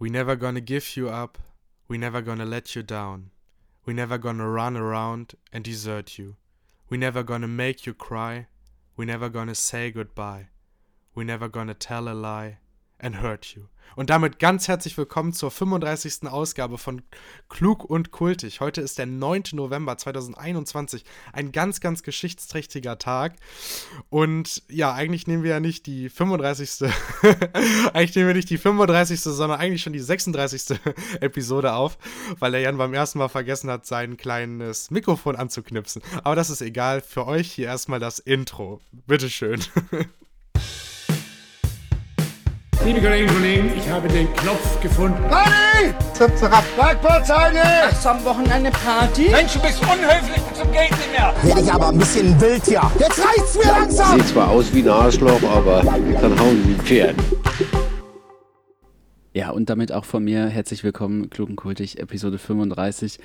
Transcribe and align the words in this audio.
We 0.00 0.08
never 0.08 0.34
gonna 0.34 0.62
give 0.62 0.96
you 0.96 1.10
up. 1.10 1.36
We 1.86 1.98
never 1.98 2.22
gonna 2.22 2.46
let 2.46 2.74
you 2.74 2.82
down. 2.82 3.32
We 3.84 3.92
never 3.92 4.16
gonna 4.16 4.48
run 4.48 4.74
around 4.74 5.34
and 5.52 5.62
desert 5.62 6.18
you. 6.18 6.36
We 6.88 6.96
never 6.96 7.22
gonna 7.22 7.46
make 7.46 7.84
you 7.84 7.92
cry. 7.92 8.46
We 8.96 9.04
never 9.04 9.28
gonna 9.28 9.54
say 9.54 9.90
goodbye. 9.90 10.48
We 11.14 11.24
never 11.24 11.48
gonna 11.48 11.74
tell 11.74 12.08
a 12.08 12.14
lie 12.14 12.60
and 13.00 13.22
hurt 13.22 13.54
you. 13.54 13.62
Und 13.96 14.10
damit 14.10 14.38
ganz 14.38 14.68
herzlich 14.68 14.96
willkommen 14.96 15.32
zur 15.32 15.50
35. 15.50 16.28
Ausgabe 16.28 16.78
von 16.78 17.02
Klug 17.48 17.84
und 17.84 18.12
Kultig. 18.12 18.60
Heute 18.60 18.80
ist 18.80 18.98
der 18.98 19.06
9. 19.06 19.42
November 19.52 19.98
2021. 19.98 21.04
Ein 21.32 21.52
ganz, 21.52 21.80
ganz 21.80 22.02
geschichtsträchtiger 22.02 22.98
Tag. 22.98 23.34
Und 24.08 24.62
ja, 24.68 24.92
eigentlich 24.94 25.26
nehmen 25.26 25.42
wir 25.42 25.50
ja 25.50 25.60
nicht 25.60 25.86
die 25.86 26.08
35. 26.08 26.88
eigentlich 27.92 28.14
nehmen 28.14 28.28
wir 28.28 28.34
nicht 28.34 28.50
die 28.50 28.58
35. 28.58 29.20
sondern 29.20 29.58
eigentlich 29.58 29.82
schon 29.82 29.92
die 29.92 29.98
36. 29.98 30.78
Episode 31.20 31.72
auf, 31.72 31.98
weil 32.38 32.52
der 32.52 32.60
Jan 32.60 32.78
beim 32.78 32.94
ersten 32.94 33.18
Mal 33.18 33.28
vergessen 33.28 33.70
hat, 33.70 33.86
sein 33.86 34.16
kleines 34.16 34.90
Mikrofon 34.90 35.36
anzuknipsen. 35.36 36.02
Aber 36.22 36.36
das 36.36 36.50
ist 36.50 36.62
egal. 36.62 37.00
Für 37.00 37.26
euch 37.26 37.50
hier 37.50 37.66
erstmal 37.66 37.98
das 37.98 38.20
Intro. 38.20 38.80
Bitteschön. 39.06 39.60
Liebe 42.84 43.02
Kolleginnen 43.02 43.28
und 43.28 43.36
Kollegen, 43.36 43.72
ich 43.76 43.90
habe 43.90 44.08
den 44.08 44.32
Knopf 44.36 44.80
gefunden. 44.80 45.22
Party! 45.28 45.94
Zap, 46.14 46.36
zap. 46.38 46.64
Parkplatzheide! 46.78 47.60
Hast 47.82 48.04
du 48.04 48.08
am 48.08 48.24
Wochenende 48.24 48.70
Party? 48.70 49.28
Mensch, 49.30 49.52
du 49.52 49.60
bist 49.60 49.80
unhöflich 49.82 50.42
zum 50.54 50.72
Geld 50.72 50.90
nicht 50.90 51.12
mehr. 51.12 51.34
Werde 51.42 51.60
ich 51.60 51.72
aber 51.72 51.88
ein 51.88 51.98
bisschen 51.98 52.40
wild 52.40 52.64
hier. 52.64 52.80
Jetzt 52.98 53.20
reicht's 53.22 53.54
mir 53.56 53.70
langsam! 53.70 54.16
Sieht 54.16 54.28
zwar 54.28 54.48
aus 54.48 54.72
wie 54.72 54.80
ein 54.80 54.88
Arschloch, 54.88 55.42
aber 55.54 55.82
kann 55.82 56.40
hauen 56.40 56.64
wie 56.66 56.74
ein 56.74 56.80
Pferd. 56.82 57.16
Ja, 59.32 59.50
und 59.50 59.70
damit 59.70 59.92
auch 59.92 60.04
von 60.04 60.24
mir 60.24 60.46
herzlich 60.46 60.82
willkommen, 60.82 61.30
Klugenkultig, 61.30 62.00
Episode 62.00 62.36
35. 62.36 63.20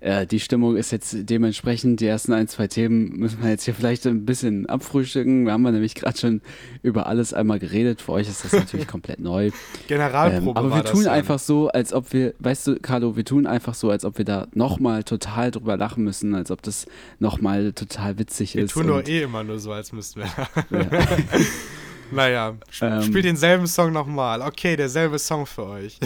Äh, 0.00 0.26
die 0.26 0.40
Stimmung 0.40 0.74
ist 0.78 0.90
jetzt 0.90 1.14
dementsprechend, 1.28 2.00
die 2.00 2.06
ersten 2.06 2.32
ein, 2.32 2.48
zwei 2.48 2.66
Themen 2.66 3.18
müssen 3.18 3.42
wir 3.42 3.50
jetzt 3.50 3.64
hier 3.64 3.74
vielleicht 3.74 4.06
ein 4.06 4.24
bisschen 4.24 4.64
abfrühstücken. 4.70 5.44
Wir 5.44 5.52
haben 5.52 5.60
nämlich 5.64 5.94
gerade 5.94 6.16
schon 6.18 6.40
über 6.82 7.06
alles 7.08 7.34
einmal 7.34 7.58
geredet. 7.58 8.00
Für 8.00 8.12
euch 8.12 8.26
ist 8.26 8.42
das 8.42 8.52
natürlich 8.52 8.86
komplett 8.88 9.20
neu. 9.20 9.50
Generalprobe 9.86 10.48
Ähm, 10.48 10.56
aber 10.56 10.74
wir 10.76 10.84
tun 10.84 11.06
einfach 11.06 11.38
so, 11.38 11.68
als 11.68 11.92
ob 11.92 12.14
wir, 12.14 12.32
weißt 12.38 12.66
du, 12.68 12.76
Carlo, 12.80 13.16
wir 13.16 13.26
tun 13.26 13.46
einfach 13.46 13.74
so, 13.74 13.90
als 13.90 14.06
ob 14.06 14.16
wir 14.16 14.24
da 14.24 14.46
nochmal 14.54 15.04
total 15.04 15.50
drüber 15.50 15.76
lachen 15.76 16.02
müssen, 16.04 16.34
als 16.34 16.50
ob 16.50 16.62
das 16.62 16.86
nochmal 17.18 17.74
total 17.74 18.18
witzig 18.18 18.54
Wir 18.54 18.64
ist. 18.64 18.70
tun 18.72 18.86
nur 18.86 18.96
und- 18.96 19.08
eh 19.10 19.24
immer 19.24 19.44
nur 19.44 19.58
so, 19.58 19.72
als 19.72 19.92
müssten 19.92 20.20
wir. 20.20 20.26
ja. 20.70 20.88
naja, 22.12 22.56
sp 22.70 22.84
Ähm. 22.86 23.02
spielt 23.02 23.24
denselben 23.24 23.66
Song 23.66 23.92
nochmal. 23.92 24.42
Okay, 24.42 24.76
derselbe 24.76 25.18
Song 25.18 25.46
für 25.46 25.66
euch. 25.66 25.98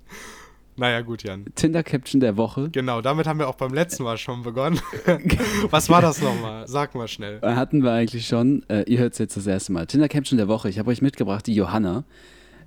naja, 0.76 1.00
gut, 1.00 1.22
Jan. 1.22 1.44
Tinder-Caption 1.54 2.20
der 2.20 2.36
Woche. 2.36 2.70
Genau, 2.70 3.00
damit 3.00 3.26
haben 3.26 3.38
wir 3.38 3.48
auch 3.48 3.54
beim 3.54 3.72
letzten 3.72 4.02
Mal 4.04 4.18
schon 4.18 4.42
begonnen. 4.42 4.80
Was 5.70 5.88
war 5.88 6.02
das 6.02 6.20
nochmal? 6.20 6.66
Sag 6.68 6.94
mal 6.94 7.08
schnell. 7.08 7.38
Äh, 7.42 7.54
Hatten 7.54 7.82
wir 7.82 7.92
eigentlich 7.92 8.26
schon. 8.26 8.62
Äh, 8.68 8.82
ihr 8.82 8.98
hört 8.98 9.14
es 9.14 9.18
jetzt 9.18 9.36
das 9.36 9.46
erste 9.46 9.72
Mal. 9.72 9.86
Tinder 9.86 10.08
Caption 10.08 10.36
der 10.36 10.48
Woche. 10.48 10.68
Ich 10.68 10.78
habe 10.78 10.90
euch 10.90 11.02
mitgebracht, 11.02 11.46
die 11.46 11.54
Johanna. 11.54 12.04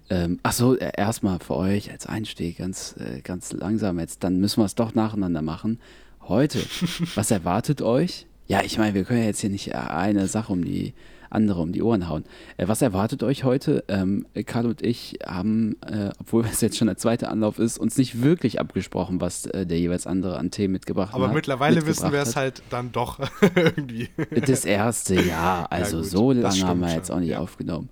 Ähm, 0.09 0.39
Achso, 0.41 0.73
äh, 0.73 0.91
erstmal 0.97 1.39
für 1.39 1.55
euch 1.55 1.91
als 1.91 2.07
Einstieg, 2.07 2.57
ganz, 2.57 2.95
äh, 2.97 3.21
ganz 3.21 3.51
langsam 3.53 3.99
jetzt. 3.99 4.23
Dann 4.23 4.39
müssen 4.39 4.59
wir 4.61 4.65
es 4.65 4.73
doch 4.75 4.95
nacheinander 4.95 5.41
machen. 5.43 5.79
Heute, 6.27 6.59
was 7.15 7.29
erwartet 7.31 7.81
euch? 7.81 8.25
Ja, 8.47 8.63
ich 8.63 8.79
meine, 8.79 8.95
wir 8.95 9.03
können 9.03 9.19
ja 9.19 9.25
jetzt 9.27 9.41
hier 9.41 9.51
nicht 9.51 9.75
eine 9.75 10.25
Sache 10.25 10.51
um 10.51 10.65
die 10.65 10.93
andere 11.29 11.61
um 11.61 11.71
die 11.71 11.81
Ohren 11.81 12.07
hauen. 12.07 12.23
Äh, 12.57 12.67
was 12.67 12.81
erwartet 12.81 13.23
euch 13.23 13.43
heute? 13.43 13.83
Ähm, 13.87 14.25
Karl 14.45 14.65
und 14.65 14.81
ich 14.81 15.19
haben, 15.25 15.75
äh, 15.81 16.09
obwohl 16.19 16.45
es 16.51 16.61
jetzt 16.61 16.77
schon 16.77 16.87
der 16.87 16.97
zweite 16.97 17.29
Anlauf 17.29 17.59
ist, 17.59 17.77
uns 17.77 17.97
nicht 17.97 18.21
wirklich 18.21 18.59
abgesprochen, 18.59 19.21
was 19.21 19.45
äh, 19.47 19.65
der 19.65 19.79
jeweils 19.79 20.07
andere 20.07 20.37
an 20.37 20.51
Themen 20.51 20.73
mitgebracht 20.73 21.13
Aber 21.13 21.27
hat. 21.27 21.33
mittlerweile 21.33 21.85
wissen 21.85 22.11
wir 22.11 22.21
es 22.21 22.35
halt 22.35 22.61
dann 22.69 22.91
doch 22.91 23.19
irgendwie. 23.55 24.09
Das 24.45 24.65
erste 24.65 25.15
Jahr, 25.15 25.71
also 25.71 25.97
gut, 25.97 26.05
so 26.05 26.31
lange 26.31 26.61
haben 26.63 26.79
wir 26.81 26.93
jetzt 26.93 27.11
auch 27.11 27.19
nicht 27.19 27.29
ja. 27.29 27.39
aufgenommen. 27.39 27.89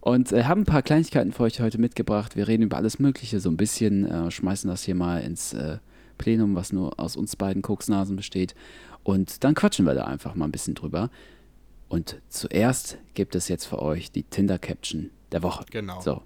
Und 0.00 0.32
äh, 0.32 0.44
haben 0.44 0.62
ein 0.62 0.66
paar 0.66 0.82
Kleinigkeiten 0.82 1.32
für 1.32 1.44
euch 1.44 1.60
heute 1.60 1.78
mitgebracht. 1.78 2.36
Wir 2.36 2.46
reden 2.46 2.64
über 2.64 2.76
alles 2.76 2.98
Mögliche 2.98 3.40
so 3.40 3.48
ein 3.48 3.56
bisschen, 3.56 4.04
äh, 4.04 4.30
schmeißen 4.30 4.68
das 4.68 4.82
hier 4.82 4.94
mal 4.94 5.22
ins 5.22 5.54
äh, 5.54 5.78
Plenum, 6.18 6.54
was 6.54 6.72
nur 6.72 7.00
aus 7.00 7.16
uns 7.16 7.36
beiden 7.36 7.62
Koksnasen 7.62 8.14
besteht. 8.14 8.54
Und 9.02 9.44
dann 9.44 9.54
quatschen 9.54 9.86
wir 9.86 9.94
da 9.94 10.04
einfach 10.04 10.34
mal 10.34 10.46
ein 10.46 10.52
bisschen 10.52 10.74
drüber. 10.74 11.10
Und 11.94 12.20
zuerst 12.28 12.98
gibt 13.14 13.36
es 13.36 13.46
jetzt 13.46 13.66
für 13.66 13.80
euch 13.80 14.10
die 14.10 14.24
Tinder-Caption 14.24 15.10
der 15.30 15.44
Woche. 15.44 15.64
Genau. 15.70 16.00
So. 16.00 16.22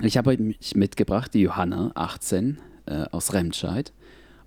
Ich 0.00 0.16
habe 0.16 0.30
euch 0.30 0.74
mitgebracht 0.74 1.34
die 1.34 1.42
Johanna, 1.42 1.92
18, 1.94 2.56
äh, 2.86 3.04
aus 3.10 3.34
Remscheid. 3.34 3.92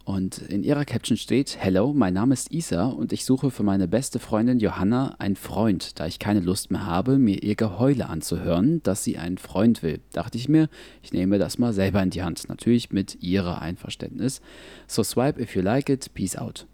Und 0.05 0.39
in 0.39 0.63
ihrer 0.63 0.85
Caption 0.85 1.17
steht: 1.17 1.55
Hello, 1.59 1.93
mein 1.93 2.15
Name 2.15 2.33
ist 2.33 2.51
Isa 2.51 2.87
und 2.87 3.13
ich 3.13 3.25
suche 3.25 3.51
für 3.51 3.61
meine 3.61 3.87
beste 3.87 4.17
Freundin 4.17 4.57
Johanna 4.57 5.13
einen 5.19 5.35
Freund, 5.35 5.99
da 5.99 6.07
ich 6.07 6.17
keine 6.17 6.39
Lust 6.39 6.71
mehr 6.71 6.87
habe, 6.87 7.19
mir 7.19 7.43
ihr 7.43 7.53
Geheule 7.53 8.09
anzuhören, 8.09 8.81
dass 8.81 9.03
sie 9.03 9.19
einen 9.19 9.37
Freund 9.37 9.83
will. 9.83 9.99
Dachte 10.13 10.39
ich 10.39 10.49
mir, 10.49 10.67
ich 11.03 11.13
nehme 11.13 11.37
das 11.37 11.59
mal 11.59 11.73
selber 11.73 12.01
in 12.01 12.09
die 12.09 12.23
Hand. 12.23 12.49
Natürlich 12.49 12.89
mit 12.89 13.21
ihrer 13.21 13.61
Einverständnis. 13.61 14.41
So 14.87 15.03
swipe 15.03 15.39
if 15.39 15.55
you 15.55 15.61
like 15.61 15.89
it, 15.89 16.11
peace 16.15 16.35
out. 16.35 16.65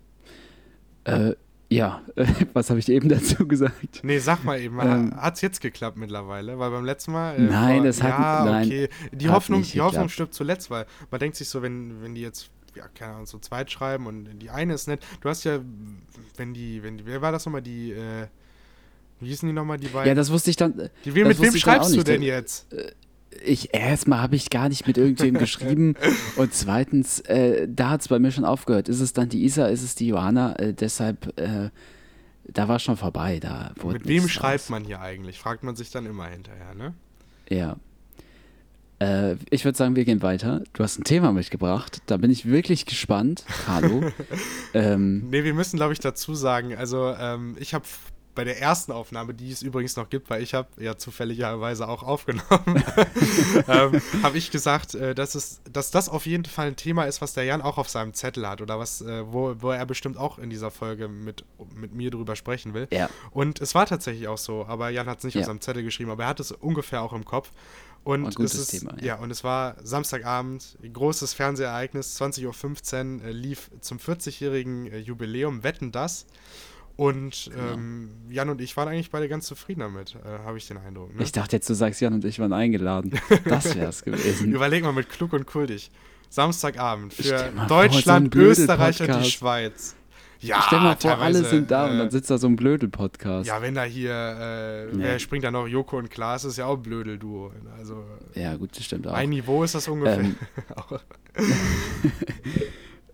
Äh, 1.04 1.34
ja, 1.70 2.02
was 2.54 2.70
habe 2.70 2.80
ich 2.80 2.90
eben 2.90 3.10
dazu 3.10 3.48
gesagt? 3.48 4.02
Nee, 4.04 4.20
sag 4.20 4.44
mal 4.44 4.60
eben, 4.60 4.80
Ähm. 4.80 5.14
hat's 5.16 5.42
jetzt 5.42 5.62
geklappt 5.62 5.98
mittlerweile? 5.98 6.58
Weil 6.60 6.72
beim 6.72 6.86
letzten 6.86 7.12
Mal. 7.14 7.36
äh, 7.36 7.42
Nein, 7.42 7.86
es 7.86 8.02
hat- 8.04 8.10
Ja, 8.12 8.46
nein, 8.46 8.66
okay. 8.68 8.90
Die 9.12 9.28
hat 9.28 9.36
Hoffnung, 9.36 9.60
nicht 9.62 9.74
die 9.74 9.82
Hoffnung 9.82 9.94
geklappt. 10.04 10.12
stirbt 10.14 10.34
zuletzt, 10.34 10.70
weil 10.70 10.86
man 11.12 11.20
denkt 11.20 11.38
sich 11.38 11.50
so, 11.50 11.62
wenn, 11.62 12.02
wenn 12.04 12.14
die 12.16 12.22
jetzt, 12.22 12.50
ja, 12.76 12.88
keine 12.94 13.14
Ahnung, 13.14 13.26
so 13.26 13.40
zweit 13.40 13.72
schreiben 13.72 14.06
und 14.08 14.28
die 14.40 14.50
eine 14.50 14.74
ist 14.74 14.88
nett. 14.88 15.02
Du 15.22 15.30
hast 15.30 15.44
ja, 15.44 15.60
wenn 16.38 16.54
die, 16.54 16.84
wenn 16.84 16.98
die, 16.98 17.06
wer 17.06 17.22
war 17.22 17.32
das 17.32 17.46
nochmal, 17.46 17.62
die, 17.62 17.92
äh, 17.92 18.28
wie 19.22 19.28
hießen 19.30 19.48
die 19.48 19.54
nochmal, 19.54 19.78
die 19.78 19.88
beiden? 19.88 20.08
Ja, 20.10 20.14
das 20.14 20.30
wusste 20.32 20.50
ich 20.50 20.58
dann. 20.58 20.78
äh, 20.78 20.90
die, 21.06 21.12
mit 21.12 21.42
wem 21.42 21.56
schreibst 21.56 21.96
du 21.96 22.04
denn 22.04 22.22
jetzt? 22.22 22.68
Ich 23.44 23.74
erstmal 23.74 24.22
habe 24.22 24.36
ich 24.36 24.50
gar 24.50 24.70
nicht 24.70 24.88
mit 24.88 24.98
irgendwem 24.98 25.34
geschrieben 25.40 25.96
und 26.36 26.54
zweitens, 26.54 27.20
äh, 27.22 27.68
da 27.70 27.92
hat 27.92 28.02
es 28.02 28.08
bei 28.08 28.20
mir 28.20 28.32
schon 28.32 28.46
aufgehört. 28.46 28.90
Ist 28.90 29.00
es 29.02 29.14
dann 29.14 29.30
die 29.30 29.44
Isa, 29.44 29.68
ist 29.68 29.84
es 29.84 29.96
die 29.96 30.08
Johanna? 30.08 30.56
Äh, 30.58 30.74
deshalb, 30.74 31.38
äh, 31.40 31.70
da 32.48 32.68
war 32.68 32.80
schon 32.80 32.98
vorbei. 32.98 33.40
Da 33.40 33.72
wurde 33.80 34.00
Mit 34.00 34.08
wem 34.08 34.28
schreibt 34.28 34.62
draus. 34.64 34.70
man 34.70 34.86
hier 34.86 35.02
eigentlich? 35.02 35.40
Fragt 35.40 35.64
man 35.64 35.76
sich 35.76 35.90
dann 35.92 36.06
immer 36.06 36.28
hinterher, 36.28 36.76
ne? 36.76 36.94
Ja. 37.50 37.78
Äh, 39.00 39.36
ich 39.50 39.66
würde 39.66 39.78
sagen, 39.78 39.96
wir 39.96 40.06
gehen 40.06 40.22
weiter. 40.22 40.64
Du 40.74 40.84
hast 40.84 40.98
ein 41.00 41.04
Thema 41.04 41.34
mitgebracht. 41.34 42.02
Da 42.06 42.18
bin 42.18 42.32
ich 42.32 42.46
wirklich 42.46 42.86
gespannt, 42.86 43.44
Carlo. 43.66 44.04
ähm, 44.74 45.30
Nee, 45.30 45.44
wir 45.44 45.54
müssen, 45.54 45.78
glaube 45.78 45.94
ich, 45.94 46.00
dazu 46.00 46.34
sagen, 46.34 46.76
also 46.76 47.14
ähm, 47.20 47.56
ich 47.60 47.74
habe 47.74 47.86
bei 48.36 48.44
der 48.44 48.62
ersten 48.62 48.92
Aufnahme, 48.92 49.34
die 49.34 49.52
es 49.52 49.62
übrigens 49.62 49.96
noch 49.96 50.10
gibt, 50.10 50.30
weil 50.30 50.44
ich 50.44 50.54
habe 50.54 50.68
ja 50.78 50.98
zufälligerweise 50.98 51.88
auch 51.88 52.04
aufgenommen, 52.04 52.44
ähm, 53.68 54.02
habe 54.22 54.38
ich 54.38 54.52
gesagt, 54.52 54.94
äh, 54.96 55.16
dass, 55.16 55.36
es, 55.36 55.62
dass 55.72 55.92
das 55.92 56.10
auf 56.10 56.26
jeden 56.26 56.46
Fall 56.46 56.68
ein 56.68 56.76
Thema 56.76 57.06
ist, 57.06 57.22
was 57.22 57.34
der 57.34 57.46
Jan 57.46 57.62
auch 57.62 57.78
auf 57.78 57.90
seinem 57.90 58.14
Zettel 58.14 58.48
hat 58.48 58.62
oder 58.62 58.78
was, 58.78 59.02
äh, 59.02 59.24
wo, 59.26 59.56
wo 59.60 59.72
er 59.72 59.86
bestimmt 59.86 60.18
auch 60.18 60.38
in 60.38 60.50
dieser 60.50 60.70
Folge 60.70 61.08
mit, 61.08 61.46
mit 61.74 61.94
mir 61.94 62.12
drüber 62.12 62.36
sprechen 62.36 62.74
will. 62.74 62.88
Ja. 62.92 63.10
Und 63.32 63.62
es 63.62 63.74
war 63.74 63.86
tatsächlich 63.86 64.28
auch 64.28 64.38
so, 64.38 64.66
aber 64.66 64.90
Jan 64.90 65.08
hat 65.08 65.20
es 65.20 65.24
nicht 65.24 65.36
Ja. 65.36 65.42
auf 65.42 65.48
seinem 65.48 65.62
Zettel 65.62 65.84
geschrieben, 65.84 66.12
aber 66.12 66.24
er 66.24 66.30
hat 66.30 66.40
es 66.40 66.52
ungefähr 66.52 67.02
auch 67.02 67.14
im 67.14 67.26
Kopf. 67.26 67.52
Und 68.06 68.40
es 68.40 68.54
ist, 68.54 68.68
Thema, 68.68 68.96
ja. 69.00 69.06
ja. 69.06 69.16
und 69.16 69.32
es 69.32 69.44
war 69.44 69.78
Samstagabend, 69.84 70.78
großes 70.94 71.34
Fernsehereignis, 71.34 72.22
20.15 72.22 73.18
Uhr 73.18 73.26
äh, 73.26 73.32
lief 73.32 73.72
zum 73.82 73.98
40-jährigen 73.98 74.86
äh, 74.92 75.00
Jubiläum 75.00 75.64
Wetten 75.64 75.92
das. 75.92 76.28
Und 76.98 77.50
Genau. 77.54 77.74
ähm, 77.74 78.10
Jan 78.30 78.50
und 78.50 78.62
ich 78.62 78.76
waren 78.78 78.88
eigentlich 78.88 79.12
beide 79.12 79.28
ganz 79.28 79.46
zufrieden 79.48 79.82
damit, 79.82 80.16
äh, 80.16 80.46
habe 80.46 80.58
ich 80.58 80.68
den 80.68 80.78
Eindruck. 80.78 81.14
Ne? 81.16 81.24
ich 81.24 81.32
dachte 81.34 81.56
jetzt, 81.58 81.70
du 81.70 81.74
sagst, 81.74 82.00
Jan 82.00 82.14
und 82.14 82.24
ich 82.26 82.40
waren 82.40 82.54
eingeladen. 82.54 83.12
Das 83.46 83.76
wäre 83.76 83.90
es 83.90 84.04
gewesen. 84.04 84.54
Überleg 84.54 84.84
mal 84.84 84.94
mit 84.94 85.10
Klug 85.10 85.34
und 85.34 85.46
Kultig. 85.46 85.92
Samstagabend 86.30 87.14
für 87.14 87.52
mal 87.52 87.68
Deutschland, 87.68 88.34
so 88.34 88.40
Österreich 88.40 89.02
und 89.02 89.24
die. 89.24 89.30
Schweiz. 89.30 89.96
Ja, 90.42 90.62
Stell 90.68 90.80
mal 90.80 90.96
vor, 90.98 91.18
alle 91.18 91.44
sind 91.44 91.72
da 91.72 91.86
und 91.86 91.96
äh, 91.96 91.98
dann 91.98 92.12
sitzt 92.12 92.30
da 92.30 92.38
so 92.38 92.48
ein 92.48 92.56
Blödel-Podcast. 92.56 93.48
Ja, 93.48 93.62
wenn 93.62 93.74
da 93.74 93.84
hier, 93.84 94.12
äh, 94.12 94.86
Nee. 94.96 95.04
wer 95.04 95.20
springt 95.20 95.44
da 95.44 95.50
noch? 95.52 95.66
Joko 95.68 95.98
und 95.98 96.12
Klaas 96.12 96.44
ist 96.46 96.58
ja 96.58 96.66
auch 96.66 96.76
ein 96.78 96.82
Blödel-Duo. 96.84 97.52
Also, 97.78 98.04
Ja, 98.36 98.56
gut, 98.56 98.76
das 98.78 98.84
stimmt 98.86 99.08
auch. 99.08 99.14
ein 99.14 99.30
Niveau 99.30 99.64
ist 99.64 99.76
das 99.76 99.88
ungefähr. 99.88 100.20
Ähm. 100.20 100.36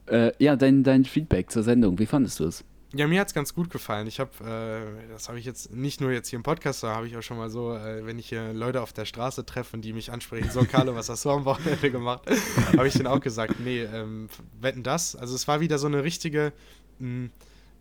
Äh, 0.08 0.34
ja, 0.40 0.58
dein, 0.58 0.84
dein 0.84 1.06
Feedback 1.06 1.50
zur 1.52 1.64
Sendung, 1.64 1.98
wie 1.98 2.06
fandest 2.06 2.40
du 2.42 2.46
es? 2.46 2.66
Ja, 2.94 3.08
mir 3.08 3.22
hat 3.22 3.30
es 3.30 3.34
ganz 3.34 3.54
gut 3.54 3.70
gefallen. 3.70 4.06
Ich 4.08 4.20
habe, 4.20 4.32
äh, 4.44 5.12
das 5.12 5.30
habe 5.30 5.40
ich 5.40 5.46
jetzt 5.46 5.74
nicht 5.74 6.02
nur 6.02 6.12
jetzt 6.12 6.28
hier 6.28 6.38
im 6.38 6.44
Podcast, 6.44 6.82
sondern 6.82 6.98
habe 6.98 7.08
ich 7.08 7.16
auch 7.16 7.22
schon 7.22 7.38
mal 7.38 7.50
so, 7.50 7.74
äh, 7.74 8.06
wenn 8.06 8.20
ich 8.20 8.28
hier 8.28 8.52
Leute 8.52 8.82
auf 8.82 8.92
der 8.92 9.06
Straße 9.06 9.46
treffe 9.46 9.78
und 9.78 9.82
die 9.82 9.94
mich 9.94 10.12
ansprechen, 10.12 10.52
so 10.52 10.66
Carlo, 10.66 10.94
was 10.94 11.08
hast 11.08 11.24
du 11.24 11.32
am 11.32 11.46
Wochenende 11.46 11.90
gemacht? 11.90 12.24
habe 12.78 12.88
ich 12.88 12.94
denen 12.94 13.08
auch 13.08 13.22
gesagt, 13.22 13.62
nee, 13.62 13.84
ähm, 13.84 14.28
wetten 14.60 14.84
das. 14.84 15.16
Also 15.16 15.36
es 15.36 15.48
war 15.48 15.62
wieder 15.62 15.78
so 15.78 15.88
eine 15.88 16.04
richtige, 16.04 16.52
mh, 17.00 17.30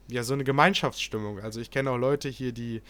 ja, 0.06 0.22
so 0.22 0.34
eine 0.34 0.44
Gemeinschaftsstimmung. 0.44 1.40
Also 1.40 1.60
ich 1.60 1.72
kenne 1.72 1.90
auch 1.90 1.98
Leute 1.98 2.28
hier, 2.28 2.52
die 2.52 2.80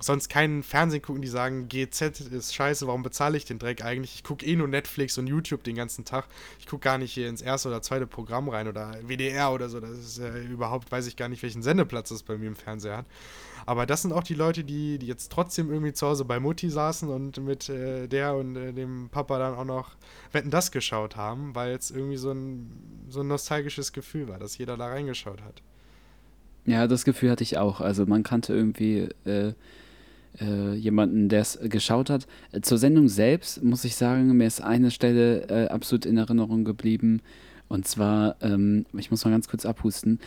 sonst 0.00 0.28
keinen 0.28 0.62
Fernsehen 0.62 1.02
gucken, 1.02 1.22
die 1.22 1.28
sagen, 1.28 1.68
GZ 1.68 2.20
ist 2.20 2.54
scheiße, 2.54 2.86
warum 2.86 3.02
bezahle 3.02 3.36
ich 3.36 3.44
den 3.44 3.58
Dreck 3.58 3.84
eigentlich? 3.84 4.14
Ich 4.14 4.24
gucke 4.24 4.46
eh 4.46 4.54
nur 4.56 4.68
Netflix 4.68 5.18
und 5.18 5.26
YouTube 5.26 5.64
den 5.64 5.76
ganzen 5.76 6.04
Tag. 6.04 6.26
Ich 6.58 6.66
gucke 6.66 6.84
gar 6.84 6.98
nicht 6.98 7.12
hier 7.12 7.28
ins 7.28 7.42
erste 7.42 7.68
oder 7.68 7.82
zweite 7.82 8.06
Programm 8.06 8.48
rein 8.48 8.68
oder 8.68 8.92
WDR 9.02 9.52
oder 9.52 9.68
so. 9.68 9.80
Das 9.80 9.90
ist 9.90 10.18
äh, 10.18 10.40
überhaupt, 10.40 10.90
weiß 10.92 11.06
ich 11.06 11.16
gar 11.16 11.28
nicht, 11.28 11.42
welchen 11.42 11.62
Sendeplatz 11.62 12.10
das 12.10 12.22
bei 12.22 12.36
mir 12.38 12.46
im 12.46 12.56
Fernseher 12.56 12.98
hat. 12.98 13.06
Aber 13.66 13.84
das 13.84 14.02
sind 14.02 14.12
auch 14.12 14.22
die 14.22 14.34
Leute, 14.34 14.64
die, 14.64 14.98
die 14.98 15.06
jetzt 15.06 15.30
trotzdem 15.30 15.70
irgendwie 15.70 15.92
zu 15.92 16.06
Hause 16.06 16.24
bei 16.24 16.40
Mutti 16.40 16.70
saßen 16.70 17.08
und 17.08 17.36
mit 17.38 17.68
äh, 17.68 18.06
der 18.06 18.34
und 18.34 18.56
äh, 18.56 18.72
dem 18.72 19.08
Papa 19.10 19.38
dann 19.38 19.54
auch 19.54 19.64
noch 19.64 19.96
Wetten 20.32 20.50
das 20.50 20.70
geschaut 20.70 21.16
haben, 21.16 21.54
weil 21.54 21.72
es 21.72 21.90
irgendwie 21.90 22.16
so 22.16 22.30
ein, 22.30 23.04
so 23.08 23.20
ein 23.20 23.28
nostalgisches 23.28 23.92
Gefühl 23.92 24.28
war, 24.28 24.38
dass 24.38 24.56
jeder 24.56 24.76
da 24.76 24.86
reingeschaut 24.86 25.42
hat. 25.42 25.62
Ja, 26.64 26.86
das 26.86 27.04
Gefühl 27.04 27.30
hatte 27.30 27.42
ich 27.42 27.58
auch. 27.58 27.80
Also 27.80 28.06
man 28.06 28.22
kannte 28.22 28.54
irgendwie 28.54 29.08
äh, 30.40 30.74
jemanden, 30.74 31.28
der 31.28 31.40
es 31.40 31.58
geschaut 31.62 32.10
hat. 32.10 32.26
Äh, 32.52 32.60
zur 32.60 32.78
Sendung 32.78 33.08
selbst 33.08 33.62
muss 33.62 33.84
ich 33.84 33.96
sagen, 33.96 34.36
mir 34.36 34.46
ist 34.46 34.60
eine 34.62 34.90
Stelle 34.90 35.48
äh, 35.48 35.68
absolut 35.68 36.06
in 36.06 36.16
Erinnerung 36.16 36.64
geblieben. 36.64 37.20
Und 37.68 37.86
zwar, 37.86 38.36
ähm, 38.40 38.86
ich 38.96 39.10
muss 39.10 39.24
mal 39.24 39.30
ganz 39.30 39.48
kurz 39.48 39.66
abhusten. 39.66 40.20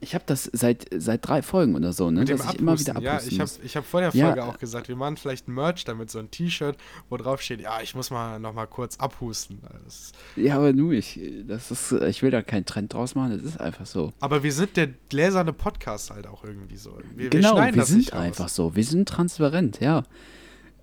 Ich 0.00 0.14
habe 0.14 0.24
das 0.26 0.44
seit, 0.52 0.86
seit 0.96 1.26
drei 1.26 1.42
Folgen 1.42 1.74
oder 1.74 1.92
so, 1.92 2.10
ne? 2.10 2.20
Mit 2.20 2.30
dass 2.30 2.44
ich 2.52 2.58
immer 2.58 2.72
Abhusten, 2.72 2.96
wieder 2.96 3.02
ja, 3.04 3.12
abhusten 3.12 3.32
ich 3.32 3.40
habe 3.40 3.50
ich 3.62 3.76
hab 3.76 3.86
vor 3.86 4.00
der 4.00 4.10
Ja, 4.10 4.26
Folge 4.26 4.40
äh, 4.40 4.44
auch 4.44 4.58
gesagt, 4.58 4.88
wir 4.88 4.96
machen 4.96 5.16
vielleicht 5.16 5.48
ein 5.48 5.54
Merch 5.54 5.84
damit, 5.84 6.10
so 6.10 6.18
ein 6.18 6.30
T-Shirt, 6.30 6.76
wo 7.08 7.16
drauf 7.16 7.40
steht, 7.42 7.60
ja, 7.60 7.80
ich 7.82 7.94
muss 7.94 8.10
mal 8.10 8.38
noch 8.38 8.52
mal 8.52 8.66
kurz 8.66 8.96
abhusten. 8.98 9.60
Das, 9.84 10.12
Ja, 10.36 10.56
aber 10.56 10.72
nu, 10.72 10.92
ich, 10.92 11.20
das 11.46 11.70
ist, 11.70 11.92
ich 11.92 12.22
will 12.22 12.30
da 12.30 12.42
keinen 12.42 12.66
Trend 12.66 12.92
draus 12.92 13.14
machen, 13.14 13.32
das 13.32 13.42
ist 13.42 13.60
einfach 13.60 13.86
so. 13.86 14.12
aber 14.20 14.42
wir 14.42 14.52
sind 14.52 14.76
der 14.76 14.88
gläserne 15.08 15.52
Podcast 15.52 16.10
halt 16.10 16.26
auch 16.26 16.44
irgendwie 16.44 16.76
so. 16.76 16.98
Wir, 17.14 17.30
genau, 17.30 17.56
wir 17.56 17.72
das 17.72 17.88
sind 17.88 18.12
einfach 18.12 18.48
so. 18.48 18.74
Wir 18.76 18.84
sind 18.84 19.08
transparent, 19.08 19.80
ja. 19.80 20.02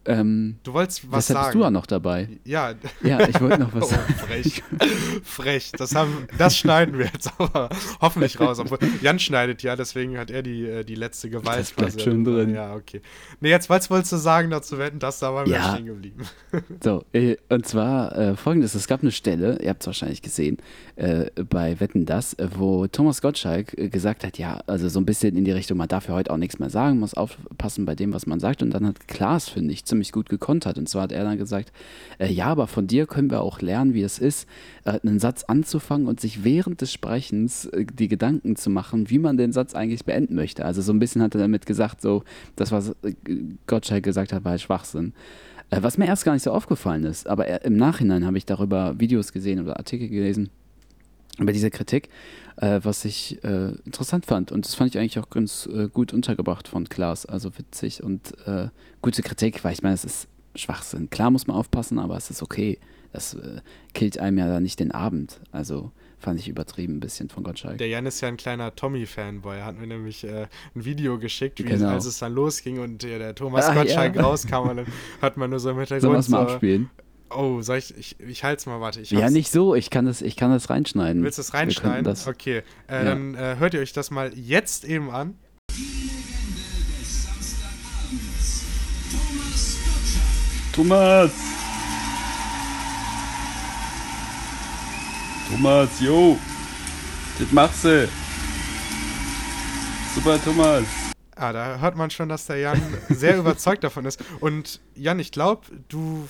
Ähm, 0.07 0.56
Du 0.63 0.74
wolltest 0.74 1.12
was 1.12 1.27
deshalb 1.27 1.38
sagen. 1.45 1.48
bist 1.54 1.62
du 1.62 1.65
auch 1.65 1.71
noch 1.71 1.86
dabei. 1.86 2.30
Ja, 2.45 2.74
Ja, 3.04 3.27
ich 3.27 3.39
wollte 3.42 3.59
noch 3.59 3.71
oh, 3.75 3.81
was 3.81 3.89
sagen. 3.89 4.13
frech. 4.15 4.63
frech. 5.24 5.71
Das, 5.77 5.95
haben, 5.95 6.27
das 6.38 6.57
schneiden 6.57 6.98
wir 6.98 7.06
jetzt 7.06 7.31
aber 7.38 7.69
hoffentlich 8.01 8.39
raus. 8.39 8.59
Obwohl, 8.59 8.80
Jan 9.01 9.19
schneidet 9.19 9.63
ja, 9.63 9.75
deswegen 9.75 10.18
hat 10.18 10.31
er 10.31 10.42
die, 10.44 10.65
äh, 10.65 10.83
die 10.83 10.95
letzte 10.95 11.30
Gewalt. 11.30 11.59
Das 11.59 11.71
bleibt 11.71 12.01
schön 12.01 12.24
drin. 12.24 12.54
Ja, 12.54 12.74
okay. 12.75 13.01
Nee, 13.42 13.50
jetzt 13.50 13.69
was 13.69 13.89
wolltest 13.89 14.12
du 14.13 14.18
sagen 14.18 14.50
dazu 14.50 14.77
wetten, 14.77 15.00
dass 15.00 15.19
da 15.19 15.33
waren 15.33 15.48
wir 15.48 15.56
Ja. 15.56 15.74
stehen 15.74 15.86
geblieben. 15.86 16.24
So, 16.83 17.04
äh, 17.13 17.38
und 17.50 17.65
zwar 17.68 18.15
äh, 18.18 18.36
folgendes: 18.36 18.75
Es 18.75 18.88
gab 18.88 19.01
eine 19.01 19.12
Stelle, 19.12 19.59
ihr 19.62 19.69
habt 19.69 19.81
es 19.81 19.88
wahrscheinlich 19.88 20.21
gesehen, 20.21 20.57
äh, 20.95 21.25
bei 21.50 21.80
Wetten 21.80 22.06
das, 22.06 22.36
wo 22.56 22.88
Thomas 22.88 23.21
Gottschalk 23.21 23.77
äh, 23.77 23.89
gesagt 23.89 24.24
hat: 24.24 24.38
Ja, 24.38 24.59
also 24.68 24.88
so 24.89 25.00
ein 25.00 25.06
bisschen 25.06 25.36
in 25.36 25.44
die 25.45 25.51
Richtung, 25.51 25.77
man 25.77 25.88
darf 25.88 26.07
ja 26.07 26.13
heute 26.13 26.31
auch 26.31 26.38
nichts 26.38 26.59
mehr 26.59 26.69
sagen, 26.69 27.00
muss 27.00 27.13
aufpassen 27.13 27.86
bei 27.86 27.95
dem, 27.95 28.13
was 28.13 28.25
man 28.27 28.39
sagt. 28.39 28.62
Und 28.63 28.71
dann 28.71 28.86
hat 28.86 29.07
Klaas, 29.07 29.50
finde 29.50 29.74
ich, 29.74 29.86
ziemlich 29.97 30.11
gut 30.11 30.29
gekontert. 30.29 30.77
Und 30.77 30.88
zwar 30.88 31.03
hat 31.03 31.11
er 31.11 31.23
dann 31.23 31.38
gesagt: 31.38 31.71
äh, 32.19 32.31
Ja, 32.31 32.45
aber 32.47 32.67
von 32.67 32.88
dir 32.88 33.07
können 33.07 33.31
wir 33.31 33.41
auch 33.41 33.61
lernen, 33.61 33.94
wie 33.94 34.03
es 34.03 34.19
ist, 34.19 34.47
äh, 34.85 34.99
einen 35.03 35.19
Satz 35.19 35.44
anzufangen 35.44 36.07
und 36.07 36.19
sich 36.19 36.44
während 36.44 36.81
des 36.81 36.91
Sprechens 36.94 37.65
äh, 37.65 37.85
die 37.91 38.07
Gedanken 38.07 38.55
zu 38.55 38.69
machen, 38.69 39.09
wie 39.09 39.19
man 39.19 39.38
den 39.38 39.51
Satz 39.51 39.73
eigentlich 39.73 40.05
beenden 40.05 40.35
möchte. 40.35 40.65
Also 40.65 40.81
so 40.81 40.94
ein 40.94 40.99
bisschen 40.99 41.21
hat 41.21 41.33
er 41.35 41.41
damit 41.41 41.65
gesagt, 41.65 42.01
so, 42.01 42.23
das, 42.55 42.71
was 42.71 42.89
äh, 43.03 43.13
Gottschalk 43.65 44.03
gesagt 44.03 44.33
hat, 44.33 44.44
war 44.44 44.51
halt 44.51 44.61
Schwachsinn. 44.61 45.13
Äh, 45.69 45.81
Was 45.81 45.97
mir 45.97 46.05
erst 46.05 46.25
gar 46.25 46.33
nicht 46.33 46.44
so 46.44 46.51
aufgefallen 46.51 47.03
ist, 47.03 47.27
aber 47.27 47.47
er- 47.47 47.65
im 47.65 47.75
Nachhinein 47.75 48.25
habe 48.25 48.38
ich 48.38 48.45
darüber 48.45 48.99
Videos 48.99 49.33
gesehen 49.33 49.59
oder 49.61 49.77
Artikel 49.77 50.07
gelesen 50.09 50.49
über 51.39 51.51
diese 51.51 51.69
Kritik, 51.69 52.09
äh, 52.57 52.80
was 52.83 53.06
ich 53.06 53.44
äh, 53.44 53.71
interessant 53.86 54.25
fand. 54.25 54.51
Und 54.51 54.65
das 54.65 54.75
fand 54.75 54.94
ich 54.94 55.00
eigentlich 55.00 55.19
auch 55.19 55.30
ganz 55.30 55.68
äh, 55.71 55.88
gut 55.88 56.13
untergebracht 56.13 56.68
von 56.68 56.88
Klaas. 56.89 57.25
Also 57.25 57.57
witzig 57.57 58.04
und 58.04 58.33
äh, 58.48 58.69
gute 59.01 59.21
Kritik, 59.21 59.63
weil 59.63 59.74
ich 59.74 59.81
meine, 59.83 59.95
es 59.95 60.06
ist 60.06 60.27
Schwachsinn. 60.56 61.09
Klar 61.09 61.30
muss 61.31 61.48
man 61.48 61.56
aufpassen, 61.56 62.00
aber 62.00 62.18
es 62.18 62.30
ist 62.30 62.42
okay. 62.42 62.80
Das 63.13 63.36
äh, 63.36 63.62
killt 63.94 64.19
einem 64.19 64.38
ja 64.38 64.48
da 64.48 64.59
nicht 64.59 64.80
den 64.80 64.92
Abend. 64.92 65.39
Also 65.51 65.92
fand 66.19 66.39
ich 66.39 66.48
übertrieben 66.48 66.98
ein 66.98 67.00
bisschen 67.00 67.30
von 67.30 67.44
Gottschalk. 67.44 67.77
Der 67.77 67.88
Jan 67.88 68.06
ist 68.07 68.21
ja 68.21 68.27
ein 68.27 68.38
kleiner 68.38 68.75
Tommy-Fanboy. 68.75 69.57
Er 69.57 69.65
hat 69.65 69.77
mir 69.80 69.86
nämlich 69.88 70.24
äh, 70.24 70.48
ein 70.75 70.83
Video 70.86 71.19
geschickt, 71.19 71.59
wie 71.59 71.63
Genau. 71.63 71.89
als 71.89 72.06
es 72.06 72.18
dann 72.19 72.33
losging 72.33 72.80
und 72.80 73.04
äh, 73.04 73.19
der 73.19 73.36
Thomas 73.36 73.65
Ah, 73.65 73.75
Gottschalk 73.75 74.15
ja. 74.15 74.24
rauskam 74.24 74.69
und 74.69 74.77
dann 74.77 74.88
hat 75.21 75.38
man 75.38 75.51
nur 75.51 75.59
so 75.59 75.69
im 75.69 75.75
Sollen 75.86 75.89
wir 75.89 75.95
Hintergrund 76.00 76.19
es 76.19 76.30
mal 76.30 76.48
so, 76.48 76.54
abspielen? 76.54 76.89
Oh, 77.29 77.62
soll 77.62 77.77
ich, 77.77 77.95
ich, 77.97 78.19
ich 78.19 78.44
halte 78.44 78.59
es 78.62 78.65
mal, 78.65 78.79
warte. 78.79 79.01
Ich 79.01 79.12
Ja, 79.12 79.29
nicht 79.29 79.51
so. 79.51 79.75
Ich 79.75 79.89
kann 79.89 80.06
das, 80.06 80.21
ich 80.21 80.35
kann 80.38 80.51
das 80.51 80.69
reinschneiden. 80.69 81.24
Willst 81.24 81.38
du 81.38 81.41
es 81.41 81.53
reinschneiden? 81.53 82.03
Das, 82.06 82.27
Okay, 82.27 82.63
äh, 82.88 82.95
Ja. 82.97 83.03
dann 83.03 83.35
äh, 83.35 83.56
hört 83.59 83.74
ihr 83.74 83.81
euch 83.81 83.94
das 83.94 84.12
mal 84.12 84.31
jetzt 84.33 84.85
eben 84.85 85.12
an. 85.12 85.35
Thomas! 90.74 91.31
Thomas, 95.50 95.89
jo! 96.00 96.38
Das 97.39 97.51
machst 97.51 97.83
du! 97.85 98.07
Super, 100.13 100.39
Thomas! 100.44 100.83
Ah, 101.35 101.53
da 101.53 101.77
hört 101.80 101.95
man 101.95 102.09
schon, 102.09 102.30
dass 102.30 102.47
der 102.47 102.57
Jan 102.57 102.81
sehr 103.09 103.38
überzeugt 103.39 103.83
davon 103.83 104.06
ist. 104.06 104.19
Und 104.39 104.81
Jan, 104.95 105.19
ich 105.19 105.31
glaube, 105.31 105.68
du 105.88 106.27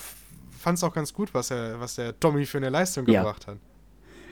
f- 0.57 0.61
fandst 0.61 0.83
auch 0.83 0.93
ganz 0.93 1.13
gut, 1.13 1.33
was, 1.33 1.51
er, 1.51 1.79
was 1.79 1.95
der 1.95 2.19
Tommy 2.19 2.45
für 2.45 2.57
eine 2.57 2.69
Leistung 2.69 3.07
Ja. 3.07 3.21
gebracht 3.21 3.47
hat. 3.47 3.57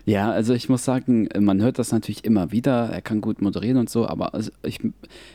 Ja, 0.08 0.30
also 0.30 0.54
ich 0.54 0.70
muss 0.70 0.86
sagen, 0.86 1.28
man 1.40 1.60
hört 1.64 1.80
das 1.80 1.92
natürlich 1.92 2.26
immer 2.26 2.52
wieder. 2.52 2.90
Er 2.92 3.02
kann 3.02 3.22
gut 3.22 3.42
moderieren 3.42 3.78
und 3.78 3.90
so, 3.90 4.08
aber 4.08 4.36
also 4.36 4.52
ich 4.62 4.80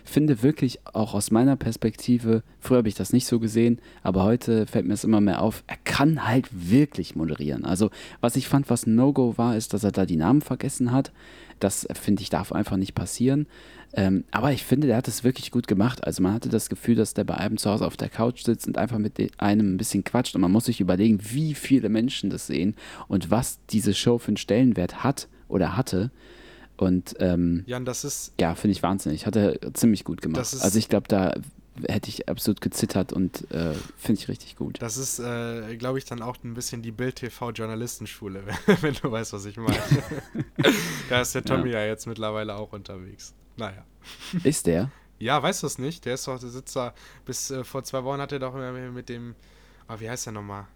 finde 0.05 0.45
wirklich 0.45 0.79
auch 0.95 1.13
aus 1.15 1.33
meiner 1.33 1.57
Perspektive, 1.57 2.45
früher 2.61 2.79
habe 2.79 2.89
ich 2.89 2.95
das 2.95 3.13
nicht 3.13 3.27
so 3.27 3.41
gesehen, 3.41 3.81
aber 4.05 4.23
heute 4.23 4.69
fällt 4.69 4.87
mir 4.87 4.95
es 4.95 5.03
immer 5.03 5.21
mehr 5.21 5.43
auf, 5.43 5.65
er 5.67 5.77
kann 5.83 6.25
halt 6.29 6.47
wirklich 6.53 7.17
moderieren. 7.17 7.65
Also 7.65 7.91
was 8.21 8.37
ich 8.37 8.47
fand, 8.47 8.71
was 8.71 8.87
No-Go 8.87 9.37
war, 9.37 9.57
ist, 9.57 9.75
dass 9.75 9.83
er 9.83 9.91
da 9.91 10.07
die 10.07 10.15
Namen 10.15 10.41
vergessen 10.41 10.93
hat. 10.93 11.11
Das 11.59 11.85
äh, 11.85 11.95
finde 11.97 12.23
ich 12.23 12.31
darf 12.31 12.53
einfach 12.53 12.77
nicht 12.77 12.95
passieren. 12.95 13.49
Ähm, 13.93 14.25
aber 14.31 14.53
ich 14.53 14.65
finde, 14.65 14.87
der 14.87 14.97
hat 14.97 15.09
es 15.09 15.25
wirklich 15.25 15.51
gut 15.51 15.67
gemacht. 15.67 16.05
Also 16.05 16.23
man 16.23 16.33
hatte 16.33 16.49
das 16.49 16.69
Gefühl, 16.69 16.95
dass 16.95 17.15
der 17.15 17.25
bei 17.25 17.35
einem 17.35 17.57
zu 17.57 17.71
Hause 17.71 17.87
auf 17.87 17.97
der 17.97 18.09
Couch 18.09 18.45
sitzt 18.45 18.67
und 18.67 18.79
einfach 18.79 18.99
mit 18.99 19.19
einem 19.41 19.75
ein 19.75 19.77
bisschen 19.77 20.05
quatscht. 20.05 20.35
Und 20.35 20.43
man 20.43 20.53
muss 20.53 20.67
sich 20.67 20.81
überlegen, 20.81 21.19
wie 21.23 21.55
viele 21.55 21.89
Menschen 21.89 22.31
das 22.31 22.47
sehen 22.47 22.77
und 23.09 23.31
was 23.31 23.59
diese 23.71 23.95
Show 23.95 24.19
für 24.19 24.29
einen 24.29 24.37
Stellenwert 24.37 25.03
hat 25.03 25.29
oder 25.49 25.77
hatte. 25.77 26.11
Und 26.77 27.17
ähm, 27.19 27.65
Jan, 27.67 27.85
das 27.85 28.05
ist, 28.05 28.33
ja, 28.41 28.55
finde 28.55 28.73
ich 28.73 28.83
wahnsinnig. 28.83 29.27
Hat 29.27 29.37
er 29.37 29.75
ziemlich 29.75 30.05
gut 30.05 30.23
gemacht. 30.23 30.41
Also 30.61 30.79
ich 30.79 30.89
glaube, 30.89 31.09
da 31.09 31.35
hätte 31.89 32.09
ich 32.09 32.29
absolut 32.29 32.61
gezittert 32.61 33.13
und 33.13 33.51
äh, 33.51 33.75
finde 33.97 34.21
ich 34.21 34.29
richtig 34.29 34.57
gut. 34.57 34.81
das 34.81 34.97
ist, 34.97 35.19
äh, 35.19 35.77
glaube 35.77 35.99
ich, 35.99 36.05
dann 36.05 36.23
auch 36.23 36.37
ein 36.45 36.55
bisschen 36.55 36.83
die 36.83 36.93
Bild-TV-Journalistenschule, 36.93 38.45
wenn 38.81 38.95
du 38.95 39.11
weißt, 39.11 39.33
was 39.33 39.45
ich 39.47 39.57
meine. 39.57 39.79
da 41.09 41.21
ist 41.23 41.35
der 41.35 41.45
Tommy 41.45 41.71
ja. 41.71 41.85
jetzt 41.85 42.07
mittlerweile 42.07 42.57
auch 42.57 42.73
unterwegs. 42.73 43.35
Naja. 43.61 43.85
Ist 44.45 44.67
der? 44.67 44.91
Ja, 45.23 45.43
weißt 45.43 45.63
du 45.63 45.67
es 45.67 45.79
nicht? 45.79 46.07
Der 46.07 46.15
ist 46.15 46.27
doch, 46.27 46.41
der 46.41 46.49
sitzt 46.49 46.75
da, 46.75 46.95
bis 47.27 47.51
äh, 47.51 47.63
vor 47.63 47.85
zwei 47.85 48.03
Wochen 48.05 48.23
hat 48.23 48.33
er 48.33 48.39
doch 48.39 48.55
immer 48.55 48.73
mit 48.73 49.11
dem, 49.11 49.35
oh, 49.87 49.97
wie 49.99 50.09
heißt 50.09 50.25
der 50.25 50.33
nochmal? 50.33 50.67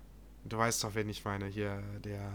Du 0.44 0.58
weißt 0.58 0.84
doch, 0.84 0.94
wen 0.94 1.08
ich 1.08 1.24
meine, 1.24 1.46
hier, 1.46 1.82
der, 2.04 2.30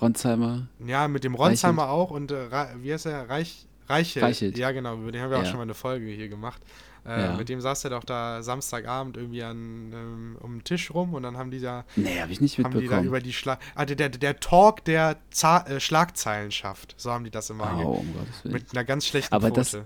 Ronsheimer? 0.00 0.68
ja, 0.78 1.08
mit 1.08 1.22
dem 1.24 1.34
Ronsheimer 1.34 1.90
auch 1.90 2.10
und, 2.10 2.32
äh, 2.32 2.50
wie 2.80 2.94
heißt 2.94 3.04
er, 3.04 3.28
Reich, 3.28 3.68
Reichelt. 3.92 4.24
Reichelt. 4.24 4.58
Ja, 4.58 4.70
genau, 4.72 4.94
über 4.96 5.12
den 5.12 5.20
haben 5.22 5.30
wir 5.30 5.38
auch 5.38 5.42
Ja. 5.42 5.48
schon 5.48 5.56
mal 5.58 5.62
eine 5.62 5.74
Folge 5.74 6.06
hier 6.06 6.28
gemacht. 6.28 6.60
Äh, 7.04 7.20
Ja. 7.24 7.36
Mit 7.36 7.48
dem 7.48 7.60
saß 7.60 7.82
er 7.84 7.90
doch 7.90 8.04
da 8.04 8.42
Samstagabend 8.42 9.16
irgendwie 9.16 9.42
an, 9.42 9.92
ähm, 9.92 10.36
um 10.40 10.54
den 10.58 10.64
Tisch 10.64 10.92
rum 10.94 11.14
und 11.14 11.24
dann 11.24 11.36
haben 11.36 11.50
die 11.50 11.60
da, 11.60 11.84
Nee, 11.96 12.20
habe 12.20 12.30
ich 12.32 12.40
nicht 12.40 12.58
haben 12.58 12.66
die 12.70 12.70
da 12.74 12.78
mitbekommen. 12.80 13.06
über 13.08 13.20
die 13.20 13.32
Schlag, 13.32 13.58
ah, 13.74 13.84
der, 13.84 13.96
der, 13.96 14.08
der 14.08 14.38
Talk, 14.38 14.84
der 14.84 15.16
Za 15.30 15.62
äh, 15.66 15.80
Schlagzeilen 15.80 16.52
schafft. 16.52 16.94
So 16.96 17.10
haben 17.10 17.24
die 17.24 17.30
das 17.30 17.50
immer 17.50 17.76
oh, 17.84 17.94
um 17.94 18.12
Gottes 18.14 18.44
Willen. 18.44 18.52
Mit 18.54 18.66
einer 18.72 18.84
ganz 18.84 19.06
schlechten 19.06 19.34
Aber 19.34 19.48
Quote. 19.48 19.60
das- 19.60 19.76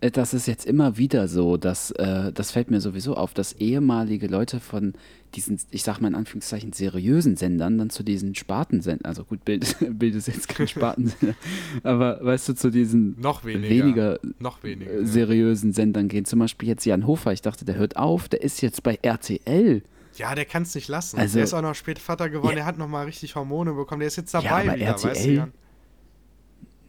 Das 0.00 0.34
ist 0.34 0.46
jetzt 0.46 0.66
immer 0.66 0.98
wieder 0.98 1.26
so, 1.26 1.56
dass 1.56 1.90
äh, 1.92 2.30
das 2.32 2.50
fällt 2.50 2.70
mir 2.70 2.80
sowieso 2.82 3.16
auf, 3.16 3.32
dass 3.32 3.54
ehemalige 3.54 4.26
Leute 4.26 4.60
von 4.60 4.92
diesen, 5.34 5.58
ich 5.70 5.82
sag 5.84 6.00
mal 6.00 6.08
in 6.08 6.14
Anführungszeichen, 6.14 6.72
seriösen 6.74 7.36
Sendern 7.36 7.78
dann 7.78 7.88
zu 7.90 8.02
diesen 8.02 8.34
Spartensendern, 8.34 9.06
also 9.06 9.24
gut, 9.24 9.44
Bild, 9.44 9.74
Bild 9.98 10.14
ist 10.14 10.28
jetzt 10.28 10.48
kein 10.48 10.68
Spartensender, 10.68 11.34
aber 11.82 12.22
weißt 12.22 12.50
du, 12.50 12.54
zu 12.54 12.70
diesen 12.70 13.18
noch 13.20 13.44
weniger. 13.46 13.68
weniger 13.84 14.18
noch 14.38 14.62
weniger. 14.62 14.90
äh, 14.92 15.00
ja. 15.00 15.06
seriösen 15.06 15.72
Sendern 15.72 16.08
gehen. 16.08 16.26
Zum 16.26 16.40
Beispiel 16.40 16.68
jetzt 16.68 16.84
Jan 16.84 17.06
Hofer, 17.06 17.32
ich 17.32 17.40
dachte, 17.42 17.64
der 17.64 17.76
hört 17.76 17.96
auf, 17.96 18.28
der 18.28 18.42
ist 18.42 18.60
jetzt 18.60 18.82
bei 18.82 18.98
RTL. 19.00 19.82
Ja, 20.16 20.34
der 20.34 20.44
kann 20.44 20.62
es 20.62 20.74
nicht 20.74 20.88
lassen. 20.88 21.18
Also- 21.18 21.34
der 21.36 21.44
ist 21.44 21.54
auch 21.54 21.62
noch 21.62 21.74
spät 21.74 21.98
Vater 21.98 22.28
geworden, 22.28 22.50
Ja. 22.52 22.56
der 22.56 22.66
hat 22.66 22.78
noch 22.78 22.88
mal 22.88 23.06
richtig 23.06 23.34
Hormone 23.34 23.72
bekommen, 23.72 24.00
der 24.00 24.08
ist 24.08 24.16
jetzt 24.16 24.32
Ja, 24.34 24.42
dabei 24.42 24.68
aber 24.70 24.76
wieder, 24.76 24.92
weißt 24.92 25.04
du, 25.04 25.08
RTL? 25.08 25.34
Jan? 25.36 25.52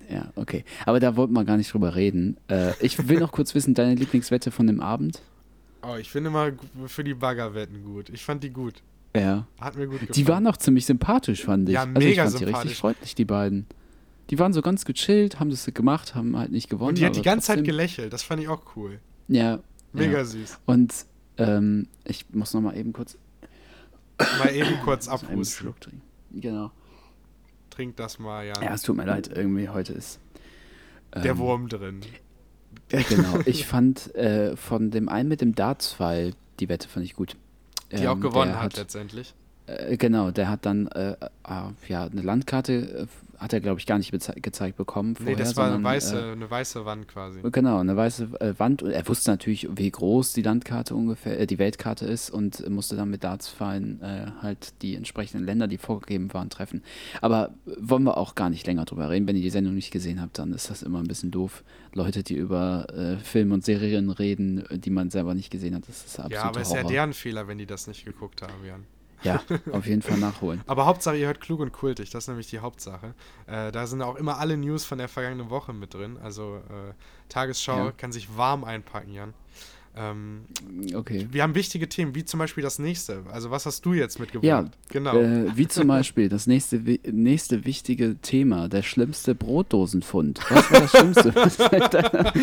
Ja, 0.10 0.32
okay. 0.36 0.64
Aber 0.86 1.00
da 1.00 1.16
wollten 1.16 1.34
wir 1.34 1.44
gar 1.44 1.58
nicht 1.58 1.74
drüber 1.74 1.96
reden. 1.96 2.38
Äh, 2.50 2.72
ich 2.80 3.08
will 3.10 3.20
noch 3.20 3.32
kurz 3.32 3.54
wissen, 3.56 3.74
deine 3.74 3.96
Lieblingswette 3.96 4.52
von 4.52 4.66
dem 4.68 4.80
Abend? 4.80 5.22
Oh, 5.82 5.96
ich 6.00 6.10
finde 6.10 6.32
gu- 6.32 6.88
für 6.88 7.04
die 7.04 7.14
Baggerwetten 7.14 7.84
gut. 7.84 8.10
Ich 8.10 8.24
fand 8.24 8.44
die 8.44 8.50
gut. 8.52 8.76
Ja. 9.16 9.48
Hat 9.60 9.76
mir 9.76 9.86
gut 9.88 10.00
gefallen. 10.00 10.14
Die 10.14 10.28
waren 10.28 10.48
auch 10.48 10.58
ziemlich 10.58 10.86
sympathisch, 10.86 11.44
fand 11.44 11.68
ich. 11.70 11.76
Ja, 11.76 11.82
also 11.84 11.94
ich 12.00 12.06
mega 12.06 12.24
fand 12.24 12.34
die 12.36 12.38
sympathisch. 12.40 12.64
richtig 12.66 12.80
freundlich, 12.80 13.16
die 13.16 13.26
beiden. 13.26 13.66
Die 14.30 14.40
waren 14.40 14.54
so 14.54 14.62
ganz 14.62 14.86
gechillt, 14.86 15.40
haben 15.40 15.50
das 15.50 15.66
gemacht, 15.74 16.14
haben 16.16 16.38
halt 16.38 16.52
nicht 16.52 16.70
gewonnen. 16.70 16.90
Und 16.90 16.98
die 16.98 17.06
hat 17.06 17.16
die 17.16 17.22
ganze 17.22 17.48
Zeit 17.48 17.58
trotzdem- 17.58 17.66
gelächelt, 17.72 18.14
das 18.14 18.24
fand 18.24 18.42
ich 18.42 18.48
auch 18.48 18.62
cool. 18.76 19.00
Ja, 19.28 19.60
Mega 19.94 20.18
Ja. 20.20 20.26
süß. 20.26 20.60
Und 20.66 20.94
ähm, 21.38 21.88
ich 22.06 22.26
muss 22.34 22.54
noch 22.54 22.62
mal 22.62 22.76
eben 22.78 22.92
kurz 22.94 23.18
Mal 24.40 24.54
eben 24.56 24.80
kurz 24.84 25.08
abhusten. 25.08 25.74
Trinken. 25.80 26.02
Genau. 26.32 26.72
Trink 27.77 27.96
das 27.96 28.17
mal, 28.17 28.43
Jan. 28.43 28.63
Ja, 28.63 28.74
es 28.74 28.81
tut 28.81 28.98
mir 28.98 29.05
leid, 29.05 29.29
irgendwie 29.31 29.69
heute 29.69 29.93
ist. 29.93 30.19
Der 31.13 31.25
ähm, 31.25 31.38
Wurm 31.38 31.69
drin. 31.69 32.01
Ja, 32.91 33.03
genau. 33.07 33.39
Ich 33.46 33.67
fand 33.67 34.15
äh, 34.15 34.57
von 34.57 34.89
dem 34.89 35.10
einen 35.10 35.29
mit 35.29 35.41
dem 35.41 35.53
Darts-Pfeil, 35.53 36.34
die 36.60 36.69
Wette 36.69 36.88
fand 36.89 37.05
ich 37.05 37.13
gut. 37.13 37.38
Die 37.91 38.07
auch 38.07 38.13
Ähm, 38.13 38.22
gewonnen 38.22 38.53
der 38.53 38.62
hat, 38.63 38.77
letztendlich. 38.77 39.36
Äh, 39.68 39.98
genau, 39.98 40.32
der 40.32 40.50
hat 40.50 40.66
dann 40.66 40.88
äh, 40.88 41.12
äh, 41.12 41.16
ja, 41.88 42.06
eine 42.06 42.22
Landkarte, 42.22 42.74
äh, 42.74 43.08
hat 43.38 43.54
er 43.54 43.60
glaube 43.60 43.80
ich 43.80 43.86
gar 43.86 43.98
nicht 44.00 44.12
gezeigt 44.12 44.78
bekommen. 44.78 45.10
Nee, 45.20 45.26
Vorher, 45.26 45.36
das 45.36 45.56
war 45.56 45.66
eine 45.66 45.74
sondern, 45.74 45.92
weiße, 45.94 46.18
Äh, 46.18 46.32
eine 46.32 46.50
weiße 46.50 46.86
Wand 46.86 47.08
quasi. 47.08 47.42
Genau, 47.52 47.80
eine 47.80 47.96
weiße 47.96 48.56
Wand. 48.58 48.82
Und 48.82 48.92
er 48.92 49.08
wusste 49.08 49.30
natürlich, 49.30 49.68
wie 49.70 49.92
groß 49.92 50.34
die 50.34 50.42
Landkarte 50.42 50.96
ungefähr, 50.96 51.40
äh, 51.40 51.46
die 51.46 51.60
Weltkarte 51.60 52.06
ist 52.06 52.30
und 52.32 52.68
musste 52.70 52.96
dann 52.96 53.10
mit 53.10 53.24
Dartsfallen 53.24 54.00
halt 54.42 54.82
die 54.82 54.96
entsprechenden 54.96 55.46
Länder, 55.46 55.68
die 55.68 55.78
vorgegeben 55.78 56.34
waren, 56.34 56.50
treffen. 56.50 56.82
Aber 57.22 57.52
wollen 57.66 58.04
wir 58.04 58.18
auch 58.18 58.36
gar 58.36 58.50
nicht 58.50 58.66
länger 58.66 58.86
drüber 58.86 59.10
reden. 59.10 59.28
Wenn 59.28 59.36
ihr 59.36 59.42
die 59.42 59.50
Sendung 59.50 59.76
nicht 59.76 59.92
gesehen 59.92 60.22
habt, 60.22 60.40
dann 60.40 60.54
ist 60.54 60.70
das 60.70 60.82
immer 60.82 61.00
ein 61.00 61.08
bisschen 61.08 61.32
doof. 61.32 61.64
Leute, 61.94 62.24
die 62.24 62.36
über 62.36 62.88
äh, 62.94 63.18
Filme 63.18 63.54
und 63.54 63.66
Serien 63.66 64.10
reden, 64.10 64.64
die 64.72 64.90
man 64.90 65.10
selber 65.10 65.34
nicht 65.34 65.50
gesehen 65.50 65.76
hat, 65.76 65.88
das 65.88 66.06
ist 66.06 66.20
absolut 66.20 66.34
Ja, 66.34 66.44
aber 66.44 66.62
ist 66.62 66.74
ja 66.74 66.84
deren 66.84 67.14
Fehler, 67.14 67.48
wenn 67.48 67.58
die 67.58 67.66
das 67.66 67.88
nicht 67.88 68.06
geguckt 68.06 68.42
haben, 68.42 68.66
Jan. 68.66 68.86
Ja, 69.24 69.42
auf 69.72 69.86
jeden 69.88 70.02
Fall 70.02 70.18
nachholen. 70.18 70.62
Aber 70.68 70.86
Hauptsache, 70.86 71.16
ihr 71.18 71.28
hört 71.28 71.42
klug 71.42 71.60
und 71.60 71.72
kultig, 71.72 72.10
das 72.12 72.26
ist 72.26 72.28
nämlich 72.28 72.48
die 72.50 72.60
Hauptsache. 72.60 73.14
Äh, 73.48 73.72
da 73.72 73.88
sind 73.88 74.02
auch 74.02 74.16
immer 74.16 74.38
alle 74.38 74.58
News 74.58 74.86
von 74.86 74.98
der 75.00 75.08
vergangenen 75.08 75.50
Woche 75.50 75.74
mit 75.74 75.94
drin. 75.94 76.18
Also 76.24 76.58
äh, 76.70 76.94
Tagesschau 77.30 77.86
Ja. 77.86 77.92
kann 77.92 78.12
sich 78.12 78.38
warm 78.38 78.64
einpacken, 78.64 79.14
Jan. 79.14 79.34
Ähm, 80.00 80.42
Okay. 80.94 81.27
wir 81.32 81.44
haben 81.44 81.56
wichtige 81.56 81.89
Themen, 81.89 82.13
wie 82.16 82.24
zum 82.24 82.39
Beispiel 82.39 82.62
das 82.63 82.77
nächste. 82.80 83.24
Also 83.32 83.50
was 83.51 83.66
hast 83.66 83.86
du 83.86 83.94
jetzt 83.94 84.20
mitgebracht? 84.20 84.46
Ja, 84.46 84.66
genau. 84.89 85.16
Äh, 85.18 85.56
wie 85.58 85.68
zum 85.68 85.88
Beispiel 85.88 86.30
das 86.30 86.46
nächste, 86.48 86.77
nächste 87.12 87.66
wichtige 87.66 88.16
Thema, 88.22 88.68
der 88.70 88.84
schlimmste 88.84 89.34
Brotdosenfund. 89.36 90.39
Was 90.50 90.72
war 90.72 90.82
das 90.82 90.92
Schlimmste? 90.92 91.34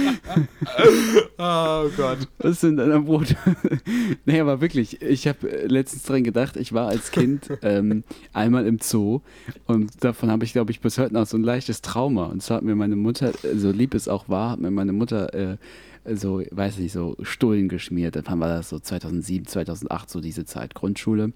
Oh 1.38 1.88
Gott. 1.96 2.18
was 2.38 2.50
ist 2.52 2.64
in 2.64 2.76
deiner 2.76 3.00
Brot? 3.00 3.34
nee, 4.24 4.40
aber 4.40 4.60
wirklich, 4.60 5.02
ich 5.02 5.26
habe 5.26 5.46
letztens 5.66 6.04
dran 6.04 6.24
gedacht, 6.24 6.56
ich 6.56 6.72
war 6.72 6.88
als 6.88 7.10
Kind 7.10 7.48
ähm, 7.62 8.04
einmal 8.32 8.66
im 8.66 8.78
Zoo 8.80 9.20
und 9.66 10.02
davon 10.02 10.30
habe 10.30 10.44
ich, 10.44 10.52
glaube 10.52 10.70
ich, 10.70 10.80
bis 10.80 10.98
heute 10.98 11.14
noch 11.14 11.26
so 11.26 11.36
ein 11.36 11.42
leichtes 11.42 11.82
Trauma. 11.82 12.26
Und 12.26 12.42
zwar 12.42 12.58
hat 12.58 12.64
mir 12.64 12.74
meine 12.76 12.96
Mutter, 12.96 13.32
so 13.54 13.70
lieb 13.70 13.94
es 13.94 14.08
auch 14.08 14.28
war, 14.28 14.50
hat 14.52 14.60
mir 14.60 14.70
meine 14.70 14.92
Mutter 14.92 15.32
äh, 15.34 15.56
so, 16.12 16.42
weiß 16.50 16.78
nicht, 16.78 16.92
so 16.92 17.16
Stullen 17.22 17.68
geschmiert. 17.68 18.16
Dann 18.16 18.40
war 18.40 18.48
das 18.48 18.68
so 18.68 18.78
2007, 18.78 19.46
2008, 19.46 20.10
so 20.10 20.20
diese 20.20 20.44
Zeit, 20.44 20.74
Grundschule 20.74 21.32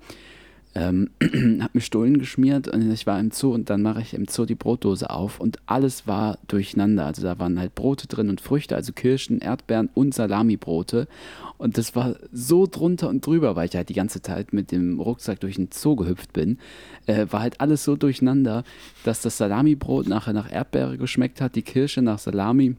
ähm, 0.75 1.10
habe 1.60 1.70
mir 1.72 1.80
Stullen 1.80 2.18
geschmiert 2.18 2.68
und 2.68 2.90
ich 2.90 3.06
war 3.06 3.18
im 3.18 3.30
Zoo 3.30 3.52
und 3.52 3.70
dann 3.70 3.82
mache 3.82 4.00
ich 4.00 4.14
im 4.14 4.26
Zoo 4.28 4.44
die 4.44 4.54
Brotdose 4.54 5.10
auf 5.10 5.40
und 5.40 5.58
alles 5.66 6.06
war 6.06 6.38
durcheinander. 6.46 7.06
Also 7.06 7.22
da 7.22 7.38
waren 7.38 7.58
halt 7.58 7.75
Brote 7.75 8.06
drin 8.06 8.28
und 8.28 8.40
Früchte, 8.40 8.76
also 8.76 8.92
Kirschen, 8.92 9.40
Erdbeeren 9.40 9.88
und 9.94 10.14
Salamibrote. 10.14 11.08
Und 11.56 11.78
das 11.78 11.96
war 11.96 12.16
so 12.32 12.66
drunter 12.70 13.08
und 13.08 13.26
drüber, 13.26 13.56
weil 13.56 13.68
ich 13.68 13.75
halt 13.75 13.88
die 13.88 13.94
ganze 13.94 14.22
Zeit 14.22 14.52
mit 14.52 14.70
dem 14.70 15.00
Rucksack 15.00 15.40
durch 15.40 15.56
den 15.56 15.70
Zoo 15.72 15.96
gehüpft 15.96 16.32
bin. 16.32 16.58
Äh, 17.06 17.26
war 17.30 17.40
halt 17.40 17.60
alles 17.60 17.82
so 17.82 17.96
durcheinander, 17.96 18.62
dass 19.04 19.22
das 19.22 19.38
Salamibrot 19.38 20.06
nachher 20.06 20.32
nach 20.32 20.52
Erdbeere 20.52 20.98
geschmeckt 20.98 21.40
hat, 21.40 21.56
die 21.56 21.62
Kirsche 21.62 22.02
nach 22.02 22.18
Salami. 22.18 22.76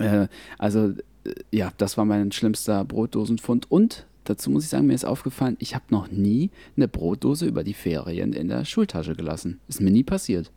Äh, 0.00 0.28
also, 0.58 0.90
äh, 1.24 1.34
ja, 1.50 1.72
das 1.78 1.96
war 1.96 2.04
mein 2.04 2.32
schlimmster 2.32 2.84
Brotdosenfund. 2.84 3.70
Und 3.70 4.06
dazu 4.24 4.50
muss 4.50 4.64
ich 4.64 4.70
sagen, 4.70 4.86
mir 4.86 4.94
ist 4.94 5.04
aufgefallen, 5.04 5.56
ich 5.60 5.74
habe 5.74 5.84
noch 5.90 6.10
nie 6.10 6.50
eine 6.76 6.88
Brotdose 6.88 7.46
über 7.46 7.64
die 7.64 7.74
Ferien 7.74 8.32
in 8.32 8.48
der 8.48 8.64
Schultasche 8.64 9.14
gelassen. 9.14 9.60
Ist 9.68 9.80
mir 9.80 9.90
nie 9.90 10.04
passiert. 10.04 10.50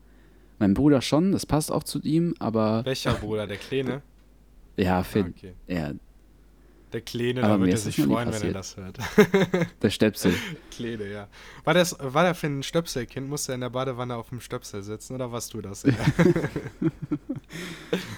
Mein 0.60 0.74
Bruder 0.74 1.02
schon, 1.02 1.32
das 1.32 1.46
passt 1.46 1.72
auch 1.72 1.84
zu 1.84 2.02
ihm, 2.02 2.36
aber 2.40 2.84
Welcher 2.86 3.14
Bruder? 3.14 3.48
Der 3.48 3.58
Kleine? 3.58 4.02
ja, 4.78 5.00
Ah, 5.00 5.04
Finn, 5.04 5.34
okay. 5.38 5.54
ja, 5.68 5.92
Der 6.92 7.00
Kleine, 7.02 7.44
Aber 7.44 7.60
da 7.60 7.66
er 7.68 7.72
das 7.72 7.84
sich 7.86 7.96
freuen, 7.96 8.34
wenn 8.34 8.42
er 8.42 8.54
das 8.54 8.76
hört. 8.76 8.98
der 9.82 9.90
Stöpsel. 9.90 10.34
Kleine, 10.72 11.10
ja. 11.10 11.28
War, 11.64 11.74
das, 11.76 11.96
war 12.02 12.24
der 12.24 12.36
für 12.36 12.48
ein 12.48 12.64
Stöpselkind? 12.64 13.30
Musste 13.30 13.54
er 13.54 13.56
in 13.56 13.62
der 13.62 13.70
Badewanne 13.70 14.16
auf 14.16 14.30
dem 14.30 14.42
Stöpsel 14.42 14.84
sitzen 14.84 15.16
oder 15.16 15.32
warst 15.32 15.54
du 15.54 15.62
das? 15.62 15.84
Ja, 15.84 15.94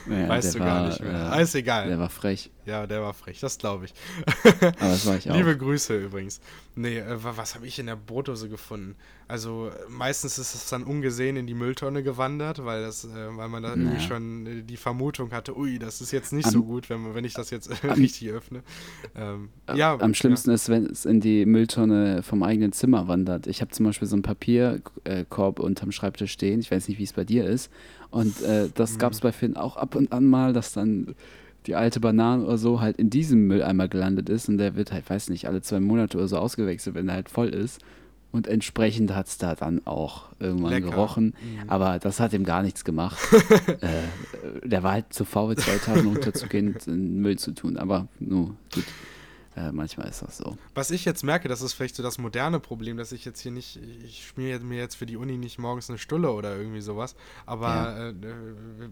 weißt 0.05 0.55
du 0.55 0.57
der 0.59 0.67
gar 0.67 0.81
war, 0.81 0.87
nicht 0.89 1.01
mehr. 1.01 1.33
äh, 1.35 1.43
ist 1.43 1.55
egal. 1.55 1.87
Der 1.87 1.99
war 1.99 2.09
frech, 2.09 2.51
Ja, 2.65 2.85
der 2.85 3.01
war 3.01 3.13
frech, 3.13 3.39
das 3.39 3.57
glaube 3.57 3.85
ich. 3.85 3.93
aber 4.43 4.73
das 4.79 5.05
war 5.07 5.17
ich 5.17 5.29
auch. 5.31 5.35
Liebe 5.35 5.57
Grüße 5.57 5.97
übrigens. 5.97 6.39
Nee, 6.75 6.99
äh, 6.99 7.23
wa- 7.23 7.33
was 7.35 7.55
habe 7.55 7.65
ich 7.65 7.79
in 7.79 7.87
der 7.87 7.95
Brotdose 7.95 8.49
gefunden? 8.49 8.95
Also 9.27 9.69
äh, 9.69 9.89
meistens 9.89 10.37
ist 10.37 10.53
es 10.53 10.69
dann 10.69 10.83
ungesehen 10.83 11.37
in 11.37 11.47
die 11.47 11.53
Mülltonne 11.55 12.03
gewandert, 12.03 12.63
weil 12.63 12.81
das, 12.83 13.03
äh, 13.05 13.09
weil 13.35 13.49
man 13.49 13.63
da 13.63 13.69
irgendwie 13.69 13.95
Naja. 13.95 13.99
schon 14.07 14.45
äh, 14.45 14.61
die 14.63 14.77
Vermutung 14.77 15.31
hatte, 15.31 15.57
ui, 15.57 15.79
das 15.79 16.01
ist 16.01 16.11
jetzt 16.11 16.33
nicht 16.33 16.45
Am- 16.45 16.51
so 16.53 16.63
gut, 16.63 16.89
wenn, 16.91 17.15
wenn 17.15 17.25
ich 17.25 17.33
das 17.33 17.49
jetzt 17.49 17.67
äh, 17.83 17.87
richtig 17.93 18.29
öffne. 18.29 18.61
Ähm, 19.15 19.49
ja, 19.73 19.97
Am 19.99 20.13
schlimmsten 20.13 20.51
ist, 20.51 20.69
wenn 20.69 20.85
es 20.85 21.05
in 21.05 21.19
die 21.19 21.45
Mülltonne 21.47 22.21
vom 22.23 22.43
eigenen 22.43 22.73
Zimmer 22.73 23.07
wandert. 23.07 23.47
Ich 23.47 23.61
habe 23.61 23.71
zum 23.71 23.85
Beispiel 23.87 24.07
so 24.07 24.15
einen 24.15 24.23
Papierkorb 24.23 25.59
unterm 25.59 25.91
Schreibtisch 25.91 26.31
stehen. 26.31 26.59
Ich 26.59 26.69
weiß 26.71 26.87
nicht, 26.87 26.99
wie 26.99 27.03
es 27.03 27.13
bei 27.13 27.23
dir 27.23 27.45
ist. 27.45 27.71
Und 28.11 28.41
äh, 28.43 28.69
das 28.75 28.97
gab 28.99 29.13
es 29.13 29.19
Mhm. 29.19 29.23
bei 29.23 29.31
Finn 29.31 29.57
auch 29.57 29.77
ab 29.77 29.95
und 29.95 30.11
an 30.11 30.25
mal, 30.25 30.53
dass 30.53 30.73
dann 30.73 31.15
die 31.67 31.75
alte 31.75 31.99
Banane 31.99 32.43
oder 32.43 32.57
so 32.57 32.81
halt 32.81 32.97
in 32.97 33.09
diesem 33.09 33.47
Mülleimer 33.47 33.87
gelandet 33.87 34.29
ist. 34.29 34.49
Und 34.49 34.57
der 34.57 34.75
wird 34.75 34.91
halt, 34.91 35.09
weiß 35.09 35.29
nicht, 35.29 35.47
alle 35.47 35.61
zwei 35.61 35.79
Monate 35.79 36.17
oder 36.17 36.27
so 36.27 36.37
ausgewechselt, 36.37 36.95
wenn 36.95 37.09
er 37.09 37.15
halt 37.15 37.29
voll 37.29 37.49
ist. 37.49 37.81
Und 38.31 38.47
entsprechend 38.47 39.13
hat 39.13 39.27
es 39.27 39.37
da 39.37 39.55
dann 39.55 39.85
auch 39.85 40.29
irgendwann 40.39 40.71
Lecker. 40.71 40.91
gerochen. 40.91 41.25
Mhm. 41.25 41.69
Aber 41.69 41.99
das 41.99 42.19
hat 42.19 42.33
ihm 42.33 42.45
gar 42.45 42.63
nichts 42.63 42.85
gemacht. 42.85 43.19
äh, 43.81 44.67
der 44.67 44.83
war 44.83 44.93
halt 44.93 45.13
zu 45.13 45.25
faul, 45.25 45.57
zwei 45.57 45.77
Tage 45.77 46.03
runterzugehen 46.03 46.73
und 46.73 46.87
Müll 47.21 47.37
zu 47.37 47.51
tun. 47.51 47.77
Aber 47.77 48.07
nur 48.19 48.55
gut. 48.73 48.85
Äh, 49.55 49.71
manchmal 49.73 50.07
ist 50.07 50.21
das 50.21 50.37
so. 50.37 50.57
Was 50.73 50.91
ich 50.91 51.03
jetzt 51.03 51.23
merke, 51.23 51.49
das 51.49 51.61
ist 51.61 51.73
vielleicht 51.73 51.95
so 51.97 52.03
das 52.03 52.17
moderne 52.17 52.61
Problem, 52.61 52.95
dass 52.95 53.11
ich 53.11 53.25
jetzt 53.25 53.41
hier 53.41 53.51
nicht, 53.51 53.77
ich 54.05 54.25
schmiere 54.25 54.61
mir 54.61 54.77
jetzt 54.77 54.95
für 54.95 55.05
die 55.05 55.17
Uni 55.17 55.37
nicht 55.37 55.59
morgens 55.59 55.89
eine 55.89 55.97
Stulle 55.99 56.31
oder 56.31 56.55
irgendwie 56.55 56.79
sowas, 56.79 57.15
aber 57.45 57.67
Ja. 57.67 58.09
äh, 58.09 58.13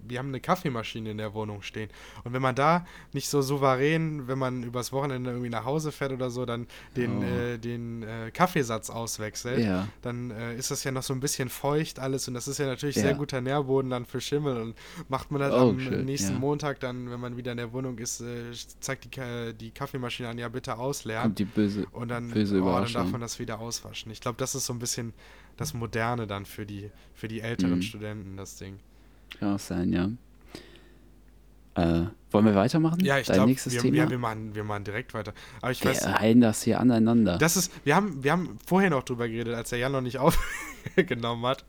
wir 0.06 0.20
haben 0.20 0.28
eine 0.28 0.42
Kaffeemaschine 0.42 1.12
in 1.12 1.18
der 1.18 1.34
Wohnung 1.34 1.62
stehen. 1.62 1.90
Und 2.26 2.34
wenn 2.34 2.42
man 2.42 2.56
da 2.56 2.86
nicht 3.14 3.30
so 3.30 3.42
souverän, 3.42 4.28
wenn 4.28 4.38
man 4.38 4.64
übers 4.64 4.92
Wochenende 4.92 5.30
irgendwie 5.32 5.50
nach 5.50 5.64
Hause 5.64 5.94
fährt 5.94 6.12
oder 6.12 6.30
so, 6.30 6.46
dann 6.46 6.68
den, 6.98 7.20
Oh. 7.20 7.24
äh, 7.24 7.58
den 7.58 8.04
äh, 8.04 8.30
Kaffeesatz 8.32 8.90
auswechselt, 8.90 9.64
Ja. 9.64 9.88
dann 10.02 10.32
äh, 10.32 10.56
ist 10.56 10.72
das 10.72 10.84
ja 10.84 10.92
noch 10.92 11.04
so 11.04 11.14
ein 11.14 11.22
bisschen 11.22 11.48
feucht 11.48 12.00
alles 12.00 12.28
und 12.28 12.34
das 12.34 12.50
ist 12.50 12.58
ja 12.58 12.66
natürlich 12.66 12.98
Ja. 12.98 13.04
sehr 13.04 13.14
guter 13.14 13.40
Nährboden 13.40 13.90
dann 13.92 14.06
für 14.06 14.20
Schimmel 14.20 14.58
und 14.62 14.76
macht 15.08 15.32
man 15.32 15.40
das 15.40 15.54
Oh, 15.54 15.70
am 15.70 15.80
schön, 15.80 16.04
nächsten. 16.06 16.36
Montag 16.36 16.82
dann, 16.82 17.10
wenn 17.10 17.20
man 17.22 17.38
wieder 17.38 17.52
in 17.52 17.58
der 17.58 17.72
Wohnung 17.72 17.98
ist, 17.98 18.20
äh, 18.20 18.52
zeigt 18.82 19.06
die, 19.06 19.54
die 19.54 19.72
Kaffeemaschine 19.72 20.28
an, 20.28 20.38
ja 20.38 20.49
bitte 20.50 20.78
ausleeren. 20.78 21.24
Kommt 21.24 21.40
die 21.40 21.46
böse. 21.46 21.86
Und 21.92 22.10
dann, 22.10 22.30
Böse 22.32 22.62
oh, 22.62 22.66
dann 22.66 22.92
darf 22.92 23.12
man 23.12 23.22
das 23.22 23.40
wieder 23.40 23.60
auswaschen. 23.60 24.12
Ich 24.12 24.22
glaube, 24.22 24.38
das 24.38 24.56
ist 24.56 24.66
so 24.66 24.74
ein 24.74 24.80
bisschen 24.80 25.14
das 25.58 25.74
Moderne 25.74 26.28
dann 26.28 26.46
für 26.46 26.66
die, 26.66 26.90
für 27.14 27.28
die 27.28 27.42
älteren 27.42 27.76
Mhm. 27.76 27.82
Studenten, 27.82 28.38
das 28.38 28.58
Ding. 28.58 28.80
Kann 29.40 29.56
auch 29.56 29.60
sein, 29.60 29.94
ja. 29.94 30.10
Äh, 31.76 32.08
wollen 32.32 32.46
wir 32.46 32.56
weitermachen? 32.56 33.00
Ja, 33.04 33.20
ich 33.20 33.28
glaube, 33.28 33.56
wir, 33.56 33.82
Thema? 33.82 33.98
ja, 33.98 34.10
wir, 34.10 34.18
machen, 34.18 34.54
wir 34.56 34.64
machen 34.64 34.84
direkt 34.84 35.14
weiter. 35.14 35.34
Aber 35.62 35.72
ich 35.72 35.84
weiß, 35.84 36.06
wir 36.06 36.14
reihen 36.16 36.42
das 36.42 36.64
hier 36.64 36.80
aneinander. 36.80 37.38
das 37.38 37.56
ist, 37.58 37.72
wir 37.86 37.96
haben, 37.96 38.24
wir 38.24 38.32
haben 38.32 38.58
vorher 38.66 38.90
noch 38.90 39.04
drüber 39.04 39.28
geredet, 39.28 39.56
als 39.56 39.70
der 39.70 39.80
Jan 39.80 39.92
noch 39.92 40.02
nicht 40.02 40.18
aufgenommen 40.98 41.46
hat, 41.46 41.66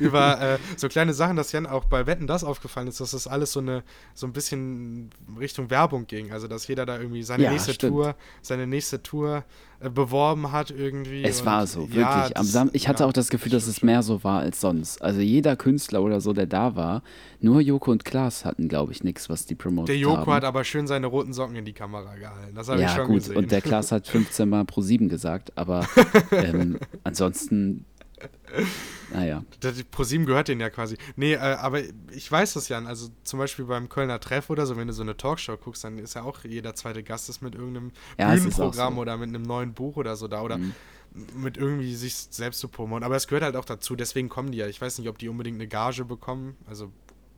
über 0.00 0.40
äh, 0.40 0.58
so 0.76 0.88
kleine 0.88 1.14
Sachen, 1.14 1.36
dass 1.36 1.52
Jan 1.52 1.66
auch 1.66 1.84
bei 1.84 2.06
Wetten 2.06 2.26
das 2.26 2.44
aufgefallen 2.44 2.88
ist, 2.88 3.00
dass 3.00 3.12
das 3.12 3.26
alles 3.26 3.52
so 3.52 3.60
eine, 3.60 3.82
so 4.14 4.26
ein 4.26 4.32
bisschen 4.32 5.10
Richtung 5.38 5.70
Werbung 5.70 6.06
ging. 6.06 6.32
Also, 6.32 6.48
dass 6.48 6.66
jeder 6.68 6.86
da 6.86 6.98
irgendwie 6.98 7.22
seine 7.22 7.44
Ja, 7.44 7.50
nächste 7.52 7.74
stimmt. 7.74 7.92
Tour, 7.92 8.14
seine 8.40 8.66
nächste 8.66 9.02
Tour 9.02 9.44
äh, 9.80 9.90
beworben 9.90 10.52
hat 10.52 10.70
irgendwie. 10.70 11.24
es 11.24 11.44
war 11.44 11.66
so, 11.66 11.80
wirklich. 11.82 11.98
ja, 11.98 12.24
Am 12.26 12.32
das- 12.34 12.52
Sam 12.52 12.70
ich 12.72 12.88
hatte 12.88 13.02
ja, 13.02 13.08
auch 13.08 13.12
das 13.12 13.28
Gefühl, 13.28 13.52
dass 13.52 13.66
es 13.66 13.82
mehr 13.82 14.02
so 14.02 14.22
war 14.24 14.40
als 14.40 14.60
sonst. 14.60 15.02
Also 15.02 15.20
jeder 15.20 15.56
Künstler 15.56 16.02
oder 16.02 16.20
so, 16.20 16.32
der 16.32 16.46
da 16.46 16.76
war, 16.76 17.02
nur 17.40 17.60
Joko 17.60 17.90
und 17.90 18.04
Klaas 18.04 18.44
hatten, 18.44 18.68
glaube 18.68 18.92
ich, 18.92 19.02
nichts, 19.02 19.28
was 19.28 19.46
die 19.46 19.54
promotet 19.54 19.88
Der 19.90 19.96
Joko 19.98 20.18
haben. 20.18 20.32
hat 20.34 20.44
aber 20.44 20.64
schön 20.64 20.86
seine 20.86 21.06
roten 21.08 21.32
Socken 21.32 21.56
in 21.56 21.64
die 21.64 21.72
Kamera 21.72 22.14
gehalten. 22.14 22.54
Das 22.54 22.68
habe 22.68 22.78
ich 22.80 22.86
ja, 22.88 22.94
schon 22.94 23.06
gut, 23.08 23.16
gesehen. 23.16 23.36
und 23.36 23.50
der 23.50 23.60
Klaas 23.60 23.90
hat 23.92 24.06
15 24.12 24.48
Mal 24.48 24.64
pro 24.64 24.80
7 24.80 25.08
gesagt, 25.08 25.52
aber 25.56 25.86
ähm, 26.32 26.78
ansonsten, 27.04 27.84
naja. 29.12 29.44
Die 29.62 29.82
ProSieben 29.84 30.26
gehört 30.26 30.48
denen 30.48 30.60
ja 30.60 30.70
quasi. 30.70 30.96
Nee, 31.16 31.34
äh, 31.34 31.38
aber 31.38 31.80
ich 32.12 32.30
weiß 32.30 32.54
das, 32.54 32.68
Jan. 32.68 32.86
Also 32.86 33.08
zum 33.24 33.38
Beispiel 33.38 33.64
beim 33.64 33.88
Kölner 33.88 34.20
Treff 34.20 34.50
oder 34.50 34.66
so, 34.66 34.76
wenn 34.76 34.86
du 34.88 34.92
so 34.92 35.02
eine 35.02 35.16
Talkshow 35.16 35.56
guckst, 35.56 35.84
dann 35.84 35.98
ist 35.98 36.14
ja 36.14 36.22
auch 36.22 36.44
jeder 36.44 36.74
zweite 36.74 37.02
Gast 37.02 37.28
ist 37.28 37.42
mit 37.42 37.54
irgendeinem 37.54 37.92
Ja, 38.18 38.32
Bühnenprogramm 38.34 38.94
so. 38.96 39.00
oder 39.00 39.16
mit 39.16 39.28
einem 39.28 39.42
neuen 39.42 39.74
Buch 39.74 39.96
oder 39.96 40.16
so 40.16 40.28
da 40.28 40.42
oder 40.42 40.58
Mhm. 40.58 40.72
mit 41.34 41.56
irgendwie 41.58 41.94
sich 41.94 42.14
selbst 42.30 42.60
zu 42.60 42.68
promoten. 42.68 43.04
Aber 43.04 43.16
es 43.16 43.26
gehört 43.26 43.44
halt 43.44 43.56
auch 43.56 43.64
dazu, 43.66 43.96
deswegen 43.96 44.28
kommen 44.28 44.50
die 44.52 44.58
ja. 44.58 44.66
Ich 44.66 44.80
weiß 44.80 44.98
nicht, 44.98 45.08
ob 45.08 45.18
die 45.18 45.28
unbedingt 45.28 45.56
eine 45.56 45.68
Gage 45.68 46.04
bekommen. 46.04 46.56
Also 46.66 46.90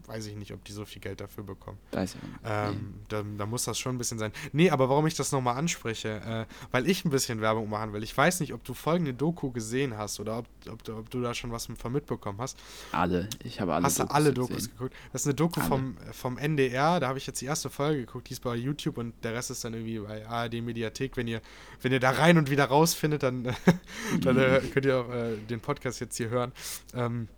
weiß 0.06 0.26
ich 0.26 0.36
nicht, 0.36 0.52
ob 0.52 0.64
die 0.64 0.72
so 0.72 0.84
viel 0.84 1.00
Geld 1.00 1.20
dafür 1.20 1.44
bekommen. 1.44 1.78
Da 1.90 2.02
ist 2.02 2.16
ja, 2.44 2.68
Ähm, 2.68 2.94
da, 3.08 3.22
da 3.38 3.46
muss 3.46 3.64
das 3.64 3.78
schon 3.78 3.94
ein 3.94 3.98
bisschen 3.98 4.18
sein. 4.18 4.32
Nee, 4.52 4.70
aber 4.70 4.88
warum 4.88 5.06
ich 5.06 5.14
das 5.14 5.32
nochmal 5.32 5.56
anspreche, 5.56 6.20
äh, 6.48 6.54
weil 6.70 6.88
ich 6.88 7.04
ein 7.04 7.10
bisschen 7.10 7.40
Werbung 7.40 7.68
machen 7.70 7.92
will. 7.92 8.02
Ich 8.02 8.16
weiß 8.16 8.40
nicht, 8.40 8.52
ob 8.52 8.62
du 8.64 8.74
folgende 8.74 9.14
Doku 9.14 9.50
gesehen 9.50 9.96
hast 9.96 10.20
oder 10.20 10.38
ob, 10.38 10.46
ob, 10.70 10.82
du- 10.84 10.96
ob 10.96 11.10
du 11.10 11.20
da 11.22 11.32
schon 11.34 11.50
was 11.52 11.66
von 11.76 11.92
mitbekommen 11.92 12.38
hast. 12.40 12.58
alle. 12.92 13.28
Ich 13.42 13.60
habe 13.60 13.74
alle 13.74 13.84
Hast 13.86 13.98
du 13.98 14.02
Dokus 14.02 14.14
alle 14.16 14.32
gesehen. 14.32 14.48
Dokus 14.48 14.70
geguckt? 14.70 14.94
Das 15.12 15.22
ist 15.22 15.26
eine 15.26 15.34
Doku 15.34 15.60
Alle. 15.60 15.68
vom, 15.68 15.96
vom 16.12 16.38
NDR, 16.38 17.00
da 17.00 17.08
habe 17.08 17.18
ich 17.18 17.26
jetzt 17.26 17.40
die 17.40 17.46
erste 17.46 17.70
Folge 17.70 18.00
geguckt, 18.06 18.28
die 18.28 18.32
ist 18.34 18.40
bei 18.42 18.54
YouTube 18.56 18.98
und 18.98 19.14
der 19.24 19.34
Rest 19.34 19.50
ist 19.50 19.64
dann 19.64 19.74
irgendwie 19.74 19.98
bei 20.00 20.26
ARD 20.26 20.60
Mediathek. 20.62 21.16
Wenn 21.16 21.26
ihr, 21.28 21.40
wenn 21.82 21.92
ihr 21.92 22.00
da 22.00 22.10
rein 22.10 22.36
und 22.38 22.50
wieder 22.50 22.64
rausfindet, 22.66 23.22
dann, 23.22 23.44
dann 24.20 24.36
äh, 24.36 24.60
könnt 24.72 24.86
ihr 24.86 24.98
auch 24.98 25.10
äh, 25.10 25.36
den 25.48 25.60
Podcast 25.60 26.00
jetzt 26.00 26.16
hier 26.16 26.28
hören. 26.30 26.52
Ähm, 26.94 27.28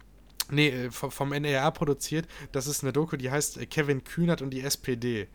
nee, 0.50 0.69
äh, 0.69 0.91
vom, 0.91 1.33
NDR 1.33 1.71
produziert. 1.71 2.26
Das 2.53 2.67
ist 2.67 2.83
eine 2.83 2.93
Doku, 2.93 3.17
die 3.17 3.31
heißt 3.31 3.59
äh, 3.59 3.67
Kevin 3.67 4.05
Kühnert 4.05 4.43
und 4.43 4.50
die 4.50 4.62
SPD. 4.62 5.29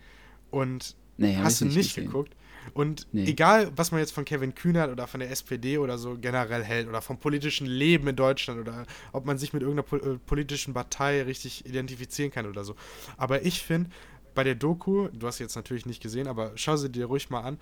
Und 0.49 0.95
Nee, 1.17 1.37
hast 1.37 1.61
du 1.61 1.65
nicht 1.65 1.75
nicht 1.75 1.95
geguckt? 1.95 2.35
Und 2.73 3.07
Nee. 3.11 3.25
egal, 3.25 3.71
was 3.75 3.91
man 3.91 3.99
jetzt 3.99 4.11
von 4.11 4.25
Kevin 4.25 4.55
Kühnert 4.55 4.91
oder 4.91 5.07
von 5.07 5.19
der 5.19 5.31
SPD 5.31 5.77
oder 5.77 5.97
so 5.97 6.17
generell 6.19 6.63
hält 6.63 6.87
oder 6.87 7.01
vom 7.01 7.19
politischen 7.19 7.67
Leben 7.67 8.07
in 8.07 8.15
Deutschland 8.15 8.59
oder 8.59 8.85
ob 9.11 9.25
man 9.25 9.37
sich 9.37 9.53
mit 9.53 9.63
irgendeiner 9.63 10.03
äh, 10.03 10.17
politischen 10.19 10.73
Partei 10.73 11.23
richtig 11.23 11.65
identifizieren 11.65 12.31
kann 12.31 12.45
oder 12.45 12.63
so. 12.63 12.75
Aber 13.17 13.43
ich 13.45 13.61
finde, 13.63 13.89
bei 14.33 14.43
der 14.43 14.55
Doku, 14.55 15.09
du 15.09 15.27
hast 15.27 15.37
sie 15.37 15.43
jetzt 15.43 15.55
natürlich 15.55 15.85
nicht 15.85 16.01
gesehen, 16.01 16.27
aber 16.27 16.51
schau 16.55 16.77
sie 16.77 16.89
dir 16.89 17.05
ruhig 17.05 17.29
mal 17.29 17.41
an, 17.41 17.57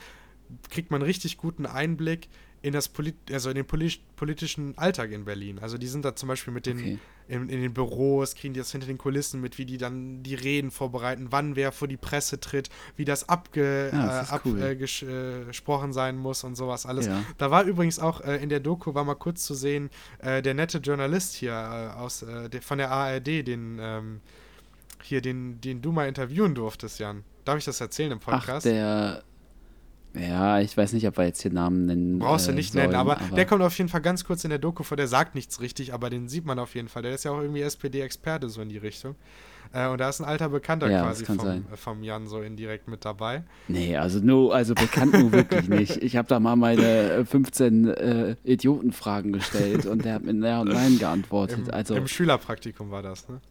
kriegt 0.69 0.91
man 0.91 1.01
richtig 1.01 1.37
guten 1.37 1.65
Einblick 1.65 2.27
in 2.61 2.73
das 2.73 2.89
Polit 2.89 3.15
also 3.31 3.49
in 3.49 3.55
den 3.55 3.65
polit 3.65 3.99
politischen 4.15 4.77
Alltag 4.77 5.11
in 5.11 5.23
Berlin. 5.25 5.59
Also 5.59 5.77
die 5.77 5.87
sind 5.87 6.03
da 6.03 6.15
zum 6.15 6.27
Beispiel 6.27 6.53
mit 6.53 6.65
den 6.65 6.77
Okay. 6.77 6.99
in, 7.29 7.47
in 7.47 7.61
den 7.61 7.73
Büros, 7.73 8.35
kriegen 8.35 8.53
die 8.53 8.59
das 8.59 8.71
hinter 8.71 8.87
den 8.87 8.97
Kulissen 8.97 9.39
mit, 9.39 9.57
wie 9.57 9.65
die 9.65 9.77
dann 9.77 10.23
die 10.23 10.35
Reden 10.35 10.69
vorbereiten, 10.71 11.27
wann 11.29 11.55
wer 11.55 11.71
vor 11.71 11.87
die 11.87 11.95
Presse 11.95 12.39
tritt, 12.39 12.69
wie 12.97 13.05
das 13.05 13.29
abge, 13.29 13.91
Ja, 13.93 14.05
das 14.07 14.27
ist 14.27 14.33
äh, 14.33 14.39
cool. 14.45 14.61
ab, 14.63 14.69
äh, 14.69 14.73
gesch- 14.73 15.07
äh, 15.07 15.45
gesprochen 15.45 15.93
sein 15.93 16.17
muss 16.17 16.43
und 16.43 16.55
sowas 16.55 16.85
alles. 16.85 17.05
Ja. 17.05 17.23
Da 17.37 17.49
war 17.49 17.63
übrigens 17.63 17.97
auch 17.99 18.19
äh, 18.21 18.37
in 18.43 18.49
der 18.49 18.59
Doku, 18.59 18.93
war 18.93 19.05
mal 19.05 19.15
kurz 19.15 19.45
zu 19.45 19.53
sehen, 19.53 19.89
äh, 20.19 20.41
der 20.41 20.53
nette 20.53 20.79
Journalist 20.79 21.35
hier 21.35 21.51
äh, 21.53 21.97
aus, 21.97 22.23
äh, 22.23 22.49
der, 22.49 22.61
von 22.61 22.77
der 22.77 22.91
ARD, 22.91 23.27
den 23.47 23.77
ähm, 23.79 24.21
hier, 25.01 25.21
den, 25.21 25.61
den 25.61 25.81
du 25.81 25.93
mal 25.93 26.07
interviewen 26.09 26.55
durftest, 26.55 26.99
Jan. 26.99 27.23
Darf 27.45 27.57
ich 27.57 27.63
das 27.65 27.79
erzählen 27.79 28.11
im 28.11 28.19
Ach, 28.25 28.39
Podcast? 28.39 28.65
der. 28.65 29.23
Ja, 30.15 30.59
ich 30.59 30.75
weiß 30.75 30.93
nicht, 30.93 31.07
ob 31.07 31.17
wir 31.17 31.25
jetzt 31.25 31.41
hier 31.41 31.51
Namen 31.51 31.85
nennen. 31.85 32.19
Brauchst 32.19 32.47
du 32.47 32.51
äh, 32.51 32.55
nicht 32.55 32.73
sollen, 32.73 32.85
nennen, 32.87 32.95
aber, 32.95 33.19
der 33.35 33.45
kommt 33.45 33.61
auf 33.61 33.77
jeden 33.77 33.89
Fall 33.89 34.01
ganz 34.01 34.23
kurz 34.23 34.43
in 34.43 34.49
der 34.49 34.57
Doku 34.57 34.83
vor, 34.83 34.97
der 34.97 35.07
sagt 35.07 35.35
nichts 35.35 35.61
richtig, 35.61 35.93
aber 35.93 36.09
den 36.09 36.27
sieht 36.27 36.45
man 36.45 36.57
auf 36.57 36.73
jeden 36.73 36.87
Fall. 36.87 37.03
Der 37.03 37.13
ist 37.13 37.25
ja 37.25 37.31
auch 37.31 37.41
irgendwie 37.41 37.61
SPD-Experte 37.61 38.49
so 38.49 38.61
in 38.61 38.69
die 38.69 38.77
Richtung. 38.77 39.15
Äh, 39.71 39.87
und 39.87 39.99
da 39.99 40.09
ist 40.09 40.19
ein 40.19 40.25
alter 40.25 40.49
Bekannter 40.49 40.89
Ja, 40.89 41.03
quasi 41.03 41.25
vom, 41.25 41.39
sein. 41.39 41.65
äh, 41.71 41.77
vom 41.77 42.01
Jan 42.01 42.27
so 42.27 42.41
indirekt 42.41 42.87
mit 42.87 43.05
dabei. 43.05 43.43
Nee, 43.67 43.97
also 43.97 44.19
nur, 44.19 44.53
also 44.53 44.73
bekannt 44.73 45.13
nur 45.13 45.31
wirklich 45.31 45.67
nicht. 45.69 45.97
Ich 45.97 46.15
habe 46.15 46.27
da 46.27 46.39
mal 46.39 46.55
meine 46.55 47.11
äh, 47.11 47.25
15 47.25 47.87
äh, 47.87 48.35
Idiotenfragen 48.43 49.31
gestellt 49.31 49.85
und 49.85 50.05
der 50.05 50.15
hat 50.15 50.23
mit 50.23 50.43
Ja 50.43 50.61
und 50.61 50.69
Nein 50.69 50.97
geantwortet. 50.97 51.67
Im, 51.67 51.73
also, 51.73 51.95
Im 51.95 52.07
Schülerpraktikum 52.07 52.89
war 52.89 53.03
das, 53.03 53.29
ne? 53.29 53.41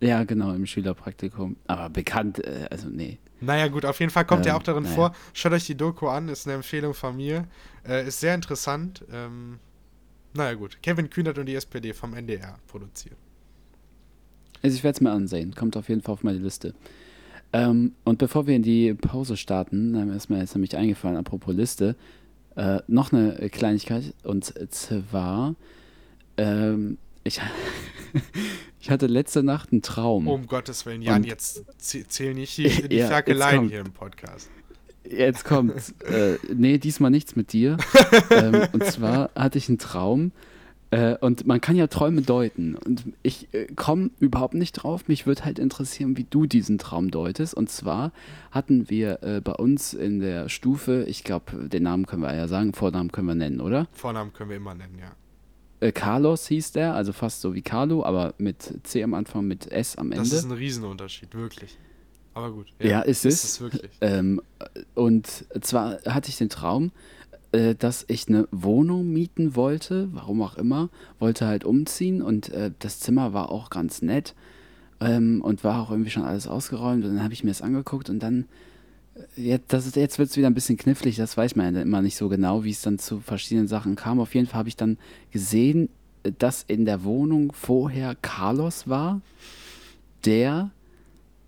ja, 0.00 0.24
genau, 0.24 0.52
im 0.52 0.66
Schülerpraktikum. 0.66 1.56
Aber 1.66 1.88
bekannt, 1.88 2.44
äh, 2.44 2.66
also 2.70 2.88
nee. 2.88 3.18
Naja, 3.40 3.68
gut, 3.68 3.84
auf 3.84 3.98
jeden 4.00 4.10
Fall 4.10 4.24
kommt 4.24 4.46
er 4.46 4.52
Ähm, 4.52 4.58
auch 4.58 4.62
darin 4.62 4.82
naja. 4.84 4.94
vor. 4.94 5.14
Schaut 5.32 5.52
euch 5.52 5.66
die 5.66 5.74
Doku 5.76 6.08
an, 6.08 6.28
ist 6.28 6.46
eine 6.46 6.56
Empfehlung 6.56 6.94
von 6.94 7.16
mir. 7.16 7.46
Äh, 7.86 8.06
ist 8.06 8.20
sehr 8.20 8.34
interessant. 8.34 9.04
Ähm, 9.12 9.58
naja, 10.34 10.54
gut. 10.54 10.78
Kevin 10.82 11.08
Kühnert 11.10 11.38
und 11.38 11.46
die 11.46 11.54
SPD 11.54 11.92
vom 11.92 12.14
NDR 12.14 12.58
produziert. 12.68 13.16
Also 14.62 14.76
ich 14.76 14.84
werde 14.84 14.96
es 14.96 15.00
mir 15.00 15.10
ansehen. 15.10 15.54
Kommt 15.54 15.76
auf 15.76 15.88
jeden 15.88 16.02
Fall 16.02 16.12
auf 16.12 16.22
meine 16.22 16.38
Liste. 16.38 16.74
Ähm, 17.52 17.94
und 18.04 18.18
bevor 18.18 18.46
wir 18.46 18.54
in 18.54 18.62
die 18.62 18.94
Pause 18.94 19.36
starten, 19.36 19.94
ist 20.10 20.30
mir 20.30 20.38
jetzt 20.38 20.54
nämlich 20.54 20.76
eingefallen, 20.76 21.16
apropos 21.16 21.54
Liste, 21.54 21.96
äh, 22.56 22.80
noch 22.86 23.12
eine 23.12 23.48
Kleinigkeit. 23.50 24.14
Und 24.22 24.52
zwar, 24.72 25.54
ähm, 26.36 26.98
ich, 27.24 27.40
ich 28.80 28.90
hatte 28.90 29.06
letzte 29.06 29.42
Nacht 29.42 29.72
einen 29.72 29.82
Traum. 29.82 30.28
Um 30.28 30.46
Gottes 30.46 30.86
Willen, 30.86 31.02
Jan, 31.02 31.22
Und- 31.22 31.26
jetzt 31.26 31.64
zäh- 31.80 32.06
zählen 32.08 32.34
nicht 32.36 32.56
die, 32.58 32.88
die 32.88 32.96
Ja, 32.98 33.06
Ferkeleien 33.08 33.68
hier 33.68 33.80
im 33.80 33.92
Podcast. 33.92 34.48
Jetzt 35.04 35.44
kommt, 35.44 35.72
äh, 36.10 36.36
nee, 36.54 36.78
diesmal 36.78 37.10
nichts 37.10 37.34
mit 37.36 37.52
dir. 37.52 37.76
ähm, 38.30 38.62
und 38.72 38.84
zwar 38.84 39.30
hatte 39.34 39.58
ich 39.58 39.68
einen 39.68 39.78
Traum. 39.78 40.32
Äh, 40.92 41.16
und 41.20 41.46
man 41.46 41.60
kann 41.60 41.76
ja 41.76 41.86
Träume 41.86 42.20
deuten. 42.22 42.74
Und 42.74 43.04
ich 43.22 43.46
äh, 43.52 43.66
komme 43.76 44.10
überhaupt 44.18 44.54
nicht 44.54 44.72
drauf. 44.72 45.06
Mich 45.06 45.24
würde 45.24 45.44
halt 45.44 45.60
interessieren, 45.60 46.16
wie 46.16 46.26
du 46.28 46.46
diesen 46.46 46.78
Traum 46.78 47.12
deutest. 47.12 47.54
Und 47.54 47.70
zwar 47.70 48.10
hatten 48.50 48.90
wir 48.90 49.22
äh, 49.22 49.40
bei 49.40 49.52
uns 49.52 49.94
in 49.94 50.18
der 50.18 50.48
Stufe, 50.48 51.04
ich 51.06 51.22
glaube, 51.22 51.68
den 51.68 51.84
Namen 51.84 52.06
können 52.06 52.22
wir 52.22 52.34
ja 52.34 52.48
sagen, 52.48 52.72
Vornamen 52.74 53.12
können 53.12 53.28
wir 53.28 53.36
nennen, 53.36 53.60
oder? 53.60 53.86
Vornamen 53.92 54.32
können 54.32 54.50
wir 54.50 54.56
immer 54.56 54.74
nennen, 54.74 54.98
ja. 54.98 55.12
Äh, 55.80 55.92
Carlos 55.92 56.46
hieß 56.46 56.72
der, 56.72 56.94
also 56.94 57.12
fast 57.12 57.40
so 57.40 57.54
wie 57.54 57.62
Carlo, 57.62 58.04
aber 58.04 58.34
mit 58.38 58.80
C 58.84 59.02
am 59.02 59.14
Anfang, 59.14 59.46
mit 59.46 59.70
S 59.72 59.96
am 59.96 60.12
Ende. 60.12 60.24
Das 60.24 60.32
ist 60.32 60.44
ein 60.44 60.52
Riesenunterschied, 60.52 61.34
wirklich. 61.34 61.76
Aber 62.34 62.52
gut. 62.52 62.66
Ja, 62.78 63.00
ist 63.00 63.24
es. 63.24 63.44
Ist 63.44 63.44
es 63.44 63.60
wirklich. 63.60 63.90
Ähm, 64.00 64.40
und 64.94 65.26
zwar 65.60 66.00
hatte 66.04 66.28
ich 66.28 66.38
den 66.38 66.48
Traum, 66.48 66.92
äh, 67.52 67.74
dass 67.74 68.04
ich 68.08 68.28
eine 68.28 68.46
Wohnung 68.52 69.08
mieten 69.10 69.56
wollte, 69.56 70.08
warum 70.12 70.42
auch 70.42 70.56
immer, 70.56 70.88
wollte 71.18 71.46
halt 71.46 71.64
umziehen 71.64 72.22
und 72.22 72.50
äh, 72.50 72.70
das 72.78 73.00
Zimmer 73.00 73.32
war 73.32 73.50
auch 73.50 73.70
ganz 73.70 74.02
nett 74.02 74.34
ähm, 75.00 75.40
und 75.42 75.64
war 75.64 75.82
auch 75.82 75.90
irgendwie 75.90 76.10
schon 76.10 76.22
alles 76.22 76.46
ausgeräumt 76.46 77.04
und 77.04 77.14
dann 77.16 77.24
habe 77.24 77.34
ich 77.34 77.42
mir 77.42 77.50
das 77.50 77.62
angeguckt 77.62 78.08
und 78.08 78.20
dann, 78.20 78.44
jetzt, 79.36 79.72
das 79.72 79.86
ist, 79.86 79.96
jetzt 79.96 80.18
wird 80.18 80.30
es 80.30 80.36
wieder 80.36 80.48
ein 80.48 80.54
bisschen 80.54 80.76
knifflig, 80.76 81.16
das 81.16 81.36
weiß 81.36 81.56
man 81.56 81.74
ja 81.74 81.82
immer 81.82 82.02
nicht 82.02 82.16
so 82.16 82.28
genau, 82.28 82.64
wie 82.64 82.70
es 82.70 82.82
dann 82.82 82.98
zu 82.98 83.20
verschiedenen 83.20 83.68
Sachen 83.68 83.96
kam. 83.96 84.20
Auf 84.20 84.34
jeden 84.34 84.46
Fall 84.46 84.58
habe 84.58 84.68
ich 84.68 84.76
dann 84.76 84.98
gesehen, 85.30 85.88
dass 86.38 86.64
in 86.66 86.84
der 86.84 87.04
Wohnung 87.04 87.52
vorher 87.52 88.14
Carlos 88.20 88.88
war, 88.88 89.20
der 90.24 90.70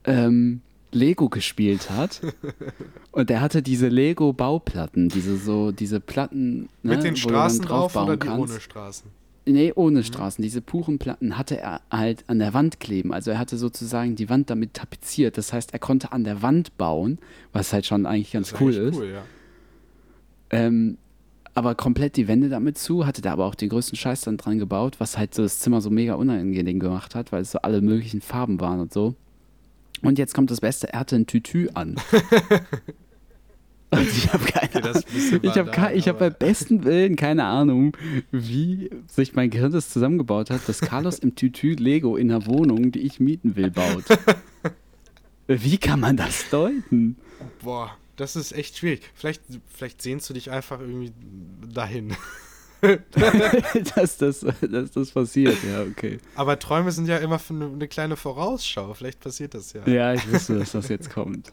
ähm, 0.05 0.61
Lego 0.93 1.29
gespielt 1.29 1.91
hat. 1.91 2.21
Und 3.13 3.31
er 3.31 3.41
hatte 3.41 3.63
diese 3.63 3.89
Lego-Bauplatten, 3.89 5.09
diese 5.09 5.37
so, 5.37 5.73
diese 5.73 6.01
Platten, 6.01 6.69
ne, 6.83 6.95
Mit 6.95 7.05
den 7.05 7.17
Straßen 7.17 7.65
drauf 7.65 7.97
oder 7.97 8.17
die 8.17 8.27
kannst. 8.27 8.53
ohne 8.53 8.61
Straßen? 8.61 9.11
Nee, 9.45 9.69
Mhm. 9.69 9.73
ohne 9.77 10.05
Straßen. 10.05 10.41
Diese 10.43 10.61
puren 10.61 10.99
Platten 10.99 11.37
hatte 11.37 11.59
er 11.61 11.81
halt 11.91 12.25
an 12.29 12.39
der 12.39 12.55
Wand 12.55 12.79
kleben. 12.81 13.13
Also 13.13 13.33
er 13.33 13.39
hatte 13.39 13.57
sozusagen 13.59 14.15
die 14.15 14.29
Wand 14.31 14.51
damit 14.51 14.75
tapeziert. 14.75 15.37
Das 15.37 15.53
heißt, 15.53 15.73
er 15.73 15.79
konnte 15.81 16.13
an 16.13 16.25
der 16.25 16.43
Wand 16.43 16.77
bauen, 16.79 17.19
was 17.53 17.73
halt 17.73 17.85
schon 17.87 18.07
eigentlich 18.07 18.33
ganz 18.33 18.51
Das 18.51 18.61
cool 18.61 18.73
ist. 18.75 18.97
Cool, 18.97 19.09
ja. 19.11 19.23
Ähm, 20.51 20.97
aber 21.55 21.75
komplett 21.75 22.17
die 22.17 22.29
Wände 22.29 22.49
damit 22.49 22.79
zu, 22.79 23.05
hatte 23.05 23.21
da 23.21 23.33
aber 23.33 23.45
auch 23.47 23.55
den 23.55 23.69
größten 23.69 23.97
Scheiß 23.99 24.23
dann 24.23 24.37
dran 24.39 24.59
gebaut, 24.59 25.01
was 25.01 25.19
halt 25.19 25.35
so 25.35 25.43
das 25.43 25.59
Zimmer 25.59 25.81
so 25.81 25.91
mega 25.91 26.15
unangenehm 26.15 26.79
gemacht 26.81 27.15
hat, 27.15 27.33
weil 27.33 27.43
es 27.43 27.51
so 27.51 27.59
alle 27.59 27.81
möglichen 27.83 28.21
Farben 28.21 28.61
waren 28.61 28.81
und 28.81 28.93
so. 28.93 29.15
Und 30.03 30.19
jetzt 30.19 30.35
kommt 30.35 30.51
das 30.51 30.61
Beste, 30.61 30.93
er 30.93 31.01
hatte 31.01 31.17
ein 31.17 31.27
Tütü 31.27 31.69
an. 31.75 31.97
Und 33.93 34.09
ich 34.09 34.33
habe 34.33 34.45
keine 34.45 34.93
bisschen 34.93 35.41
ich 35.43 35.57
habe 35.57 35.93
ich 35.95 36.09
hab 36.09 36.19
beim 36.19 36.35
besten 36.39 36.85
Willen 36.85 37.15
keine 37.17 37.45
Ahnung, 37.45 37.97
wie 38.31 38.91
sich 39.07 39.35
mein 39.35 39.51
Gehirn 39.51 39.73
das 39.73 39.91
zusammengebaut 39.91 40.51
hat, 40.51 40.67
dass 40.67 40.81
Carlos 40.81 41.19
im 41.19 41.35
Tütü 41.35 41.75
Lego 41.75 42.17
in 42.17 42.31
einer 42.31 42.47
Wohnung, 42.47 42.91
die 42.91 43.01
ich 43.01 43.21
mieten 43.21 43.55
will, 43.57 43.71
baut. 43.71 44.05
Wie 45.47 45.77
kann 45.77 46.01
man 46.01 46.17
das 46.17 46.49
deuten? 46.51 47.17
Boah, 47.63 47.97
das 48.17 48.37
ist 48.37 48.53
echt 48.53 48.79
schwierig. 48.79 49.03
Vielleicht, 49.15 49.43
vielleicht 49.73 50.01
sehnst 50.01 50.31
du 50.31 50.35
dich 50.35 50.51
einfach 50.51 50.81
irgendwie 50.81 51.13
dahin. 51.73 52.15
dass, 53.95 54.17
das, 54.17 54.41
dass 54.61 54.91
das 54.91 55.11
passiert, 55.11 55.57
ja, 55.65 55.83
okay. 55.83 56.19
Aber 56.35 56.59
Träume 56.59 56.91
sind 56.91 57.07
ja 57.07 57.19
immer 57.19 57.39
für 57.39 57.55
eine, 57.55 57.67
eine 57.67 57.89
kleine 57.89 58.17
Vorausschau. 58.17 58.95
Vielleicht 58.95 59.21
passiert 59.21 59.55
das 59.55 59.73
ja. 59.73 59.87
Ja, 59.87 60.15
ich 60.15 60.33
wusste, 60.33 60.59
dass 60.59 60.73
das 60.73 60.89
jetzt 60.89 61.11
kommt. 61.11 61.53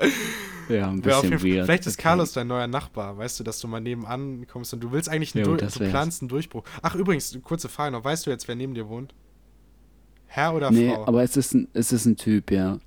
Ja, 0.68 0.88
ein 0.88 1.00
bisschen 1.00 1.30
Fall, 1.40 1.42
weird. 1.42 1.64
vielleicht 1.66 1.86
ist 1.86 1.94
okay. 1.98 2.02
Carlos 2.04 2.32
dein 2.32 2.46
neuer 2.46 2.68
Nachbar, 2.68 3.18
weißt 3.18 3.40
du, 3.40 3.44
dass 3.44 3.58
du 3.58 3.66
mal 3.66 3.80
nebenan 3.80 4.46
kommst 4.46 4.72
und 4.72 4.78
du 4.78 4.92
willst 4.92 5.08
eigentlich 5.08 5.34
einen 5.34 5.44
Jo, 5.44 5.56
du 5.56 5.66
planst 5.66 6.22
einen 6.22 6.28
Durchbruch. 6.28 6.62
Ach, 6.80 6.94
übrigens, 6.94 7.36
kurze 7.42 7.68
Frage 7.68 7.90
noch, 7.90 8.04
weißt 8.04 8.24
du 8.26 8.30
jetzt, 8.30 8.46
wer 8.46 8.54
neben 8.54 8.74
dir 8.74 8.88
wohnt? 8.88 9.12
Herr 10.28 10.54
oder 10.54 10.70
Nee, 10.70 10.94
Frau? 10.94 11.08
aber 11.08 11.24
es 11.24 11.36
ist 11.36 11.54
ein, 11.54 11.66
es 11.72 11.90
ist 11.90 12.04
ein 12.06 12.16
Typ, 12.16 12.52
ja. 12.52 12.78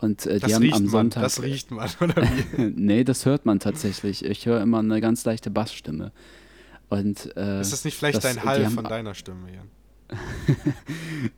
Und 0.00 0.26
äh, 0.26 0.34
die 0.34 0.40
das 0.40 0.54
haben 0.54 0.62
riecht 0.62 0.74
am 0.74 0.82
man, 0.82 0.90
Sonntag. 0.90 1.22
das 1.22 1.40
riecht 1.42 1.70
man, 1.70 1.88
oder 2.00 2.16
wie? 2.56 2.72
nee, 2.74 3.04
das 3.04 3.24
hört 3.24 3.46
man 3.46 3.60
tatsächlich. 3.60 4.24
Ich 4.24 4.46
höre 4.46 4.60
immer 4.60 4.80
eine 4.80 5.00
ganz 5.00 5.24
leichte 5.24 5.50
Bassstimme. 5.52 6.10
Und 6.88 7.36
äh, 7.36 7.60
ist 7.60 7.72
das 7.72 7.84
nicht 7.84 7.96
vielleicht 7.96 8.16
das- 8.16 8.24
dein 8.24 8.42
Hall 8.42 8.64
haben- 8.64 8.74
von 8.74 8.82
deiner 8.84 9.14
Stimme, 9.14 9.46
Jan? 9.54 9.68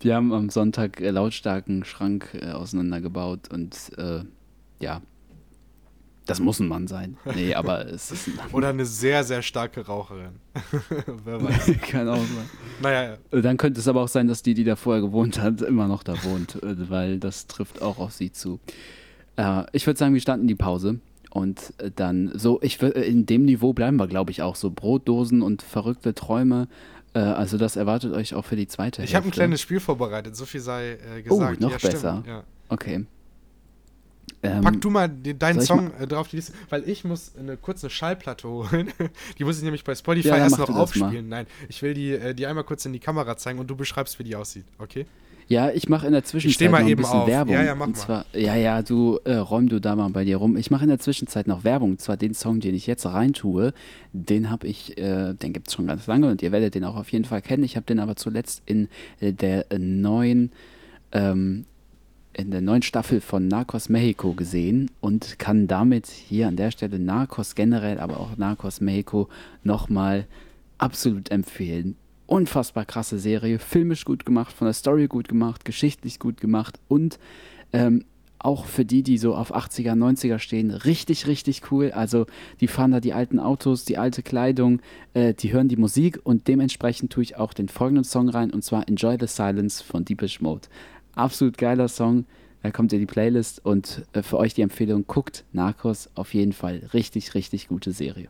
die 0.03 0.15
haben 0.15 0.33
am 0.33 0.49
Sonntag 0.49 1.01
äh, 1.01 1.11
lautstarken 1.11 1.85
Schrank 1.85 2.31
äh, 2.41 2.53
auseinandergebaut 2.53 3.53
und 3.53 3.77
äh, 3.99 4.21
ja. 4.81 5.03
Das 6.27 6.39
muss 6.39 6.61
ein 6.61 6.69
Mann 6.69 6.87
sein. 6.87 7.17
Nee, 7.35 7.55
aber 7.55 7.87
es 7.87 8.11
ist 8.13 8.29
ein 8.29 8.39
Oder 8.53 8.69
eine 8.69 8.85
sehr, 8.85 9.25
sehr 9.25 9.43
starke 9.43 9.85
Raucherin. 9.87 10.33
Wer 11.25 11.43
weiß. 11.43 11.73
Kann 11.91 12.09
auch 12.09 12.17
sein. 12.17 12.51
Naja, 12.83 13.17
Dann 13.31 13.57
könnte 13.57 13.81
es 13.81 13.89
aber 13.89 14.03
auch 14.03 14.09
sein, 14.09 14.29
dass 14.29 14.43
die, 14.43 14.55
die 14.55 14.65
da 14.65 14.77
vorher 14.77 15.03
gewohnt 15.03 15.41
hat, 15.41 15.61
immer 15.63 15.89
noch 15.89 16.03
da 16.03 16.23
wohnt, 16.25 16.63
äh, 16.63 16.89
weil 16.91 17.19
das 17.19 17.47
trifft 17.47 17.83
auch 17.83 17.99
auf 17.99 18.13
sie 18.13 18.31
zu. 18.31 18.61
Äh, 19.37 19.65
ich 19.73 19.87
würde 19.87 19.99
sagen, 19.99 20.15
wir 20.15 20.21
starten 20.21 20.47
die 20.47 20.55
Pause 20.55 21.01
und 21.31 21.73
äh, 21.79 21.91
dann 21.95 22.31
so, 22.35 22.61
ich 22.63 22.81
äh, 22.83 22.89
in 22.89 23.27
dem 23.27 23.45
Niveau 23.45 23.73
bleiben 23.73 23.97
wir, 23.97 24.07
glaube 24.07 24.31
ich, 24.31 24.43
auch 24.43 24.55
so 24.57 24.71
Brotdosen 24.71 25.43
und 25.43 25.63
verrückte 25.63 26.15
Träume. 26.15 26.69
Äh, 27.15 27.21
also 27.21 27.57
das 27.59 27.75
erwartet 27.77 28.13
euch 28.13 28.35
auch 28.35 28.45
für 28.45 28.57
die 28.57 28.69
zweite 28.69 29.03
ich 29.03 29.15
habe 29.15 29.23
ein 29.23 29.25
Hälfte. 29.25 29.39
kleines 29.41 29.61
Spiel 29.61 29.81
vorbereitet, 29.81 30.37
so 30.37 30.45
viel 30.45 30.61
sei 30.61 30.93
äh, 30.93 31.25
Oh, 31.29 31.39
gesagt. 31.39 31.61
noch 31.61 31.71
ja, 31.73 31.79
besser. 31.79 32.23
Ja. 32.27 32.45
Okay. 32.69 33.05
Ähm, 34.43 34.63
Pack 34.63 34.81
du 34.81 34.91
mal 34.91 35.09
den, 35.09 35.39
deinen 35.39 35.61
Song 35.61 35.93
äh, 35.99 36.07
drauf 36.07 36.29
die 36.29 36.37
Liste, 36.37 36.53
weil 36.69 36.89
ich 36.89 37.05
muss 37.05 37.33
eine 37.39 37.57
kurze 37.57 37.91
Schallplatte 37.91 38.49
holen. 38.49 38.93
die 39.39 39.45
muss 39.45 39.59
ich 39.59 39.63
nämlich 39.63 39.85
bei 39.85 39.95
Spotify 39.95 40.29
Ja, 40.29 40.37
erst 40.39 40.59
noch 40.59 40.69
mal. 40.69 40.81
aufspielen. 40.81 41.29
Nein, 41.29 41.47
ich 41.69 41.83
will 41.83 41.95
die, 41.95 42.13
äh, 42.13 42.35
die 42.35 42.47
einmal 42.47 42.65
kurz 42.65 42.85
in 42.87 42.93
die 42.93 42.99
Kamera 43.01 43.37
zeigen 43.37 43.59
und 43.59 43.69
du 43.69 43.77
beschreibst, 43.77 44.19
wie 44.19 44.25
die 44.25 44.37
aussieht, 44.37 44.65
okay? 44.79 45.07
Ja, 45.51 45.71
ich 45.73 45.89
mache 45.89 46.07
in 46.07 46.13
der 46.13 46.23
Zwischenzeit 46.23 46.71
mal 46.71 46.79
noch 46.79 46.87
ein 46.87 46.93
eben 46.93 47.03
bisschen 47.03 47.19
auf. 47.19 47.27
Werbung. 47.27 47.55
Ja, 47.55 47.65
ja, 47.65 47.75
mach 47.75 47.89
und 47.89 47.97
mal. 47.97 48.01
zwar, 48.01 48.25
ja, 48.33 48.55
ja, 48.55 48.83
du 48.83 49.19
äh, 49.25 49.35
räum 49.35 49.69
du 49.69 49.81
da 49.81 49.97
mal 49.97 50.09
bei 50.11 50.25
dir 50.25 50.37
rum. 50.37 50.57
Ich 50.57 50.71
mache 50.71 50.85
in 50.85 50.91
der 50.91 51.01
Zwischenzeit 51.01 51.49
noch 51.49 51.65
Werbung. 51.65 51.91
Und 51.91 52.01
zwar 52.01 52.17
den 52.17 52.35
Song, 52.35 52.61
den 52.61 52.73
ich 52.73 52.87
jetzt 52.87 53.05
reintue, 53.05 53.73
den 54.13 54.49
habe 54.49 54.69
ich, 54.69 54.97
äh, 54.97 55.35
den 55.35 55.53
gibt 55.53 55.67
es 55.67 55.75
schon 55.75 55.89
ganz 55.89 56.07
lange 56.07 56.31
und 56.31 56.41
ihr 56.43 56.53
werdet 56.53 56.77
den 56.77 56.85
auch 56.85 56.95
auf 56.95 57.11
jeden 57.11 57.25
Fall 57.25 57.43
kennen. 57.43 57.65
Ich 57.65 57.75
habe 57.75 57.85
den 57.85 57.99
aber 57.99 58.15
zuletzt 58.15 58.63
in 58.65 58.89
äh, 59.19 59.33
der 59.33 59.67
neuen 59.77 60.53
ähm, 61.11 61.65
in 62.33 62.51
der 62.51 62.61
neuen 62.61 62.83
Staffel 62.83 63.21
von 63.21 63.49
Narcos 63.49 63.89
Mexico 63.89 64.33
gesehen 64.33 64.91
und 65.01 65.39
kann 65.39 65.67
damit 65.67 66.07
hier 66.07 66.49
an 66.49 66.57
der 66.57 66.71
Stelle 66.71 66.99
Narcos 66.99 67.55
generell, 67.55 67.99
aber 67.99 68.21
auch 68.21 68.37
Narcos 68.37 68.81
Mexico 68.81 69.29
nochmal 69.65 70.27
absolut 70.79 71.31
empfehlen. 71.31 71.97
Unfassbar 72.27 72.85
krasse 72.85 73.19
Serie, 73.19 73.59
filmisch 73.59 74.05
gut 74.05 74.25
gemacht, 74.25 74.55
von 74.55 74.67
der 74.67 74.75
Story 74.75 75.09
gut 75.09 75.29
gemacht, 75.29 75.65
geschichtlich 75.65 76.19
gut 76.21 76.41
gemacht 76.41 76.79
und 76.89 77.19
ähm, 77.73 78.05
auch 78.43 78.65
für 78.65 78.85
die, 78.85 79.03
die 79.03 79.19
so 79.19 79.35
auf 79.35 79.55
80er, 79.55 79.93
90er 79.93 80.39
stehen, 80.39 80.71
richtig, 80.71 81.27
richtig 81.27 81.71
cool. 81.71 81.93
Also 81.93 82.27
die 82.61 82.69
fahren 82.69 82.93
da 82.93 83.01
die 83.01 83.13
alten 83.13 83.39
Autos, 83.39 83.85
die 83.85 83.99
alte 83.99 84.23
Kleidung, 84.23 84.81
äh, 85.13 85.35
die 85.35 85.53
hören 85.53 85.69
die 85.69 85.77
Musik 85.77 86.21
und 86.25 86.49
dementsprechend 86.49 87.13
tue 87.13 87.23
ich 87.23 87.37
auch 87.37 87.53
den 87.53 87.69
folgenden 87.69 88.05
Song 88.05 88.29
rein 88.31 88.51
und 88.51 88.65
zwar 88.65 88.89
Enjoy 88.89 89.17
the 89.21 89.27
Silence 89.27 89.85
von 89.85 90.05
Deepish 90.05 90.41
Mode. 90.41 90.69
Absolut 91.15 91.59
geiler 91.59 91.89
Song. 91.89 92.27
Da 92.63 92.71
kommt 92.71 92.93
in 92.93 93.01
die 93.01 93.07
Playlist 93.07 93.65
und 93.65 94.07
äh, 94.13 94.23
für 94.23 94.37
euch 94.37 94.55
die 94.55 94.63
Empfehlung, 94.63 95.07
guckt 95.07 95.45
Narcos 95.53 96.11
auf 96.15 96.35
jeden 96.35 96.53
Fall. 96.53 96.91
Richtig, 96.93 97.35
richtig 97.35 97.69
gute 97.69 97.93
Serie. 97.93 98.29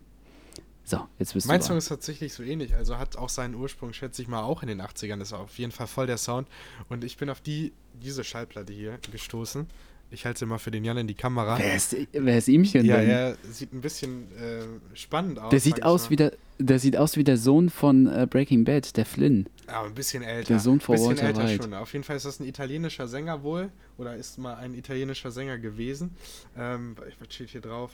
So, 0.84 0.98
jetzt 1.18 1.34
bist 1.34 1.46
Mein 1.46 1.60
du 1.60 1.66
Song 1.66 1.70
dran. 1.70 1.78
ist 1.78 1.88
tatsächlich 1.88 2.32
so 2.32 2.42
ähnlich, 2.42 2.74
also 2.74 2.98
hat 2.98 3.16
auch 3.16 3.28
seinen 3.28 3.54
Ursprung, 3.54 3.92
schätze 3.92 4.22
ich 4.22 4.28
mal, 4.28 4.42
auch 4.42 4.62
in 4.62 4.68
den 4.68 4.80
80ern. 4.80 5.20
ist 5.20 5.32
auf 5.32 5.58
jeden 5.58 5.72
Fall 5.72 5.86
voll 5.86 6.06
der 6.06 6.18
Sound. 6.18 6.48
Und 6.88 7.04
ich 7.04 7.16
bin 7.16 7.30
auf 7.30 7.40
die, 7.40 7.72
diese 7.94 8.24
Schallplatte 8.24 8.72
hier 8.72 8.98
gestoßen. 9.10 9.66
Ich 10.12 10.26
halte 10.26 10.40
sie 10.40 10.46
mal 10.46 10.58
für 10.58 10.70
den 10.72 10.84
Jan 10.84 10.96
in 10.96 11.06
die 11.06 11.14
Kamera. 11.14 11.56
Wer 11.58 11.74
ist, 11.76 11.96
wer 12.12 12.38
ist 12.38 12.48
ihmchen 12.48 12.84
Ja, 12.84 12.96
denn? 12.96 13.08
er 13.08 13.36
sieht 13.50 13.72
ein 13.72 13.80
bisschen 13.80 14.24
äh, 14.36 14.64
spannend 14.96 15.38
aus. 15.38 15.50
Der 15.50 15.60
sieht 15.60 15.82
aus 15.84 16.04
mal. 16.04 16.10
wie 16.10 16.16
der, 16.16 16.32
der 16.58 16.78
sieht 16.80 16.96
aus 16.96 17.16
wie 17.16 17.22
der 17.24 17.36
Sohn 17.36 17.70
von 17.70 18.06
äh, 18.06 18.26
Breaking 18.28 18.64
Bad, 18.64 18.96
der 18.96 19.06
Flynn. 19.06 19.46
Aber 19.68 19.86
ein 19.86 19.94
bisschen 19.94 20.22
älter. 20.24 20.48
Der 20.48 20.58
Sohn 20.58 20.80
von 20.80 20.94
bisschen 20.96 21.10
Walter 21.10 21.26
älter 21.28 21.44
White. 21.48 21.62
schon. 21.62 21.74
Auf 21.74 21.92
jeden 21.92 22.04
Fall 22.04 22.16
ist 22.16 22.24
das 22.24 22.40
ein 22.40 22.46
italienischer 22.46 23.06
Sänger 23.06 23.42
wohl. 23.44 23.70
Oder 23.98 24.16
ist 24.16 24.36
mal 24.38 24.54
ein 24.56 24.74
italienischer 24.74 25.30
Sänger 25.30 25.58
gewesen. 25.58 26.16
Ähm, 26.58 26.96
was 26.98 27.32
steht 27.32 27.50
hier 27.50 27.60
drauf? 27.60 27.92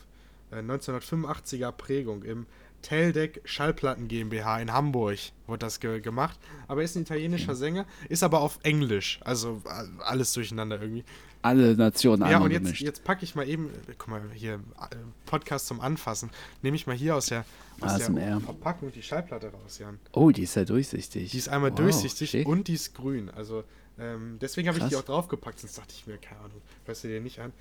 Äh, 0.50 0.60
1985er 0.60 1.72
Prägung 1.72 2.22
im 2.22 2.46
Teldeck 2.86 3.40
Schallplatten 3.44 4.06
GmbH 4.06 4.60
in 4.60 4.72
Hamburg 4.72 5.18
wurde 5.48 5.58
das 5.58 5.80
ge 5.80 6.00
gemacht. 6.00 6.38
Aber 6.68 6.82
er 6.82 6.84
ist 6.84 6.94
ein 6.94 7.02
italienischer 7.02 7.56
Sänger, 7.56 7.84
ist 8.08 8.22
aber 8.22 8.40
auf 8.42 8.60
Englisch. 8.62 9.18
Also 9.24 9.60
alles 10.04 10.32
durcheinander 10.32 10.80
irgendwie. 10.80 11.04
Alle 11.42 11.74
Nationen 11.76 12.30
Ja, 12.30 12.38
und 12.38 12.52
jetzt, 12.52 12.78
jetzt 12.78 13.02
packe 13.02 13.24
ich 13.24 13.34
mal 13.34 13.48
eben, 13.48 13.70
äh, 13.70 13.94
guck 13.98 14.08
mal, 14.08 14.22
hier, 14.34 14.54
äh, 14.54 14.96
Podcast 15.26 15.66
zum 15.66 15.80
Anfassen. 15.80 16.30
Nehme 16.62 16.76
ich 16.76 16.86
mal 16.86 16.94
hier 16.94 17.16
aus 17.16 17.26
der, 17.26 17.44
aus 17.80 17.98
der. 17.98 18.40
Verpackung 18.40 18.92
die 18.92 19.02
Schallplatte 19.02 19.48
raus, 19.50 19.78
Jan. 19.78 19.98
Oh, 20.12 20.30
die 20.30 20.44
ist 20.44 20.54
ja 20.54 20.64
durchsichtig. 20.64 21.32
Die 21.32 21.38
ist 21.38 21.48
einmal 21.48 21.70
Wow, 21.72 21.78
durchsichtig 21.78 22.30
schick. 22.30 22.46
und 22.46 22.68
die 22.68 22.74
ist 22.74 22.94
grün. 22.94 23.30
Also 23.30 23.64
ähm, 23.98 24.38
deswegen 24.40 24.68
habe 24.68 24.78
ich 24.78 24.84
die 24.84 24.96
auch 24.96 25.02
draufgepackt, 25.02 25.58
sonst 25.58 25.76
dachte 25.76 25.92
ich 25.96 26.06
mir, 26.06 26.18
keine 26.18 26.40
Ahnung, 26.40 26.60
hörst 26.84 27.02
du 27.02 27.08
dir 27.08 27.20
nicht 27.20 27.40
an. 27.40 27.52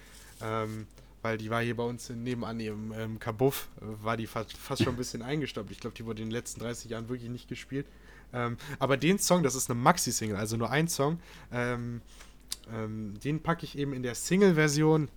Ähm, 0.41 0.85
weil 1.25 1.39
die 1.39 1.49
war 1.49 1.63
hier 1.63 1.75
bei 1.75 1.81
uns 1.81 2.07
nebenan 2.11 2.59
im 2.59 2.93
ähm, 2.95 3.17
Kabuff, 3.17 3.67
äh, 3.81 4.03
war 4.03 4.15
die 4.15 4.27
fast, 4.27 4.55
fast 4.55 4.83
schon 4.83 4.93
ein 4.93 4.97
bisschen 4.97 5.23
eingestaubt. 5.23 5.71
Ich 5.71 5.79
glaube, 5.79 5.95
die 5.95 6.05
wurde 6.05 6.21
in 6.21 6.27
den 6.27 6.31
letzten 6.31 6.59
30 6.59 6.91
Jahren 6.91 7.09
wirklich 7.09 7.31
nicht 7.31 7.47
gespielt. 7.47 7.87
Ähm, 8.31 8.57
aber 8.77 8.95
den 8.95 9.17
Song, 9.17 9.41
das 9.41 9.55
ist 9.55 9.67
eine 9.67 9.79
Maxi-Single, 9.79 10.37
also 10.37 10.55
nur 10.55 10.69
ein 10.69 10.87
Song, 10.87 11.19
ähm, 11.51 12.01
ähm, 12.71 13.15
den 13.23 13.41
packe 13.41 13.65
ich 13.65 13.75
eben 13.75 13.93
in 13.93 14.03
der 14.03 14.13
Single-Version 14.13 15.09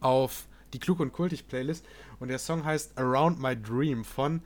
auf 0.00 0.46
die 0.72 0.78
Klug 0.78 1.00
und 1.00 1.12
Kultig 1.12 1.46
Playlist. 1.46 1.84
Und 2.20 2.28
der 2.28 2.38
Song 2.38 2.64
heißt 2.64 2.96
Around 2.96 3.38
My 3.38 3.54
Dream 3.54 4.02
von, 4.02 4.40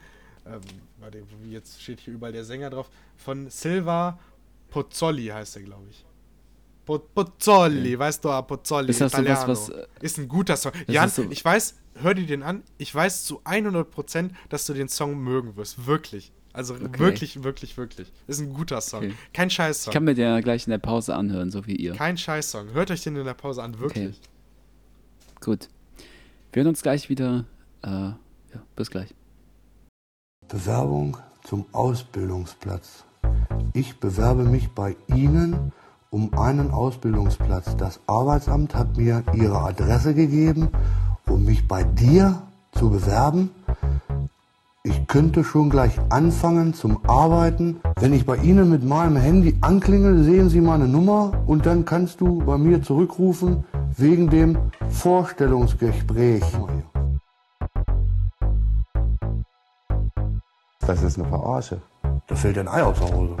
ähm, 0.45 0.59
warte, 0.99 1.23
jetzt 1.45 1.81
steht 1.81 2.01
hier 2.01 2.13
überall 2.13 2.33
der 2.33 2.43
Sänger 2.43 2.71
drauf, 2.71 2.89
von 3.15 3.49
Silva 3.49 4.19
Pozzolli 4.69 5.27
heißt 5.27 5.55
er, 5.55 5.61
glaube 5.61 5.87
ich. 5.89 6.03
Po 6.89 6.97
Pozzolli, 6.97 7.99
weißt 7.99 8.25
du, 8.25 8.31
ah, 8.31 8.41
Pozzolli, 8.41 8.89
Ist 8.89 8.99
das 8.99 9.11
sowas, 9.11 9.21
Italiano. 9.23 9.47
was, 9.51 9.69
äh, 9.69 9.85
Ist 10.01 10.17
ein 10.17 10.27
guter 10.27 10.57
Song. 10.57 10.71
Jan, 10.87 11.07
so- 11.07 11.21
ich 11.29 11.45
weiß, 11.45 11.75
hör 12.01 12.15
dir 12.15 12.25
den 12.25 12.41
an, 12.41 12.63
ich 12.79 12.95
weiß 12.95 13.25
zu 13.25 13.41
100%, 13.45 14.31
dass 14.49 14.65
du 14.65 14.73
den 14.73 14.89
Song 14.89 15.19
mögen 15.19 15.55
wirst. 15.55 15.85
Wirklich. 15.85 16.31
Also 16.51 16.79
wirklich, 16.97 17.43
wirklich, 17.43 17.77
wirklich. 17.77 18.11
Ist 18.25 18.39
ein 18.41 18.53
guter 18.55 18.81
Song. 18.81 19.03
Okay. 19.03 19.13
Kein 19.33 19.49
Ich 19.49 19.53
Scheiß-Song. 19.53 19.93
kann 19.93 20.03
mir 20.03 20.15
den 20.15 20.25
ja 20.25 20.39
gleich 20.41 20.65
in 20.65 20.71
der 20.71 20.79
Pause 20.79 21.13
anhören, 21.15 21.51
so 21.51 21.67
wie 21.67 21.75
ihr. 21.75 21.93
Kein 21.93 22.17
Scheiß-Song. 22.17 22.71
Hört 22.73 22.89
euch 22.89 23.03
den 23.03 23.15
in 23.17 23.25
der 23.25 23.35
Pause 23.35 23.61
an, 23.61 23.79
wirklich. 23.79 24.19
Gut. 25.41 25.69
Wir 26.51 26.61
hören 26.63 26.69
uns 26.69 26.81
gleich 26.81 27.07
wieder. 27.07 27.45
Äh, 27.83 27.87
ja, 27.89 28.15
bis 28.75 28.89
gleich. 28.89 29.13
Bewerbung 30.47 31.17
zum 31.43 31.67
Ausbildungsplatz. 31.71 33.03
Ich 33.73 33.97
bewerbe 33.99 34.43
mich 34.43 34.69
bei 34.69 34.95
Ihnen 35.07 35.71
um 36.09 36.33
einen 36.37 36.71
Ausbildungsplatz. 36.71 37.75
Das 37.77 37.99
Arbeitsamt 38.07 38.75
hat 38.75 38.97
mir 38.97 39.23
Ihre 39.33 39.59
Adresse 39.59 40.13
gegeben, 40.13 40.69
um 41.27 41.45
mich 41.45 41.67
bei 41.67 41.83
dir 41.83 42.41
zu 42.71 42.89
bewerben. 42.89 43.51
Ich 44.83 45.07
könnte 45.07 45.43
schon 45.43 45.69
gleich 45.69 45.99
anfangen 46.09 46.73
zum 46.73 47.05
Arbeiten. 47.05 47.81
Wenn 47.99 48.13
ich 48.13 48.25
bei 48.25 48.37
Ihnen 48.37 48.69
mit 48.69 48.83
meinem 48.83 49.17
Handy 49.17 49.57
anklingel, 49.61 50.23
sehen 50.23 50.49
Sie 50.49 50.61
meine 50.61 50.87
Nummer 50.87 51.31
und 51.45 51.65
dann 51.65 51.85
kannst 51.85 52.21
du 52.21 52.39
bei 52.39 52.57
mir 52.57 52.81
zurückrufen 52.81 53.65
wegen 53.97 54.29
dem 54.29 54.57
Vorstellungsgespräch. 54.89 56.43
Das 60.79 61.03
ist 61.03 61.19
eine 61.19 61.27
Verarsche. 61.27 61.81
Da 62.25 62.35
fällt 62.35 62.57
ein 62.57 62.67
Ei 62.67 62.81
aus 62.81 62.97
der 62.99 63.15
Hose. 63.15 63.35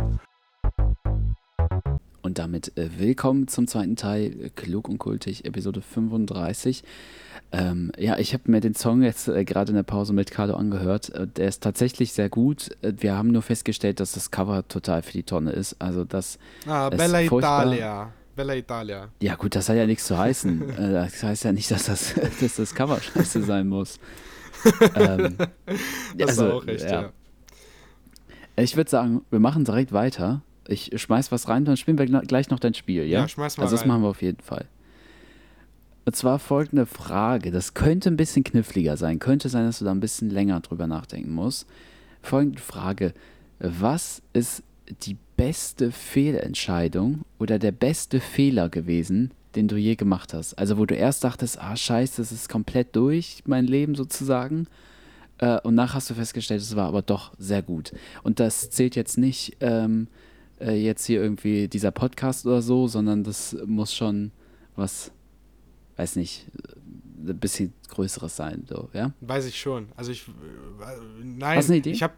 Und 2.29 2.37
damit 2.37 2.77
äh, 2.77 2.91
willkommen 2.99 3.47
zum 3.47 3.65
zweiten 3.65 3.95
Teil, 3.95 4.25
äh, 4.39 4.49
Klug 4.51 4.87
und 4.87 4.99
Kultig, 4.99 5.45
Episode 5.45 5.81
35. 5.81 6.83
Ähm, 7.51 7.91
ja, 7.97 8.19
ich 8.19 8.35
habe 8.35 8.43
mir 8.51 8.59
den 8.59 8.75
Song 8.75 9.01
jetzt 9.01 9.27
äh, 9.27 9.43
gerade 9.43 9.71
in 9.71 9.75
der 9.75 9.81
Pause 9.81 10.13
mit 10.13 10.29
Carlo 10.29 10.53
angehört. 10.53 11.09
Äh, 11.09 11.25
der 11.25 11.47
ist 11.47 11.63
tatsächlich 11.63 12.13
sehr 12.13 12.29
gut. 12.29 12.69
Äh, 12.83 12.93
wir 12.97 13.17
haben 13.17 13.29
nur 13.29 13.41
festgestellt, 13.41 13.99
dass 13.99 14.11
das 14.11 14.29
Cover 14.29 14.67
total 14.67 15.01
für 15.01 15.13
die 15.13 15.23
Tonne 15.23 15.53
ist. 15.53 15.77
Also 15.79 16.03
das, 16.05 16.37
Ah, 16.67 16.89
ist 16.89 16.97
Bella 16.99 17.23
furchtbar. 17.23 17.63
Italia. 17.65 18.13
Bella 18.35 18.53
Italia. 18.55 19.09
ja 19.23 19.33
gut, 19.33 19.55
das 19.55 19.67
hat 19.67 19.77
ja 19.77 19.87
nichts 19.87 20.05
zu 20.05 20.15
heißen. 20.15 20.65
das 20.77 21.23
heißt 21.23 21.45
ja 21.45 21.51
nicht, 21.51 21.71
dass 21.71 21.85
das, 21.87 22.13
dass 22.41 22.57
das 22.57 22.75
Cover 22.75 23.01
scheiße 23.01 23.41
sein 23.41 23.67
muss. 23.67 23.99
ähm, 24.95 25.35
Das 26.15 26.37
also, 26.37 26.51
auch 26.57 26.67
recht, 26.67 26.85
ja. 26.91 27.11
Ich 28.55 28.77
würde 28.77 28.91
sagen, 28.91 29.21
wir 29.31 29.39
machen 29.39 29.65
direkt 29.65 29.93
weiter. 29.93 30.43
Ich 30.69 30.91
schmeiß 30.95 31.31
was 31.31 31.47
rein, 31.47 31.65
dann 31.65 31.77
spielen 31.77 31.97
wir 31.97 32.05
gl- 32.05 32.25
gleich 32.27 32.49
noch 32.49 32.59
dein 32.59 32.73
Spiel, 32.73 33.03
ja? 33.05 33.21
Ja, 33.21 33.27
schmeiß 33.27 33.57
mal 33.57 33.63
Also 33.63 33.75
das 33.75 33.81
rein. 33.81 33.87
machen 33.89 34.01
wir 34.03 34.09
auf 34.09 34.21
jeden 34.21 34.41
Fall. 34.41 34.65
Und 36.05 36.15
zwar 36.15 36.39
folgende 36.39 36.85
Frage. 36.85 37.51
Das 37.51 37.73
könnte 37.73 38.09
ein 38.09 38.17
bisschen 38.17 38.43
kniffliger 38.43 38.97
sein. 38.97 39.19
Könnte 39.19 39.49
sein, 39.49 39.65
dass 39.65 39.79
du 39.79 39.85
da 39.85 39.91
ein 39.91 39.99
bisschen 39.99 40.29
länger 40.29 40.59
drüber 40.61 40.87
nachdenken 40.87 41.33
musst. 41.33 41.67
Folgende 42.21 42.59
Frage. 42.61 43.13
Was 43.59 44.21
ist 44.33 44.63
die 45.03 45.17
beste 45.37 45.91
Fehlentscheidung 45.91 47.21
oder 47.37 47.59
der 47.59 47.71
beste 47.71 48.19
Fehler 48.19 48.69
gewesen, 48.69 49.31
den 49.55 49.67
du 49.67 49.75
je 49.77 49.95
gemacht 49.95 50.33
hast? 50.33 50.57
Also 50.57 50.77
wo 50.77 50.85
du 50.85 50.95
erst 50.95 51.23
dachtest, 51.23 51.59
ah 51.61 51.75
scheiße, 51.75 52.21
das 52.21 52.31
ist 52.31 52.49
komplett 52.49 52.95
durch, 52.95 53.43
mein 53.45 53.65
Leben 53.65 53.95
sozusagen. 53.95 54.67
Äh, 55.37 55.59
und 55.61 55.75
nachher 55.75 55.95
hast 55.95 56.09
du 56.09 56.13
festgestellt, 56.15 56.61
es 56.61 56.75
war 56.75 56.87
aber 56.87 57.01
doch 57.01 57.33
sehr 57.37 57.61
gut. 57.61 57.91
Und 58.23 58.39
das 58.39 58.69
zählt 58.71 58.95
jetzt 58.95 59.17
nicht 59.17 59.57
ähm, 59.59 60.07
äh, 60.59 60.75
jetzt 60.75 61.05
hier 61.05 61.21
irgendwie 61.21 61.67
dieser 61.67 61.91
Podcast 61.91 62.45
oder 62.45 62.61
so, 62.61 62.87
sondern 62.87 63.23
das 63.23 63.55
muss 63.65 63.93
schon 63.93 64.31
was, 64.75 65.11
weiß 65.97 66.15
nicht, 66.15 66.47
ein 67.27 67.37
bisschen 67.37 67.73
größeres 67.89 68.35
sein, 68.35 68.63
so, 68.67 68.89
ja? 68.93 69.11
Weiß 69.21 69.45
ich 69.45 69.59
schon. 69.59 69.89
Also 69.97 70.11
ich, 70.11 70.27
äh, 70.27 70.31
nein, 71.23 71.57
Hast 71.57 71.67
du 71.67 71.73
eine 71.73 71.79
Idee? 71.79 71.91
ich 71.91 72.01
habe 72.03 72.13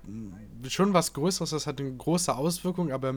schon 0.68 0.94
was 0.94 1.14
Größeres, 1.14 1.50
das 1.50 1.66
hat 1.66 1.80
eine 1.80 1.92
große 1.92 2.36
Auswirkung, 2.36 2.92
aber 2.92 3.10
äh, 3.10 3.14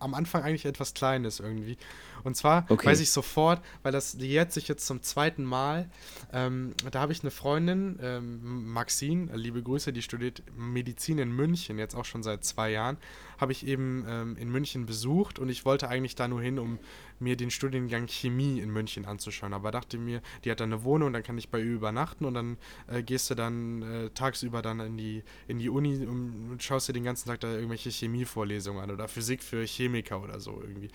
am 0.00 0.14
Anfang 0.14 0.42
eigentlich 0.42 0.66
etwas 0.66 0.92
Kleines 0.92 1.38
irgendwie. 1.40 1.76
Und 2.24 2.36
zwar 2.36 2.66
Okay. 2.68 2.86
weiß 2.88 2.98
ich 3.00 3.10
sofort, 3.12 3.62
weil 3.82 3.92
das 3.92 4.16
jetzt 4.18 4.54
sich 4.54 4.66
jetzt 4.66 4.86
zum 4.86 5.02
zweiten 5.02 5.44
Mal, 5.44 5.88
ähm, 6.32 6.72
da 6.90 7.00
habe 7.00 7.12
ich 7.12 7.22
eine 7.22 7.30
Freundin, 7.30 7.98
ähm, 8.02 8.72
Maxine, 8.72 9.30
äh, 9.32 9.36
liebe 9.36 9.62
Grüße, 9.62 9.92
die 9.92 10.02
studiert 10.02 10.42
Medizin 10.56 11.18
in 11.18 11.30
München, 11.30 11.78
jetzt 11.78 11.94
auch 11.94 12.04
schon 12.04 12.24
seit 12.24 12.44
zwei 12.44 12.70
Jahren, 12.72 12.96
habe 13.38 13.52
ich 13.52 13.66
eben 13.66 14.04
ähm, 14.08 14.36
in 14.36 14.50
München 14.50 14.86
besucht 14.86 15.38
und 15.38 15.48
ich 15.48 15.64
wollte 15.64 15.88
eigentlich 15.88 16.14
da 16.14 16.28
nur 16.28 16.42
hin, 16.42 16.58
um 16.58 16.78
mir 17.18 17.36
den 17.36 17.50
Studiengang 17.50 18.06
Chemie 18.06 18.60
in 18.60 18.70
München 18.70 19.06
anzuschauen. 19.06 19.54
Aber 19.54 19.70
dachte 19.70 19.98
mir, 19.98 20.20
die 20.44 20.50
hat 20.50 20.60
da 20.60 20.64
eine 20.64 20.84
Wohnung, 20.84 21.12
dann 21.12 21.22
kann 21.22 21.38
ich 21.38 21.48
bei 21.48 21.58
ihr 21.58 21.72
übernachten 21.72 22.24
und 22.24 22.34
dann 22.34 22.58
äh, 22.88 23.02
gehst 23.02 23.30
du 23.30 23.34
dann 23.34 23.82
äh, 23.82 24.10
tagsüber 24.10 24.62
dann 24.62 24.80
in 24.80 24.96
die, 24.96 25.22
in 25.48 25.58
die 25.58 25.68
Uni 25.68 26.04
und 26.04 26.62
schaust 26.62 26.88
dir 26.88 26.92
den 26.92 27.04
ganzen 27.04 27.28
Tag 27.28 27.40
da 27.40 27.52
irgendwelche 27.52 27.90
Chemievorlesungen 27.90 28.82
an 28.82 28.90
oder 28.90 29.08
Physik 29.08 29.42
für 29.42 29.64
Chemiker 29.64 30.22
oder 30.22 30.40
so 30.40 30.60
irgendwie. 30.60 30.90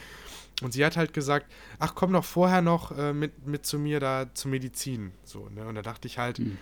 Und 0.62 0.74
sie 0.74 0.86
hat 0.86 0.96
halt 0.96 1.14
gesagt, 1.14 1.52
ach 1.80 1.96
komm 1.96 2.14
doch 2.14 2.26
vorher 2.26 2.62
noch 2.62 2.96
äh, 2.98 3.14
mit, 3.14 3.48
mit 3.48 3.66
zu 3.66 3.80
mir 3.80 4.00
da 4.00 4.28
zur 4.34 4.52
Medizin. 4.52 5.12
So, 5.24 5.50
ne? 5.50 5.66
Und 5.66 5.76
da 5.76 5.82
dachte 5.82 6.08
ich 6.08 6.18
halt, 6.18 6.38
Hm. 6.38 6.58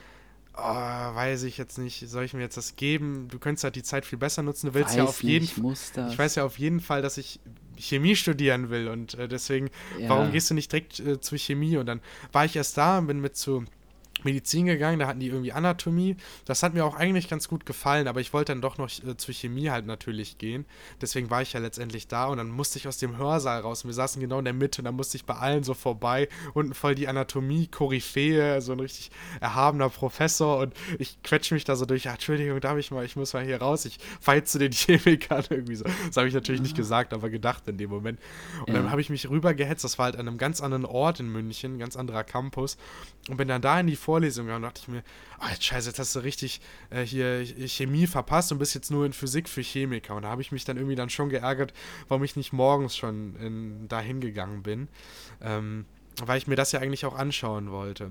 Oh, 0.62 1.15
weiß 1.15 1.43
ich 1.43 1.58
jetzt 1.58 1.78
nicht, 1.78 2.08
soll 2.10 2.24
ich 2.24 2.34
mir 2.34 2.41
jetzt 2.41 2.58
das 2.58 2.76
geben? 2.76 3.28
Du 3.30 3.39
könntest 3.39 3.63
halt 3.63 3.76
die 3.76 3.84
Zeit 3.84 4.06
viel 4.06 4.17
besser 4.19 4.43
nutzen. 4.43 4.67
Du 4.67 4.74
willst 4.74 4.95
ja 4.95 5.04
Weiß 5.04 5.10
auf 5.10 5.24
jeden 5.24 5.48
das. 5.95 6.12
ich 6.12 6.17
weiß 6.19 6.36
ja 6.36 6.43
auf 6.45 6.60
jeden 6.60 6.80
Fall, 6.80 7.02
dass 7.02 7.17
ich 7.17 7.39
Chemie 7.78 8.15
studieren 8.15 8.69
will 8.69 8.88
und 8.89 9.13
äh, 9.15 9.28
deswegen, 9.28 9.69
Ja. 10.00 10.10
warum 10.10 10.32
gehst 10.32 10.50
du 10.50 10.54
nicht 10.54 10.72
direkt 10.72 11.00
äh, 11.00 11.19
zu 11.22 11.38
Chemie? 11.38 11.78
Und 11.78 11.86
dann 11.86 12.02
war 12.32 12.45
ich 12.45 12.56
erst 12.56 12.78
da 12.78 12.98
und 13.00 13.08
bin 13.08 13.22
mit 13.22 13.38
zu 13.38 13.63
Medizin 14.25 14.65
gegangen, 14.65 14.99
da 14.99 15.08
hatten 15.08 15.19
die 15.19 15.27
irgendwie 15.27 15.51
Anatomie. 15.53 16.15
Das 16.45 16.63
hat 16.63 16.73
mir 16.73 16.86
auch 16.86 16.95
eigentlich 16.95 17.29
ganz 17.29 17.47
gut 17.47 17.65
gefallen, 17.65 18.08
aber 18.08 18.21
ich 18.21 18.34
wollte 18.34 18.51
dann 18.51 18.62
doch 18.62 18.77
noch 18.77 18.89
äh, 19.03 19.17
zu 19.17 19.32
Chemie 19.34 19.69
halt 19.69 19.86
natürlich 19.86 20.38
gehen. 20.38 20.65
Deswegen 21.01 21.29
war 21.29 21.41
ich 21.41 21.53
ja 21.53 21.60
letztendlich 21.60 22.08
da 22.08 22.25
und 22.25 22.38
dann 22.38 22.49
musste 22.49 22.77
ich 22.79 22.88
aus 22.88 22.97
dem 22.97 23.17
Hörsaal 23.17 23.62
raus. 23.62 23.84
Und 23.84 23.89
wir 23.89 23.95
saßen 23.95 24.19
genau 24.21 24.39
in 24.39 24.45
der 24.45 24.53
Mitte 24.53 24.82
und 24.82 24.86
dann 24.86 24.95
musste 24.95 25.17
ich 25.17 25.25
bei 25.25 25.36
allen 25.36 25.63
so 25.63 25.73
vorbei. 25.73 26.27
Unten 26.53 26.73
voll 26.73 26.95
die 26.95 27.08
Anatomie-Koryphäe, 27.08 28.62
so 28.62 28.71
ein 28.73 28.79
richtig 28.79 29.12
erhabener 29.41 29.89
Professor 29.89 30.60
und 30.60 30.73
ich 30.97 31.21
quetsche 31.23 31.53
mich 31.53 31.63
da 31.63 31.75
so 31.75 31.86
durch. 31.86 32.05
Ja, 32.05 32.13
Entschuldigung, 32.13 32.60
darf 32.60 32.77
ich 32.77 32.91
mal, 32.91 33.05
ich 33.05 33.15
muss 33.15 33.34
mal 33.34 33.43
hier 33.43 33.62
raus. 33.62 33.86
Ich 33.86 33.99
zu 34.43 34.60
den 34.60 34.71
Chemikern 34.73 35.43
irgendwie 35.49 35.75
so. 35.75 35.86
Das 36.08 36.17
habe 36.17 36.27
ich 36.27 36.34
natürlich 36.34 36.62
nicht 36.62 36.75
gesagt, 36.75 37.13
aber 37.13 37.29
gedacht 37.29 37.67
in 37.67 37.77
dem 37.77 37.89
Moment. 37.89 38.19
Und 38.62 38.73
Ja. 38.73 38.75
dann 38.75 38.91
habe 38.91 39.01
ich 39.01 39.10
mich 39.10 39.29
rübergehetzt. 39.29 39.84
Das 39.84 39.97
war 39.97 40.05
halt 40.05 40.15
an 40.15 40.27
einem 40.27 40.38
ganz 40.38 40.62
anderen 40.62 40.86
Ort 40.86 41.19
in 41.19 41.29
München, 41.32 41.75
ein 41.75 41.79
ganz 41.79 41.95
anderer 41.95 42.23
Campus. 42.23 42.77
Und 43.29 43.38
bin 43.38 43.47
dann 43.47 43.62
da 43.62 43.79
in 43.79 43.88
die 43.88 43.95
Vorlesung 44.10 44.45
gegangen 44.48 44.63
und 44.63 44.69
dachte 44.69 44.82
ich 44.82 44.88
mir, 44.88 45.04
jetzt 45.52 45.63
scheiße, 45.63 45.89
jetzt 45.89 46.00
hast 46.00 46.15
du 46.15 46.19
richtig 46.22 46.62
äh, 46.89 47.04
hier 47.04 47.45
Chemie 47.67 48.08
verpasst 48.08 48.52
und 48.52 48.58
bist 48.58 48.74
jetzt 48.74 48.89
nur 48.89 49.06
in 49.06 49.13
Physik 49.13 49.48
für 49.48 49.62
Chemiker. 49.62 50.15
Und 50.15 50.24
da 50.24 50.30
habe 50.30 50.41
ich 50.41 50.52
mich 50.52 50.65
dann 50.65 50.78
irgendwie 50.78 50.95
dann 50.95 51.12
schon 51.12 51.30
geärgert, 51.30 51.74
warum 52.08 52.24
ich 52.24 52.36
nicht 52.36 52.52
morgens 52.52 52.98
schon 52.98 53.36
in, 53.36 53.88
da 53.88 54.00
hingegangen 54.02 54.63
bin. 54.63 54.88
Ähm, 55.43 55.86
weil 56.26 56.39
ich 56.39 56.48
mir 56.48 56.56
das 56.56 56.72
ja 56.72 56.80
eigentlich 56.80 57.06
auch 57.06 57.15
anschauen 57.15 57.69
wollte. 57.69 58.10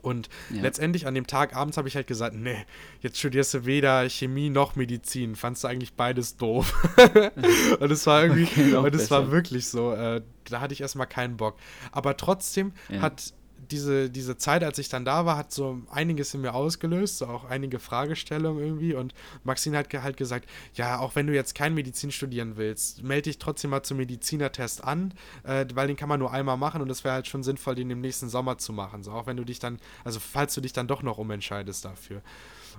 Und 0.00 0.28
Ja. 0.50 0.62
letztendlich 0.62 1.08
an 1.08 1.14
dem 1.16 1.26
Tag 1.26 1.56
abends 1.56 1.76
habe 1.76 1.88
ich 1.88 1.96
halt 1.96 2.06
gesagt, 2.06 2.36
nee, 2.36 2.64
jetzt 3.00 3.18
studierst 3.18 3.52
du 3.54 3.64
weder 3.66 4.08
Chemie 4.08 4.48
noch 4.48 4.76
Medizin. 4.76 5.34
Fandst 5.34 5.64
du 5.64 5.68
eigentlich 5.68 5.94
beides 5.94 6.36
doof. 6.36 6.72
und 7.80 7.90
es 7.90 8.06
war 8.06 8.22
irgendwie, 8.22 8.44
Okay, 8.52 8.74
und 8.76 8.94
es 8.94 9.10
war 9.10 9.32
wirklich 9.32 9.66
so, 9.66 9.92
äh, 9.92 10.22
da 10.48 10.60
hatte 10.60 10.72
ich 10.72 10.82
erstmal 10.82 11.08
keinen 11.08 11.36
Bock. 11.36 11.56
Aber 11.90 12.16
trotzdem 12.16 12.72
Ja. 12.88 13.00
hat 13.02 13.34
diese, 13.70 14.10
diese 14.10 14.36
Zeit, 14.36 14.64
als 14.64 14.78
ich 14.78 14.88
dann 14.88 15.04
da 15.04 15.26
war, 15.26 15.36
hat 15.36 15.52
so 15.52 15.80
einiges 15.90 16.34
in 16.34 16.40
mir 16.40 16.54
ausgelöst, 16.54 17.18
so 17.18 17.26
auch 17.26 17.44
einige 17.44 17.78
Fragestellungen 17.78 18.62
irgendwie. 18.62 18.94
Und 18.94 19.14
Maxine 19.44 19.78
hat 19.78 19.92
halt 19.92 20.16
gesagt, 20.16 20.48
ja, 20.74 20.98
auch 20.98 21.16
wenn 21.16 21.26
du 21.26 21.34
jetzt 21.34 21.54
kein 21.54 21.74
Medizin 21.74 22.10
studieren 22.10 22.56
willst, 22.56 23.02
melde 23.02 23.22
dich 23.22 23.38
trotzdem 23.38 23.70
mal 23.70 23.82
zum 23.82 23.98
Medizinertest 23.98 24.84
an, 24.84 25.14
äh, 25.44 25.66
weil 25.74 25.88
den 25.88 25.96
kann 25.96 26.08
man 26.08 26.20
nur 26.20 26.32
einmal 26.32 26.56
machen 26.56 26.82
und 26.82 26.90
es 26.90 27.04
wäre 27.04 27.14
halt 27.14 27.26
schon 27.26 27.42
sinnvoll, 27.42 27.74
den 27.74 27.90
im 27.90 28.00
nächsten 28.00 28.28
Sommer 28.28 28.58
zu 28.58 28.72
machen. 28.72 29.02
So, 29.02 29.12
auch 29.12 29.26
wenn 29.26 29.36
du 29.36 29.44
dich 29.44 29.58
dann, 29.58 29.78
also 30.04 30.20
falls 30.20 30.54
du 30.54 30.60
dich 30.60 30.72
dann 30.72 30.88
doch 30.88 31.02
noch 31.02 31.18
umentscheidest 31.18 31.84
dafür. 31.84 32.22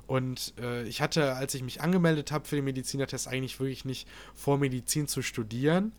Und 0.05 0.53
äh, 0.59 0.83
ich 0.83 1.01
hatte, 1.01 1.33
als 1.35 1.53
ich 1.53 1.63
mich 1.63 1.81
angemeldet 1.81 2.31
habe 2.31 2.47
für 2.47 2.55
den 2.55 2.65
Medizinertest, 2.65 3.27
eigentlich 3.27 3.59
wirklich 3.59 3.85
nicht 3.85 4.07
vor, 4.33 4.57
Medizin 4.57 5.07
zu 5.07 5.21
studieren. 5.21 5.91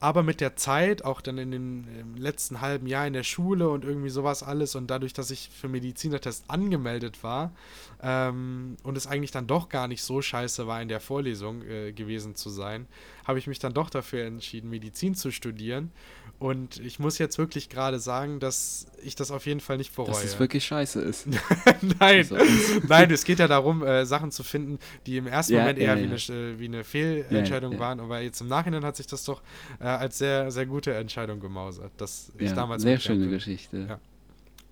Aber 0.00 0.22
mit 0.22 0.40
der 0.40 0.54
Zeit, 0.54 1.04
auch 1.04 1.20
dann 1.20 1.38
in 1.38 1.50
den 1.50 1.88
im 1.98 2.14
letzten 2.16 2.60
halben 2.60 2.86
Jahr 2.86 3.06
in 3.06 3.14
der 3.14 3.24
Schule 3.24 3.68
und 3.68 3.84
irgendwie 3.84 4.10
sowas 4.10 4.44
alles 4.44 4.76
und 4.76 4.88
dadurch, 4.88 5.12
dass 5.12 5.32
ich 5.32 5.50
für 5.50 5.68
Medizinertest 5.68 6.44
angemeldet 6.48 7.24
war 7.24 7.52
ähm, 8.00 8.76
und 8.84 8.96
es 8.96 9.08
eigentlich 9.08 9.32
dann 9.32 9.48
doch 9.48 9.68
gar 9.68 9.88
nicht 9.88 10.02
so 10.02 10.22
scheiße 10.22 10.68
war, 10.68 10.80
in 10.80 10.88
der 10.88 11.00
Vorlesung 11.00 11.62
äh, 11.62 11.92
gewesen 11.92 12.36
zu 12.36 12.48
sein, 12.48 12.86
habe 13.24 13.40
ich 13.40 13.48
mich 13.48 13.58
dann 13.58 13.74
doch 13.74 13.90
dafür 13.90 14.24
entschieden, 14.24 14.70
Medizin 14.70 15.16
zu 15.16 15.32
studieren. 15.32 15.90
Und 16.40 16.78
ich 16.78 17.00
muss 17.00 17.18
jetzt 17.18 17.36
wirklich 17.36 17.68
gerade 17.68 17.98
sagen, 17.98 18.38
dass 18.38 18.86
ich 19.02 19.16
das 19.16 19.32
auf 19.32 19.44
jeden 19.46 19.58
Fall 19.58 19.76
nicht 19.76 19.94
bereue. 19.96 20.10
Dass 20.12 20.22
es 20.22 20.38
wirklich 20.38 20.64
scheiße 20.64 21.00
ist. 21.00 21.26
Nein, 21.98 22.18
Also- 22.18 22.36
nein, 22.88 23.10
es 23.10 23.24
geht 23.24 23.40
ja 23.40 23.48
darum, 23.48 23.84
äh, 23.84 24.06
Sachen 24.06 24.30
zu 24.30 24.44
finden, 24.44 24.78
die 25.06 25.16
im 25.16 25.26
ersten 25.26 25.54
Ja, 25.54 25.60
Moment 25.60 25.78
eher 25.80 25.96
ja, 25.96 25.96
wie, 25.96 26.14
ja. 26.14 26.34
Eine, 26.38 26.52
äh, 26.52 26.58
wie 26.60 26.64
eine 26.66 26.84
Fehlentscheidung 26.84 27.72
Ja, 27.72 27.78
ja. 27.78 27.84
waren, 27.84 27.98
aber 28.00 28.20
jetzt 28.20 28.40
im 28.40 28.46
Nachhinein 28.46 28.84
hat 28.84 28.96
sich 28.96 29.08
das 29.08 29.24
doch 29.24 29.42
äh, 29.80 29.84
als 29.84 30.18
sehr, 30.18 30.52
sehr 30.52 30.66
gute 30.66 30.94
Entscheidung 30.94 31.40
gemausert, 31.40 31.90
dass 31.96 32.30
ich 32.38 32.50
Ja, 32.50 32.54
damals 32.54 32.82
sehr 32.82 33.00
schöne. 33.00 33.28
Geschichte. 33.28 33.98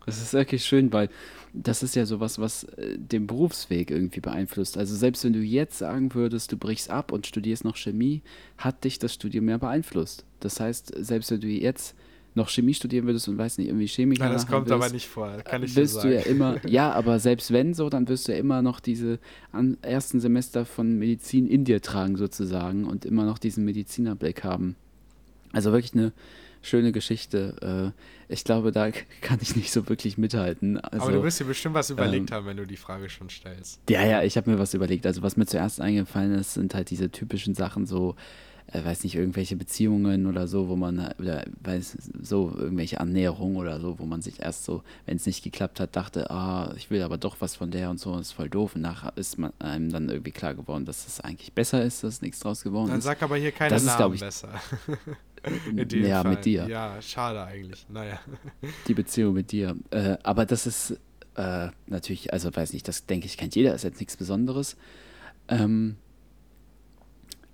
Das 0.07 0.23
ist 0.23 0.33
wirklich 0.33 0.65
schön, 0.65 0.93
weil 0.93 1.09
das 1.53 1.83
ist 1.83 1.97
ja 1.97 2.07
sowas, 2.07 2.39
was 2.39 2.65
äh, 2.65 2.97
den 2.99 3.27
Berufsweg 3.27 3.91
irgendwie 3.91 4.21
beeinflusst. 4.21 4.79
Also 4.79 4.95
selbst 4.95 5.25
wenn 5.25 5.33
du 5.33 5.41
jetzt 5.41 5.79
sagen 5.79 6.15
würdest, 6.15 6.53
du 6.53 6.57
brichst 6.57 6.91
ab 6.91 7.13
und 7.13 7.27
studierst 7.27 7.65
noch 7.65 7.77
Chemie, 7.77 8.23
hat 8.59 8.85
dich 8.85 8.99
das 8.99 9.15
Studium 9.15 9.49
ja 9.49 9.59
beeinflusst. 9.59 10.25
Das 10.41 10.61
heißt, 10.61 10.93
selbst 10.97 11.31
wenn 11.31 11.41
du 11.41 11.49
jetzt 11.49 11.97
noch 12.37 12.51
Chemie 12.51 12.75
studieren 12.75 13.07
würdest 13.07 13.29
und 13.29 13.39
weiß 13.39 13.57
nicht, 13.59 13.69
irgendwie 13.69 13.89
Chemiker 13.89 14.25
Nein, 14.25 14.35
das 14.35 14.47
kommt 14.47 14.69
willst, 14.69 14.85
aber 14.85 14.93
nicht 14.93 15.09
vor, 15.09 15.39
kann 15.43 15.63
ich 15.63 15.73
dir 15.73 15.81
wirst 15.81 15.95
sagen. 15.95 16.11
du 16.11 16.15
ja 16.15 16.21
immer, 16.21 16.57
ja, 16.69 16.93
aber 16.93 17.19
selbst 17.19 17.51
wenn 17.51 17.73
so, 17.73 17.89
dann 17.89 18.09
wirst 18.09 18.29
du 18.29 18.33
ja 18.33 18.39
immer 18.39 18.61
noch 18.61 18.79
diese 18.79 19.19
an, 19.53 19.79
ersten 19.81 20.21
Semester 20.21 20.67
von 20.67 20.99
Medizin 20.99 21.47
in 21.47 21.65
dir 21.65 21.81
tragen 21.81 22.17
sozusagen 22.17 22.85
und 22.85 23.07
immer 23.07 23.25
noch 23.25 23.39
diesen 23.39 23.65
Medizinerblick 23.65 24.45
haben. 24.45 24.77
Also 25.53 25.73
wirklich 25.73 25.95
eine 25.95 26.13
schöne 26.63 26.93
Geschichte. 26.93 27.93
Äh, 27.93 28.33
ich 28.33 28.45
glaube, 28.45 28.73
da 28.73 28.91
kann 29.21 29.39
ich 29.41 29.57
nicht 29.57 29.73
so 29.73 29.89
wirklich 29.89 30.19
mithalten. 30.19 30.79
Also, 30.81 31.07
aber 31.07 31.13
du 31.13 31.23
wirst 31.23 31.41
dir 31.41 31.45
bestimmt 31.45 31.75
was 31.75 31.91
überlegt 31.91 32.31
ähm, 32.31 32.37
haben, 32.37 32.47
wenn 32.47 32.57
du 32.57 32.67
die 32.67 32.77
Frage 32.77 33.09
schon 33.09 33.31
stellst. 33.31 33.81
ja, 33.89 34.05
ja, 34.05 34.23
ich 34.23 34.37
habe 34.37 34.51
mir 34.51 34.59
was 34.59 34.75
überlegt. 34.75 35.07
Also 35.07 35.23
was 35.23 35.37
mir 35.37 35.47
zuerst 35.47 35.81
eingefallen 35.81 36.35
ist, 36.35 36.55
sind 36.55 36.75
halt 36.75 36.91
diese 36.91 37.11
typischen 37.11 37.55
Sachen, 37.55 37.87
so, 37.87 38.17
äh, 38.73 38.85
weiß 38.85 39.05
nicht, 39.05 39.15
irgendwelche 39.15 39.55
Beziehungen 39.55 40.27
oder 40.27 40.49
so, 40.49 40.69
wo 40.69 40.75
man, 40.75 40.99
äh, 40.99 41.15
oder 41.21 41.45
weiß, 41.63 41.97
so 42.21 42.53
irgendwelche 42.57 43.01
Annäherungen 43.01 43.57
oder 43.57 43.81
so, 43.81 43.99
wo 44.01 44.07
man 44.07 44.23
sich 44.23 44.41
erst 44.41 44.65
so, 44.65 44.83
wenn 45.07 45.17
es 45.17 45.27
nicht 45.27 45.45
geklappt 45.45 45.79
hat, 45.79 45.95
dachte, 45.95 46.31
ah, 46.31 46.75
ich 46.77 46.91
will 46.91 47.03
aber 47.03 47.17
doch 47.17 47.37
was 47.39 47.55
von 47.55 47.71
der 47.71 47.91
und 47.91 48.01
so, 48.01 48.17
das 48.17 48.29
ist 48.29 48.33
voll 48.33 48.49
doof. 48.49 48.75
Und 48.75 48.81
nachher 48.81 49.13
ist 49.17 49.39
man 49.39 49.53
einem 49.61 49.91
dann 49.93 50.09
irgendwie 50.09 50.33
klar 50.33 50.55
geworden, 50.55 50.85
dass 50.85 51.07
es 51.07 51.21
eigentlich 51.21 51.53
besser 51.53 51.85
ist, 51.85 52.03
dass 52.03 52.23
nichts 52.23 52.41
draus 52.41 52.63
geworden 52.65 52.89
Dann 52.89 52.99
ist. 52.99 53.05
sag 53.05 53.23
aber 53.23 53.37
hier 53.37 53.53
keine 53.53 53.71
das 53.71 53.85
ist, 53.85 53.99
Namen 53.99 54.15
ich, 54.15 54.21
besser. 54.21 54.49
In 55.71 55.89
dem 55.89 56.05
ja, 56.05 56.23
Fall. 56.23 56.31
mit 56.33 56.45
dir. 56.45 56.67
Ja, 56.69 57.01
schade 57.01 57.43
eigentlich. 57.45 57.87
Naja. 57.89 58.19
die 58.89 58.95
Beziehung 58.95 59.35
mit 59.35 59.53
dir. 59.53 59.77
Äh, 59.91 60.17
aber 60.23 60.47
das 60.47 60.67
ist 60.67 60.99
äh, 61.37 61.69
natürlich, 61.87 62.33
also 62.33 62.55
weiß 62.55 62.73
nicht, 62.73 62.89
das 62.89 63.07
denke 63.07 63.27
ich, 63.27 63.37
kennt 63.37 63.55
jeder, 63.55 63.75
ist 63.75 63.85
jetzt 63.85 64.01
nichts 64.01 64.17
Besonderes. 64.17 64.77
Ähm, 65.49 65.97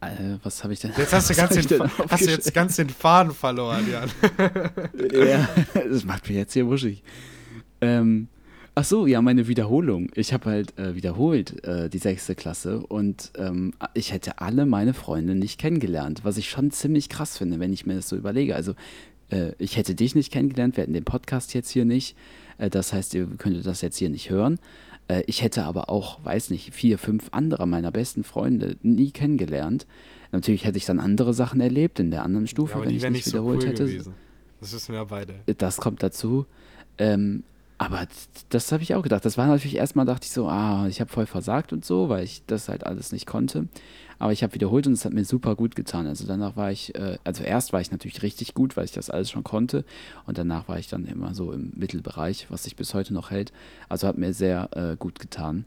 äh, 0.00 0.38
was 0.42 0.64
habe 0.64 0.72
ich 0.72 0.80
denn? 0.80 0.92
Jetzt 0.96 1.12
hast 1.12 1.30
du, 1.30 1.34
ganz 1.36 1.66
den, 1.66 1.82
hast 2.08 2.26
du 2.26 2.30
jetzt 2.30 2.54
ganz 2.54 2.76
den 2.76 2.88
Faden 2.88 3.32
verloren, 3.32 3.88
Jan. 3.90 4.10
ja, 5.12 5.48
das 5.74 6.04
macht 6.04 6.28
mich 6.28 6.36
jetzt 6.36 6.52
hier 6.52 6.66
wuschig. 6.66 7.02
Ähm, 7.80 8.28
ach 8.74 8.84
so, 8.84 9.06
ja, 9.06 9.20
meine 9.22 9.48
Wiederholung. 9.48 10.10
Ich 10.14 10.32
habe 10.32 10.50
halt 10.50 10.78
äh, 10.78 10.94
wiederholt 10.94 11.64
äh, 11.64 11.88
die 11.88 11.98
sechste 11.98 12.34
Klasse 12.34 12.80
und 12.80 13.32
ähm, 13.36 13.74
ich 13.94 14.12
hätte 14.12 14.38
alle 14.40 14.66
meine 14.66 14.94
Freunde 14.94 15.34
nicht 15.34 15.58
kennengelernt, 15.58 16.20
was 16.24 16.36
ich 16.36 16.48
schon 16.50 16.70
ziemlich 16.70 17.08
krass 17.08 17.38
finde, 17.38 17.60
wenn 17.60 17.72
ich 17.72 17.86
mir 17.86 17.94
das 17.94 18.08
so 18.08 18.16
überlege. 18.16 18.54
Also 18.56 18.74
äh, 19.30 19.52
ich 19.58 19.76
hätte 19.76 19.94
dich 19.94 20.14
nicht 20.14 20.32
kennengelernt, 20.32 20.76
wir 20.76 20.82
hätten 20.82 20.94
den 20.94 21.04
Podcast 21.04 21.54
jetzt 21.54 21.70
hier 21.70 21.84
nicht. 21.84 22.16
Äh, 22.58 22.70
das 22.70 22.92
heißt, 22.92 23.14
ihr 23.14 23.26
könntet 23.38 23.66
das 23.66 23.80
jetzt 23.82 23.96
hier 23.98 24.10
nicht 24.10 24.30
hören. 24.30 24.58
Äh, 25.08 25.22
ich 25.26 25.42
hätte 25.42 25.64
aber 25.64 25.90
auch, 25.90 26.24
weiß 26.24 26.50
nicht, 26.50 26.74
vier, 26.74 26.98
fünf 26.98 27.28
andere 27.32 27.66
meiner 27.66 27.90
besten 27.90 28.24
Freunde 28.24 28.76
nie 28.82 29.10
kennengelernt. 29.10 29.86
Natürlich 30.32 30.64
hätte 30.64 30.78
ich 30.78 30.86
dann 30.86 30.98
andere 30.98 31.34
Sachen 31.34 31.60
erlebt 31.60 32.00
in 32.00 32.10
der 32.10 32.22
anderen 32.24 32.46
Stufe, 32.46 32.78
Ja, 32.78 32.84
wenn 32.84 32.94
ich 32.94 33.02
nicht 33.02 33.12
nicht 33.12 33.24
so 33.26 33.32
wiederholt 33.32 33.62
cool 33.64 33.68
hätte. 33.68 33.84
gewesen. 33.84 34.14
Das 34.60 34.72
wissen 34.72 34.94
wir 34.94 35.04
beide. 35.04 35.34
Das 35.58 35.76
kommt 35.78 36.02
dazu. 36.02 36.46
Ähm, 36.96 37.42
aber 37.82 38.06
das 38.50 38.70
habe 38.70 38.84
ich 38.84 38.94
auch 38.94 39.02
gedacht. 39.02 39.24
Das 39.24 39.36
war 39.36 39.48
natürlich 39.48 39.76
erstmal, 39.76 40.06
dachte 40.06 40.24
ich 40.24 40.30
so, 40.30 40.46
ah, 40.46 40.86
ich 40.88 41.00
habe 41.00 41.10
voll 41.10 41.26
versagt 41.26 41.72
und 41.72 41.84
so, 41.84 42.08
weil 42.08 42.22
ich 42.22 42.44
das 42.46 42.68
halt 42.68 42.86
alles 42.86 43.10
nicht 43.10 43.26
konnte. 43.26 43.66
aber 44.20 44.32
ich 44.32 44.44
habe 44.44 44.54
wiederholt 44.54 44.86
und 44.86 44.92
es 44.92 45.04
hat 45.04 45.12
mir 45.12 45.24
super 45.24 45.56
gut 45.56 45.74
getan. 45.74 46.06
Also 46.06 46.24
danach 46.24 46.56
war 46.56 46.70
ich, 46.70 46.94
äh, 46.94 47.18
also 47.24 47.42
erst 47.42 47.72
war 47.72 47.80
ich 47.80 47.90
natürlich 47.90 48.22
richtig 48.22 48.54
gut, 48.54 48.76
weil 48.76 48.84
ich 48.84 48.92
das 48.92 49.10
alles 49.10 49.32
schon 49.32 49.42
konnte 49.42 49.84
und 50.26 50.38
danach 50.38 50.68
war 50.68 50.78
ich 50.78 50.86
dann 50.86 51.06
immer 51.06 51.34
so 51.34 51.52
im 51.52 51.72
Mittelbereich, 51.74 52.46
was 52.50 52.62
sich 52.62 52.76
bis 52.76 52.94
heute 52.94 53.14
noch 53.14 53.32
hält. 53.32 53.52
Also 53.88 54.06
hat 54.06 54.16
mir 54.16 54.32
sehr 54.32 54.68
äh, 54.76 54.96
gut 54.96 55.18
getan. 55.18 55.64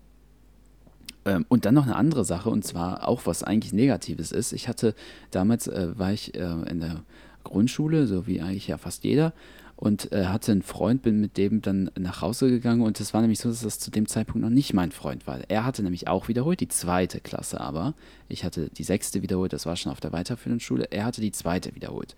Ähm, 1.25 1.45
und 1.49 1.65
dann 1.65 1.73
noch 1.73 1.83
eine 1.83 1.97
andere 1.97 2.23
Sache, 2.23 2.49
und 2.49 2.63
zwar 2.63 3.09
auch 3.09 3.25
was 3.25 3.43
eigentlich 3.43 3.73
Negatives 3.73 4.31
ist. 4.31 4.53
Ich 4.53 4.69
hatte 4.69 4.95
damals, 5.31 5.67
äh, 5.67 5.97
war 5.97 6.13
ich 6.13 6.33
äh, 6.35 6.45
in 6.69 6.79
der 6.79 7.03
Grundschule, 7.43 8.07
so 8.07 8.25
wie 8.25 8.41
eigentlich 8.41 8.67
ja 8.67 8.77
fast 8.77 9.03
jeder, 9.03 9.33
und 9.77 10.11
äh, 10.11 10.25
hatte 10.25 10.51
einen 10.51 10.61
Freund, 10.61 11.01
bin 11.01 11.19
mit 11.19 11.37
dem 11.37 11.61
dann 11.61 11.91
nach 11.97 12.21
Hause 12.21 12.49
gegangen 12.49 12.81
und 12.81 12.99
es 12.99 13.13
war 13.13 13.21
nämlich 13.21 13.39
so, 13.39 13.49
dass 13.49 13.61
das 13.61 13.79
zu 13.79 13.91
dem 13.91 14.07
Zeitpunkt 14.07 14.41
noch 14.41 14.49
nicht 14.49 14.73
mein 14.73 14.91
Freund 14.91 15.27
war. 15.27 15.39
Er 15.49 15.65
hatte 15.65 15.83
nämlich 15.83 16.07
auch 16.07 16.27
wiederholt, 16.27 16.59
die 16.59 16.67
zweite 16.67 17.19
Klasse 17.19 17.59
aber. 17.59 17.93
Ich 18.29 18.43
hatte 18.43 18.69
die 18.69 18.83
sechste 18.83 19.21
wiederholt, 19.21 19.53
das 19.53 19.65
war 19.65 19.75
schon 19.75 19.91
auf 19.91 19.99
der 19.99 20.13
weiterführenden 20.13 20.61
Schule. 20.61 20.85
Er 20.91 21.05
hatte 21.05 21.21
die 21.21 21.31
zweite 21.31 21.75
wiederholt. 21.75 22.15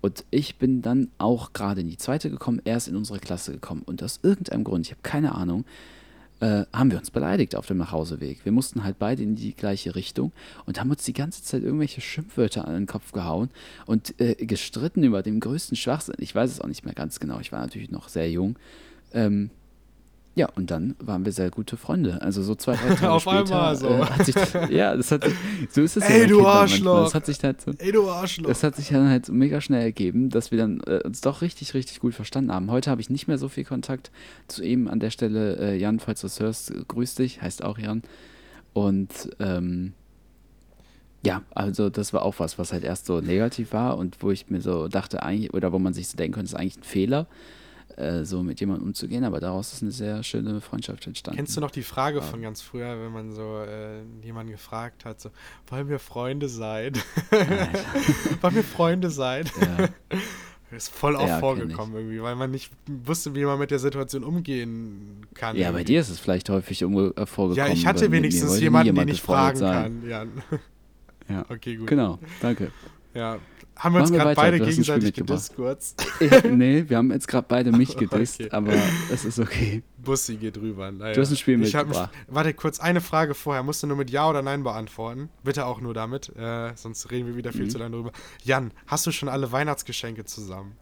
Und 0.00 0.24
ich 0.30 0.56
bin 0.56 0.82
dann 0.82 1.08
auch 1.18 1.52
gerade 1.52 1.80
in 1.80 1.88
die 1.88 1.96
zweite 1.96 2.28
gekommen, 2.28 2.60
er 2.64 2.76
ist 2.76 2.88
in 2.88 2.96
unsere 2.96 3.20
Klasse 3.20 3.52
gekommen. 3.52 3.82
Und 3.84 4.02
aus 4.02 4.20
irgendeinem 4.22 4.64
Grund, 4.64 4.86
ich 4.86 4.92
habe 4.92 5.02
keine 5.02 5.34
Ahnung, 5.34 5.64
äh, 6.42 6.66
haben 6.72 6.90
wir 6.90 6.98
uns 6.98 7.12
beleidigt 7.12 7.54
auf 7.54 7.66
dem 7.66 7.78
Nachhauseweg. 7.78 8.44
Wir 8.44 8.50
mussten 8.50 8.82
halt 8.82 8.98
beide 8.98 9.22
in 9.22 9.36
die 9.36 9.54
gleiche 9.54 9.94
Richtung 9.94 10.32
und 10.66 10.80
haben 10.80 10.90
uns 10.90 11.04
die 11.04 11.12
ganze 11.12 11.44
Zeit 11.44 11.62
irgendwelche 11.62 12.00
Schimpfwörter 12.00 12.66
an 12.66 12.74
den 12.74 12.86
Kopf 12.86 13.12
gehauen 13.12 13.48
und 13.86 14.20
äh, 14.20 14.34
gestritten 14.34 15.04
über 15.04 15.22
den 15.22 15.38
größten 15.38 15.76
Schwachsinn. 15.76 16.16
Ich 16.18 16.34
weiß 16.34 16.50
es 16.50 16.60
auch 16.60 16.66
nicht 16.66 16.84
mehr 16.84 16.94
ganz 16.94 17.20
genau. 17.20 17.38
Ich 17.38 17.52
war 17.52 17.60
natürlich 17.60 17.92
noch 17.92 18.08
sehr 18.08 18.28
jung. 18.28 18.56
Ähm, 19.14 19.50
ja, 20.34 20.48
und 20.54 20.70
dann 20.70 20.96
waren 20.98 21.24
wir 21.26 21.32
sehr 21.32 21.50
gute 21.50 21.76
Freunde. 21.76 22.22
Also 22.22 22.42
so 22.42 22.54
zwei, 22.54 22.74
drei 22.74 22.94
Tage 22.94 23.10
Auf 23.12 23.22
später. 23.22 23.38
einmal 23.40 23.76
so. 23.76 23.88
Äh, 23.88 24.04
hat 24.06 24.24
sich, 24.24 24.34
ja, 24.70 24.96
das 24.96 25.10
hat 25.10 25.24
sich, 25.24 25.34
so 25.70 25.82
ist 25.82 25.96
es 25.98 26.04
Ey, 26.04 26.22
ja. 26.22 26.26
du. 26.26 26.46
Arschloch. 26.46 27.04
Das 27.04 27.14
hat 27.14 27.26
sich 27.26 27.42
halt 27.44 27.60
so, 27.60 27.72
Ey, 27.76 27.92
du 27.92 28.08
Arschloch. 28.08 28.48
das 28.48 28.62
hat 28.62 28.76
sich 28.76 28.88
dann 28.88 29.08
halt 29.10 29.26
so 29.26 29.32
mega 29.34 29.60
schnell 29.60 29.82
ergeben, 29.82 30.30
dass 30.30 30.50
wir 30.50 30.56
dann 30.58 30.80
äh, 30.86 31.00
uns 31.04 31.20
doch 31.20 31.42
richtig, 31.42 31.74
richtig 31.74 32.00
gut 32.00 32.14
verstanden 32.14 32.50
haben. 32.50 32.70
Heute 32.70 32.90
habe 32.90 33.02
ich 33.02 33.10
nicht 33.10 33.28
mehr 33.28 33.36
so 33.36 33.48
viel 33.48 33.64
Kontakt 33.64 34.10
zu 34.48 34.64
ihm. 34.64 34.88
An 34.88 35.00
der 35.00 35.10
Stelle, 35.10 35.56
äh, 35.58 35.76
Jan, 35.76 36.00
falls 36.00 36.22
du 36.22 36.28
es 36.28 36.40
hörst, 36.40 36.72
grüß 36.88 37.14
dich, 37.16 37.42
heißt 37.42 37.62
auch 37.62 37.76
Jan. 37.78 38.02
Und 38.72 39.36
ähm, 39.38 39.92
ja, 41.24 41.42
also 41.54 41.90
das 41.90 42.12
war 42.12 42.22
auch 42.22 42.36
was, 42.38 42.58
was 42.58 42.72
halt 42.72 42.84
erst 42.84 43.06
so 43.06 43.20
negativ 43.20 43.72
war 43.72 43.98
und 43.98 44.16
wo 44.22 44.30
ich 44.30 44.48
mir 44.50 44.60
so 44.60 44.88
dachte, 44.88 45.22
eigentlich, 45.22 45.52
oder 45.52 45.72
wo 45.72 45.78
man 45.78 45.92
sich 45.92 46.08
so 46.08 46.16
denken 46.16 46.34
könnte, 46.34 46.48
ist 46.48 46.54
eigentlich 46.54 46.78
ein 46.78 46.82
Fehler, 46.84 47.26
äh, 47.98 48.24
so 48.24 48.42
mit 48.42 48.60
jemandem 48.60 48.88
umzugehen, 48.88 49.24
aber 49.24 49.40
daraus 49.40 49.72
ist 49.72 49.82
eine 49.82 49.92
sehr 49.92 50.22
schöne 50.22 50.60
Freundschaft 50.60 51.06
entstanden. 51.06 51.36
Kennst 51.36 51.56
du 51.56 51.60
noch 51.60 51.70
die 51.70 51.82
Frage 51.82 52.22
von 52.22 52.42
ganz 52.42 52.60
früher, 52.62 52.98
wenn 53.00 53.12
man 53.12 53.32
so 53.32 53.58
äh, 53.58 54.02
jemanden 54.22 54.52
gefragt 54.52 55.04
hat, 55.04 55.20
so, 55.20 55.30
wollen 55.68 55.88
wir 55.88 55.98
Freunde 55.98 56.48
sein? 56.48 56.92
wollen 58.40 58.54
wir 58.54 58.64
Freunde 58.64 59.10
sein? 59.10 59.44
Ja. 59.60 59.88
Ist 60.76 60.88
voll 60.88 61.16
oft 61.16 61.28
Ja, 61.28 61.38
vorgekommen 61.38 61.94
irgendwie, 61.94 62.22
weil 62.22 62.34
man 62.34 62.50
nicht 62.50 62.72
wusste, 62.86 63.34
wie 63.34 63.44
man 63.44 63.58
mit 63.58 63.70
der 63.70 63.78
Situation 63.78 64.24
umgehen 64.24 65.26
kann. 65.34 65.54
Ja, 65.54 65.70
bei 65.70 65.84
dir 65.84 66.00
ist 66.00 66.08
es 66.08 66.18
vielleicht 66.18 66.48
häufig 66.48 66.80
äh, 66.80 66.86
vorgekommen. 66.86 67.54
Ja, 67.56 67.68
ich 67.68 67.84
hatte 67.84 68.10
wenigstens 68.10 68.58
jemanden, 68.58 68.86
jemand 68.86 69.10
den 69.10 69.14
ich 69.14 69.20
fragen 69.20 69.58
sein. 69.58 70.00
kann. 70.00 70.08
Jan. 70.08 70.30
Ja. 71.28 71.44
Okay, 71.50 71.76
gut. 71.76 71.86
Genau, 71.86 72.18
danke. 72.40 72.72
Ja. 73.14 73.38
Haben 73.74 73.94
wir 73.94 74.00
uns 74.02 74.12
gerade 74.12 74.34
beide 74.34 74.58
gegenseitig 74.60 75.04
mitgebracht. 75.04 75.28
gedisst 75.28 75.56
kurz. 75.56 75.96
Ich, 76.20 76.44
nee, 76.44 76.84
wir 76.88 76.98
haben 76.98 77.10
jetzt 77.10 77.26
gerade 77.26 77.46
beide 77.48 77.72
mich 77.72 77.96
gedisst, 77.96 78.40
Okay. 78.40 78.50
aber 78.50 78.72
es 79.10 79.24
ist 79.24 79.38
okay. 79.38 79.82
Bussi 79.96 80.36
geht 80.36 80.58
rüber. 80.58 80.90
Naja. 80.92 81.14
Du 81.14 81.20
hast 81.22 81.30
ein 81.30 81.36
Spiel 81.36 81.56
mitgebracht. 81.56 82.10
Warte, 82.28 82.52
kurz 82.54 82.80
eine 82.80 83.00
Frage 83.00 83.34
vorher. 83.34 83.62
Musst 83.62 83.82
du 83.82 83.86
nur 83.86 83.96
mit 83.96 84.10
Ja 84.10 84.28
oder 84.28 84.42
Nein 84.42 84.62
beantworten. 84.62 85.30
Bitte 85.42 85.64
auch 85.66 85.80
nur 85.80 85.94
damit, 85.94 86.28
äh, 86.36 86.72
sonst 86.76 87.10
reden 87.10 87.26
wir 87.28 87.36
wieder 87.36 87.52
viel 87.52 87.64
Mhm. 87.64 87.70
zu 87.70 87.78
lange 87.78 87.96
drüber. 87.96 88.12
Jan, 88.44 88.72
hast 88.86 89.06
du 89.06 89.10
schon 89.10 89.28
alle 89.30 89.50
Weihnachtsgeschenke 89.52 90.24
zusammen? 90.26 90.72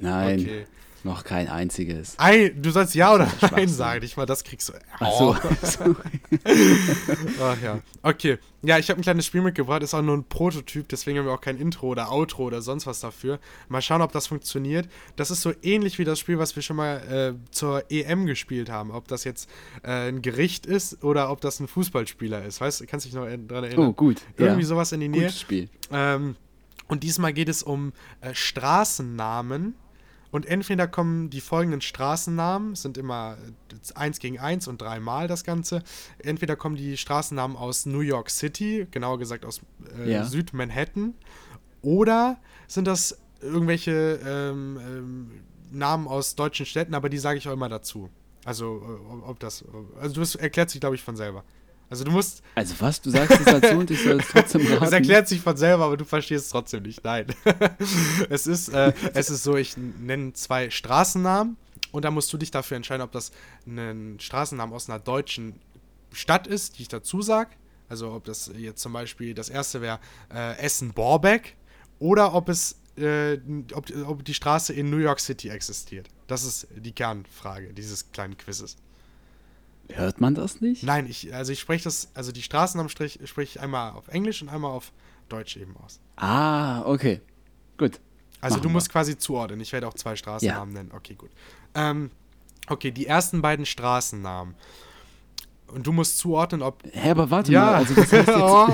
Nein, 0.00 0.38
Okay. 0.40 0.64
Noch 1.04 1.24
kein 1.24 1.48
einziges. 1.48 2.18
Ein, 2.18 2.60
du 2.60 2.70
sollst 2.70 2.94
Ja 2.94 3.14
oder. 3.14 3.30
Nein 3.52 3.68
sagen. 3.68 4.00
Nicht 4.00 4.16
mal 4.16 4.26
das 4.26 4.44
kriegst 4.44 4.70
du. 4.70 4.72
Ach 4.98 5.12
so. 5.12 5.36
Oh. 5.36 5.94
Ach 7.42 7.62
ja. 7.62 7.80
Okay. 8.02 8.38
Ja, 8.62 8.78
ich 8.78 8.88
habe 8.88 9.00
ein 9.00 9.02
kleines 9.02 9.26
Spiel 9.26 9.42
mitgebracht. 9.42 9.82
Ist 9.82 9.92
auch 9.92 10.02
nur 10.02 10.16
ein 10.16 10.24
Prototyp, 10.24 10.88
deswegen 10.88 11.18
haben 11.18 11.26
wir 11.26 11.32
auch 11.32 11.40
kein 11.40 11.58
Intro 11.58 11.88
oder 11.88 12.10
Outro 12.10 12.44
oder 12.44 12.62
sonst 12.62 12.86
was 12.86 13.00
dafür. 13.00 13.38
Mal 13.68 13.82
schauen, 13.82 14.00
ob 14.00 14.12
das 14.12 14.26
funktioniert. 14.26 14.88
Das 15.16 15.30
ist 15.30 15.42
so 15.42 15.52
ähnlich 15.62 15.98
wie 15.98 16.04
das 16.04 16.18
Spiel, 16.18 16.38
was 16.38 16.56
wir 16.56 16.62
schon 16.62 16.76
mal 16.76 17.36
äh, 17.36 17.52
zur 17.52 17.84
EM 17.90 18.24
gespielt 18.24 18.70
haben. 18.70 18.90
Ob 18.90 19.06
das 19.08 19.24
jetzt 19.24 19.50
äh, 19.82 20.08
ein 20.08 20.22
Gericht 20.22 20.64
ist 20.64 21.04
oder 21.04 21.30
ob 21.30 21.42
das 21.42 21.60
ein 21.60 21.68
Fußballspieler 21.68 22.44
ist. 22.44 22.60
Weißt 22.60 22.80
du, 22.80 22.86
kannst 22.86 23.04
dich 23.04 23.12
noch 23.12 23.26
dran 23.26 23.64
erinnern? 23.64 23.88
Oh, 23.88 23.92
gut. 23.92 24.22
Irgendwie 24.38 24.62
ja. 24.62 24.68
sowas 24.68 24.92
in 24.92 25.00
die 25.00 25.08
Nähe. 25.08 25.22
Gutes 25.22 25.40
Spiel. 25.40 25.68
Ähm, 25.92 26.36
und 26.88 27.02
diesmal 27.02 27.32
geht 27.32 27.48
es 27.48 27.62
um 27.62 27.92
äh, 28.20 28.34
Straßennamen. 28.34 29.74
Und 30.34 30.46
entweder 30.46 30.88
kommen 30.88 31.30
die 31.30 31.40
folgenden 31.40 31.80
Straßennamen, 31.80 32.74
sind 32.74 32.98
immer 32.98 33.36
äh, 33.70 33.76
eins 33.94 34.18
gegen 34.18 34.40
eins 34.40 34.66
und 34.66 34.82
dreimal 34.82 35.28
das 35.28 35.44
Ganze. 35.44 35.84
Entweder 36.18 36.56
kommen 36.56 36.74
die 36.74 36.96
Straßennamen 36.96 37.56
aus 37.56 37.86
New 37.86 38.00
York 38.00 38.30
City, 38.30 38.88
genauer 38.90 39.20
gesagt 39.20 39.44
aus 39.44 39.60
äh, 39.96 40.10
Ja. 40.10 40.24
Südmanhattan, 40.24 41.14
oder 41.82 42.38
sind 42.66 42.88
das 42.88 43.16
irgendwelche 43.40 44.18
ähm, 44.26 44.80
ähm, 44.84 45.30
Namen 45.70 46.08
aus 46.08 46.34
deutschen 46.34 46.66
Städten, 46.66 46.94
aber 46.94 47.08
die 47.08 47.18
sage 47.18 47.38
ich 47.38 47.46
auch 47.48 47.52
immer 47.52 47.68
dazu. 47.68 48.10
Also, 48.44 48.78
äh, 48.82 49.12
ob- 49.12 49.28
ob 49.28 49.38
das. 49.38 49.64
Also, 50.00 50.18
das 50.20 50.34
erklärt 50.34 50.68
sich, 50.68 50.80
glaube 50.80 50.96
ich, 50.96 51.02
von 51.04 51.14
selber. 51.14 51.44
Also, 51.90 52.04
du 52.04 52.10
musst. 52.10 52.42
Also 52.54 52.74
was, 52.78 53.00
du 53.00 53.10
sagst 53.10 53.38
es 53.38 53.44
dazu 53.44 53.76
und 53.76 53.90
ich 53.90 54.02
soll 54.02 54.20
es 54.20 54.28
trotzdem 54.28 54.66
raten? 54.66 54.84
Es 54.84 54.92
erklärt 54.92 55.28
sich 55.28 55.40
von 55.40 55.56
selber, 55.56 55.84
aber 55.84 55.96
du 55.96 56.04
verstehst 56.04 56.46
es 56.46 56.50
trotzdem 56.50 56.82
nicht. 56.82 57.04
Nein. 57.04 57.26
es, 58.30 58.46
ist, 58.46 58.68
äh, 58.68 58.92
es 59.12 59.30
ist 59.30 59.42
so, 59.42 59.56
ich 59.56 59.76
nenne 59.76 60.32
zwei 60.32 60.70
Straßennamen 60.70 61.56
und 61.92 62.04
da 62.04 62.10
musst 62.10 62.32
du 62.32 62.38
dich 62.38 62.50
dafür 62.50 62.76
entscheiden, 62.76 63.02
ob 63.02 63.12
das 63.12 63.32
ein 63.66 64.18
Straßennamen 64.18 64.74
aus 64.74 64.88
einer 64.88 64.98
deutschen 64.98 65.60
Stadt 66.12 66.46
ist, 66.46 66.78
die 66.78 66.82
ich 66.82 66.88
dazu 66.88 67.22
sage. 67.22 67.50
Also 67.88 68.12
ob 68.12 68.24
das 68.24 68.50
jetzt 68.56 68.80
zum 68.80 68.92
Beispiel, 68.92 69.34
das 69.34 69.48
erste 69.48 69.80
wäre 69.80 70.00
äh, 70.32 70.58
Essen-Borbeck 70.58 71.56
oder 71.98 72.34
ob 72.34 72.48
es 72.48 72.76
äh, 72.96 73.38
ob, 73.72 73.90
ob 74.06 74.24
die 74.24 74.34
Straße 74.34 74.72
in 74.72 74.90
New 74.90 74.98
York 74.98 75.20
City 75.20 75.48
existiert. 75.48 76.08
Das 76.26 76.44
ist 76.44 76.68
die 76.76 76.92
Kernfrage 76.92 77.72
dieses 77.72 78.10
kleinen 78.12 78.36
Quizzes. 78.36 78.76
Hört 79.92 80.20
man 80.20 80.34
das 80.34 80.60
nicht? 80.60 80.82
Nein, 80.82 81.06
ich, 81.08 81.34
also 81.34 81.52
ich 81.52 81.60
spreche 81.60 81.84
das, 81.84 82.08
also 82.14 82.32
die 82.32 82.42
Straßennamen 82.42 82.88
sprich- 82.88 83.18
spreche 83.24 83.58
ich 83.58 83.60
einmal 83.60 83.92
auf 83.92 84.08
Englisch 84.08 84.40
und 84.42 84.48
einmal 84.48 84.70
auf 84.70 84.92
Deutsch 85.28 85.56
eben 85.56 85.74
aus. 85.84 86.00
Ah, 86.16 86.82
okay. 86.82 87.20
Gut. 87.76 88.00
Also 88.40 88.54
Machen 88.56 88.62
du 88.62 88.68
wir. 88.68 88.72
musst 88.74 88.90
quasi 88.90 89.16
zuordnen. 89.18 89.60
Ich 89.60 89.72
werde 89.72 89.86
auch 89.88 89.94
zwei 89.94 90.16
Straßennamen 90.16 90.74
nennen. 90.74 90.90
Okay, 90.94 91.14
gut. 91.14 91.30
Ähm, 91.74 92.10
okay, 92.68 92.90
die 92.90 93.06
ersten 93.06 93.40
beiden 93.42 93.64
Straßennamen. 93.66 94.54
Und 95.68 95.86
du 95.86 95.92
musst 95.92 96.18
zuordnen, 96.18 96.62
ob. 96.62 96.82
Hä, 96.92 97.10
aber 97.10 97.30
warte 97.30 97.50
Ja, 97.50 97.64
mal, 97.64 97.74
also 97.76 97.94
das 97.94 98.12
heißt 98.12 98.28
oh, 98.36 98.68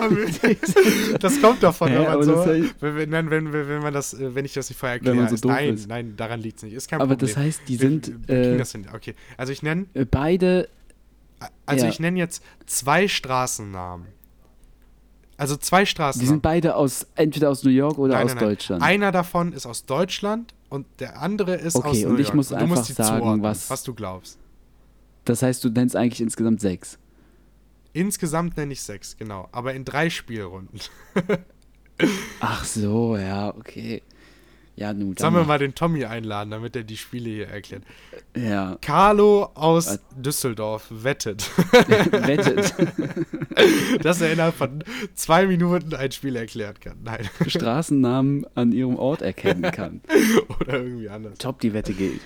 das 1.20 1.40
kommt 1.40 1.62
davon, 1.62 1.88
Hä, 1.88 1.94
wenn 1.94 2.02
man 2.02 2.12
aber 2.12 2.24
so, 2.24 2.34
das 2.34 2.46
heißt- 2.46 2.74
wenn, 2.80 3.10
wenn, 3.12 3.30
wenn, 3.30 3.52
wenn, 3.52 3.82
man 3.82 3.94
das, 3.94 4.12
äh, 4.14 4.34
wenn 4.34 4.44
ich 4.44 4.52
das 4.54 4.68
nicht 4.68 4.78
vorher 4.78 4.94
erkläre. 4.96 5.36
so 5.36 5.48
nein, 5.48 5.74
ist. 5.74 5.86
nein, 5.88 6.14
daran 6.16 6.40
liegt 6.40 6.58
es 6.58 6.62
nicht. 6.64 6.74
Ist 6.74 6.88
kein 6.90 7.00
Aber 7.00 7.14
Problem. 7.14 7.28
das 7.28 7.36
heißt, 7.36 7.62
die 7.68 7.80
Wir- 7.80 7.88
sind, 7.88 8.08
wir 8.28 8.36
kriegen 8.42 8.54
äh, 8.54 8.58
das 8.58 8.72
hin. 8.72 8.86
Okay, 8.92 9.14
also 9.36 9.52
ich 9.52 9.62
nenne, 9.62 9.86
äh, 9.94 10.04
beide, 10.04 10.68
also 11.66 11.84
ja. 11.86 11.90
ich 11.90 12.00
nenne 12.00 12.18
jetzt 12.18 12.42
zwei 12.66 13.08
Straßennamen. 13.08 14.06
Also 15.36 15.56
zwei 15.56 15.80
die 15.82 15.86
Straßennamen. 15.86 16.28
sind 16.28 16.42
beide 16.42 16.76
aus, 16.76 17.06
entweder 17.14 17.48
aus 17.50 17.64
New 17.64 17.70
York 17.70 17.96
oder 17.98 18.14
Nein, 18.14 18.24
aus 18.24 18.34
nein, 18.34 18.36
nein. 18.44 18.48
Deutschland. 18.50 18.82
Einer 18.82 19.10
davon 19.12 19.52
ist 19.52 19.64
aus 19.66 19.86
Deutschland 19.86 20.54
und 20.68 20.86
der 20.98 21.20
andere 21.22 21.54
ist 21.54 21.76
Okay, 21.76 21.88
aus 21.88 21.98
New 22.02 22.08
und 22.10 22.20
ich 22.20 22.26
York. 22.26 22.36
muss 22.36 22.48
du 22.48 22.54
einfach 22.56 22.76
musst 22.76 22.88
die 22.90 22.92
sagen, 22.92 23.18
zuordnen, 23.20 23.42
was- 23.42 23.70
was 23.70 23.82
du 23.82 23.94
glaubst. 23.94 24.38
Das 25.24 25.42
heißt, 25.42 25.62
du 25.64 25.70
nennst 25.70 25.96
eigentlich 25.96 26.20
insgesamt 26.20 26.60
sechs. 26.60 26.98
Insgesamt 27.92 28.56
nenne 28.56 28.72
ich 28.72 28.82
sechs, 28.82 29.16
genau. 29.16 29.48
Aber 29.52 29.74
in 29.74 29.84
drei 29.84 30.10
Spielrunden. 30.10 30.78
Ach 32.40 32.64
so, 32.64 33.16
ja, 33.16 33.48
okay. 33.54 34.02
Ja, 34.80 34.94
nun, 34.94 35.14
Sollen 35.14 35.34
wir 35.34 35.40
dann 35.40 35.46
mal 35.46 35.58
den 35.58 35.74
Tommy 35.74 36.06
einladen, 36.06 36.50
damit 36.50 36.74
er 36.74 36.84
die 36.84 36.96
Spiele 36.96 37.28
hier 37.28 37.48
erklärt. 37.48 37.82
Ja, 38.34 38.78
Carlo 38.80 39.50
aus 39.52 39.88
Was? 39.88 40.00
Düsseldorf 40.16 40.86
wettet, 40.88 41.50
wettet. 42.12 42.74
dass 44.02 44.22
er 44.22 44.32
innerhalb 44.32 44.54
von 44.54 44.82
zwei 45.14 45.46
Minuten 45.46 45.94
ein 45.94 46.10
Spiel 46.12 46.34
erklären 46.34 46.80
kann. 46.80 46.96
Nein. 47.04 47.28
Straßennamen 47.46 48.46
an 48.54 48.72
ihrem 48.72 48.96
Ort 48.96 49.20
erkennen 49.20 49.70
kann. 49.70 50.00
Oder 50.60 50.80
irgendwie 50.80 51.10
anders. 51.10 51.36
Top, 51.36 51.60
die 51.60 51.74
Wette 51.74 51.92
gilt. 51.92 52.22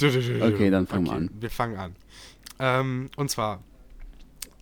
Okay, 0.00 0.70
dann 0.70 0.86
fangen 0.86 1.06
wir 1.06 1.12
an. 1.12 1.30
Wir 1.40 1.50
fangen 1.50 1.76
an. 1.76 1.96
Ähm, 2.60 3.10
und 3.16 3.32
zwar 3.32 3.64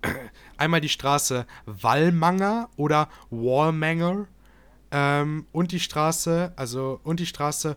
einmal 0.56 0.80
die 0.80 0.88
Straße 0.88 1.44
Wallmanger 1.66 2.70
oder 2.76 3.10
Wallmanger 3.28 4.28
ähm, 4.96 5.46
und 5.50 5.72
die 5.72 5.80
Straße, 5.80 6.52
also 6.54 7.00
und 7.02 7.18
die 7.18 7.26
Straße 7.26 7.76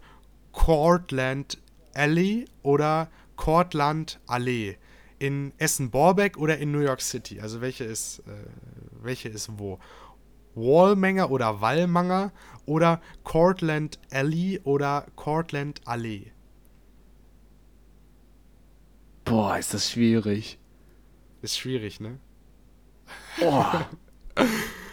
Courtland 0.51 1.57
Alley 1.95 2.45
oder 2.61 3.09
Courtland 3.35 4.19
Allee 4.27 4.77
in 5.17 5.51
Essen-Borbeck 5.57 6.37
oder 6.37 6.59
in 6.59 6.71
New 6.71 6.79
York 6.79 7.01
City. 7.01 7.41
Also 7.41 7.59
welche 7.59 7.85
ist, 7.85 8.19
äh, 8.19 8.31
welche 9.01 9.29
ist 9.29 9.49
wo? 9.57 9.79
Wallmenger 10.53 11.31
oder 11.31 11.59
Wallmanger 11.59 12.31
oder 12.67 13.01
Cortland 13.23 13.97
Alley 14.11 14.61
oder 14.63 15.07
Cortland 15.15 15.81
Allee? 15.85 16.31
Boah, 19.25 19.57
ist 19.57 19.73
das 19.73 19.89
schwierig. 19.89 20.59
Ist 21.41 21.57
schwierig, 21.57 21.99
ne? 21.99 22.19
Boah. 23.39 23.89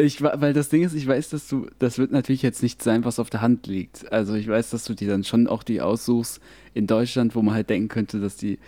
Ich, 0.00 0.22
weil 0.22 0.52
das 0.52 0.68
Ding 0.68 0.84
ist, 0.84 0.94
ich 0.94 1.08
weiß, 1.08 1.30
dass 1.30 1.48
du, 1.48 1.66
das 1.80 1.98
wird 1.98 2.12
natürlich 2.12 2.42
jetzt 2.42 2.62
nicht 2.62 2.82
sein, 2.82 3.04
was 3.04 3.18
auf 3.18 3.30
der 3.30 3.40
Hand 3.42 3.66
liegt. 3.66 4.10
Also 4.12 4.34
ich 4.34 4.46
weiß, 4.46 4.70
dass 4.70 4.84
du 4.84 4.94
dir 4.94 5.08
dann 5.08 5.24
schon 5.24 5.48
auch 5.48 5.64
die 5.64 5.80
aussuchst 5.80 6.40
in 6.72 6.86
Deutschland, 6.86 7.34
wo 7.34 7.42
man 7.42 7.54
halt 7.54 7.68
denken 7.68 7.88
könnte, 7.88 8.20
dass 8.20 8.36
die 8.36 8.60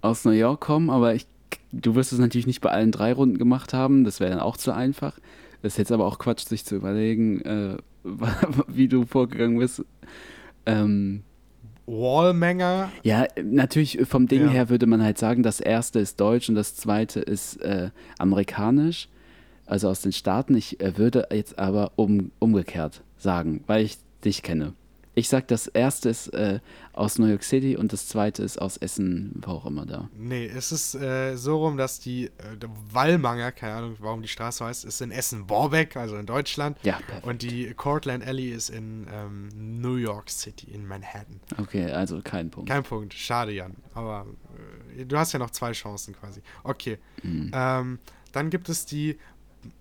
aus 0.00 0.24
New 0.24 0.32
York 0.32 0.60
kommen, 0.60 0.90
aber 0.90 1.14
ich, 1.14 1.26
du 1.72 1.94
wirst 1.94 2.12
es 2.12 2.18
natürlich 2.18 2.46
nicht 2.48 2.60
bei 2.60 2.70
allen 2.70 2.90
drei 2.90 3.12
Runden 3.12 3.38
gemacht 3.38 3.72
haben, 3.72 4.02
das 4.02 4.18
wäre 4.18 4.30
dann 4.30 4.40
auch 4.40 4.56
zu 4.56 4.72
einfach. 4.74 5.18
Das 5.62 5.74
ist 5.74 5.78
jetzt 5.78 5.92
aber 5.92 6.06
auch 6.06 6.18
Quatsch, 6.18 6.44
sich 6.46 6.64
zu 6.64 6.74
überlegen, 6.74 7.40
äh, 7.42 7.76
wie 8.68 8.88
du 8.88 9.04
vorgegangen 9.06 9.58
bist. 9.58 9.84
Ähm, 10.66 11.22
Wallmenger, 11.86 12.90
ja, 13.04 13.26
natürlich 13.44 14.00
vom 14.08 14.26
Ding 14.26 14.42
Ja. 14.46 14.48
her 14.48 14.68
würde 14.70 14.86
man 14.86 15.02
halt 15.02 15.18
sagen, 15.18 15.44
das 15.44 15.60
erste 15.60 16.00
ist 16.00 16.20
deutsch 16.20 16.48
und 16.48 16.56
das 16.56 16.74
zweite 16.74 17.20
ist 17.20 17.56
äh, 17.62 17.90
amerikanisch, 18.18 19.08
also 19.66 19.88
aus 19.88 20.02
den 20.02 20.12
Staaten. 20.12 20.54
Ich 20.56 20.80
äh, 20.80 20.96
würde 20.98 21.28
jetzt 21.30 21.58
aber 21.58 21.92
um, 21.96 22.30
umgekehrt 22.38 23.02
sagen, 23.18 23.62
weil 23.66 23.84
ich 23.84 23.98
dich 24.24 24.42
kenne. 24.42 24.74
Ich 25.18 25.30
sag, 25.30 25.48
das 25.48 25.66
erste 25.66 26.10
ist 26.10 26.28
äh, 26.34 26.60
aus 26.92 27.18
New 27.18 27.24
York 27.24 27.42
City 27.42 27.74
und 27.74 27.94
das 27.94 28.06
zweite 28.06 28.42
ist 28.42 28.60
aus 28.60 28.76
Essen, 28.76 29.40
wo 29.46 29.52
auch 29.52 29.64
immer 29.64 29.86
da. 29.86 30.10
nee, 30.14 30.44
es 30.44 30.72
ist 30.72 30.94
äh, 30.94 31.36
so 31.36 31.56
rum, 31.56 31.78
dass 31.78 32.00
die 32.00 32.26
äh, 32.26 32.30
Wallmanger, 32.92 33.50
keine 33.52 33.76
Ahnung, 33.76 33.96
warum 34.00 34.20
die 34.20 34.28
Straße 34.28 34.62
heißt, 34.62 34.84
ist 34.84 35.00
in 35.00 35.10
Essen-Borbeck, 35.10 35.96
also 35.96 36.16
in 36.16 36.26
Deutschland. 36.26 36.76
Ja, 36.82 36.98
perfekt. 36.98 37.26
Und 37.26 37.40
die 37.40 37.72
Cortland 37.72 38.26
Alley 38.26 38.50
ist 38.50 38.68
in 38.68 39.06
ähm, 39.10 39.48
New 39.80 39.94
York 39.96 40.28
City, 40.28 40.70
in 40.70 40.86
Manhattan. 40.86 41.40
Okay, 41.56 41.90
also 41.90 42.20
kein 42.22 42.50
Punkt. 42.50 42.68
Kein 42.68 42.82
Punkt, 42.82 43.14
schade, 43.14 43.52
Jan. 43.52 43.74
Aber 43.94 44.26
äh, 44.98 45.06
du 45.06 45.16
hast 45.16 45.32
ja 45.32 45.38
noch 45.38 45.50
zwei 45.50 45.72
Chancen 45.72 46.14
quasi. 46.14 46.42
Okay. 46.62 46.98
Mhm. 47.22 47.52
Ähm, 47.54 47.98
dann 48.32 48.50
gibt 48.50 48.68
es 48.68 48.84
die, 48.84 49.18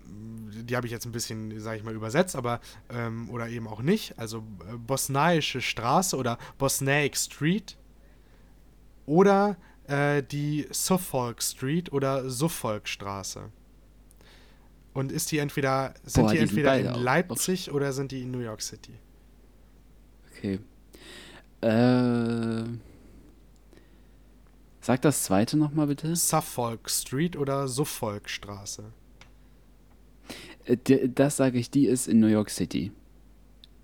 die 0.07 0.75
habe 0.75 0.87
ich 0.87 0.91
jetzt 0.91 1.05
ein 1.05 1.11
bisschen, 1.11 1.59
sage 1.59 1.77
ich 1.77 1.83
mal, 1.83 1.93
übersetzt, 1.93 2.35
aber 2.35 2.59
ähm, 2.89 3.29
oder 3.29 3.49
eben 3.49 3.67
auch 3.67 3.81
nicht. 3.81 4.17
Also 4.17 4.39
äh, 4.69 4.77
Bosnaische 4.77 5.61
Straße 5.61 6.15
oder 6.17 6.37
Bosnaic 6.57 7.15
Street 7.17 7.77
oder 9.05 9.57
äh, 9.87 10.23
die 10.23 10.67
Suffolk 10.71 11.41
Street 11.43 11.91
oder 11.91 12.29
Suffolk 12.29 12.87
Straße. 12.87 13.51
Und 14.93 15.11
ist 15.11 15.31
die 15.31 15.39
entweder, 15.39 15.93
sind 16.03 16.23
Boah, 16.23 16.31
die, 16.31 16.37
die 16.37 16.43
entweder 16.43 16.79
in 16.79 16.87
auch- 16.87 16.97
Leipzig 16.99 17.71
oder 17.71 17.91
sind 17.91 18.11
die 18.11 18.21
in 18.21 18.31
New 18.31 18.39
York 18.39 18.61
City? 18.61 18.97
Okay. 20.31 20.59
Äh, 21.61 22.63
sag 24.81 25.01
das 25.01 25.23
zweite 25.23 25.57
nochmal 25.57 25.87
bitte. 25.87 26.15
Suffolk 26.15 26.89
Street 26.89 27.35
oder 27.35 27.67
Suffolk 27.67 28.29
Straße? 28.29 28.85
Äh, 30.65 30.77
Das 31.09 31.37
sage 31.37 31.57
ich, 31.59 31.69
die 31.71 31.85
ist 31.87 32.07
in 32.07 32.19
New 32.19 32.27
York 32.27 32.49
City. 32.49 32.91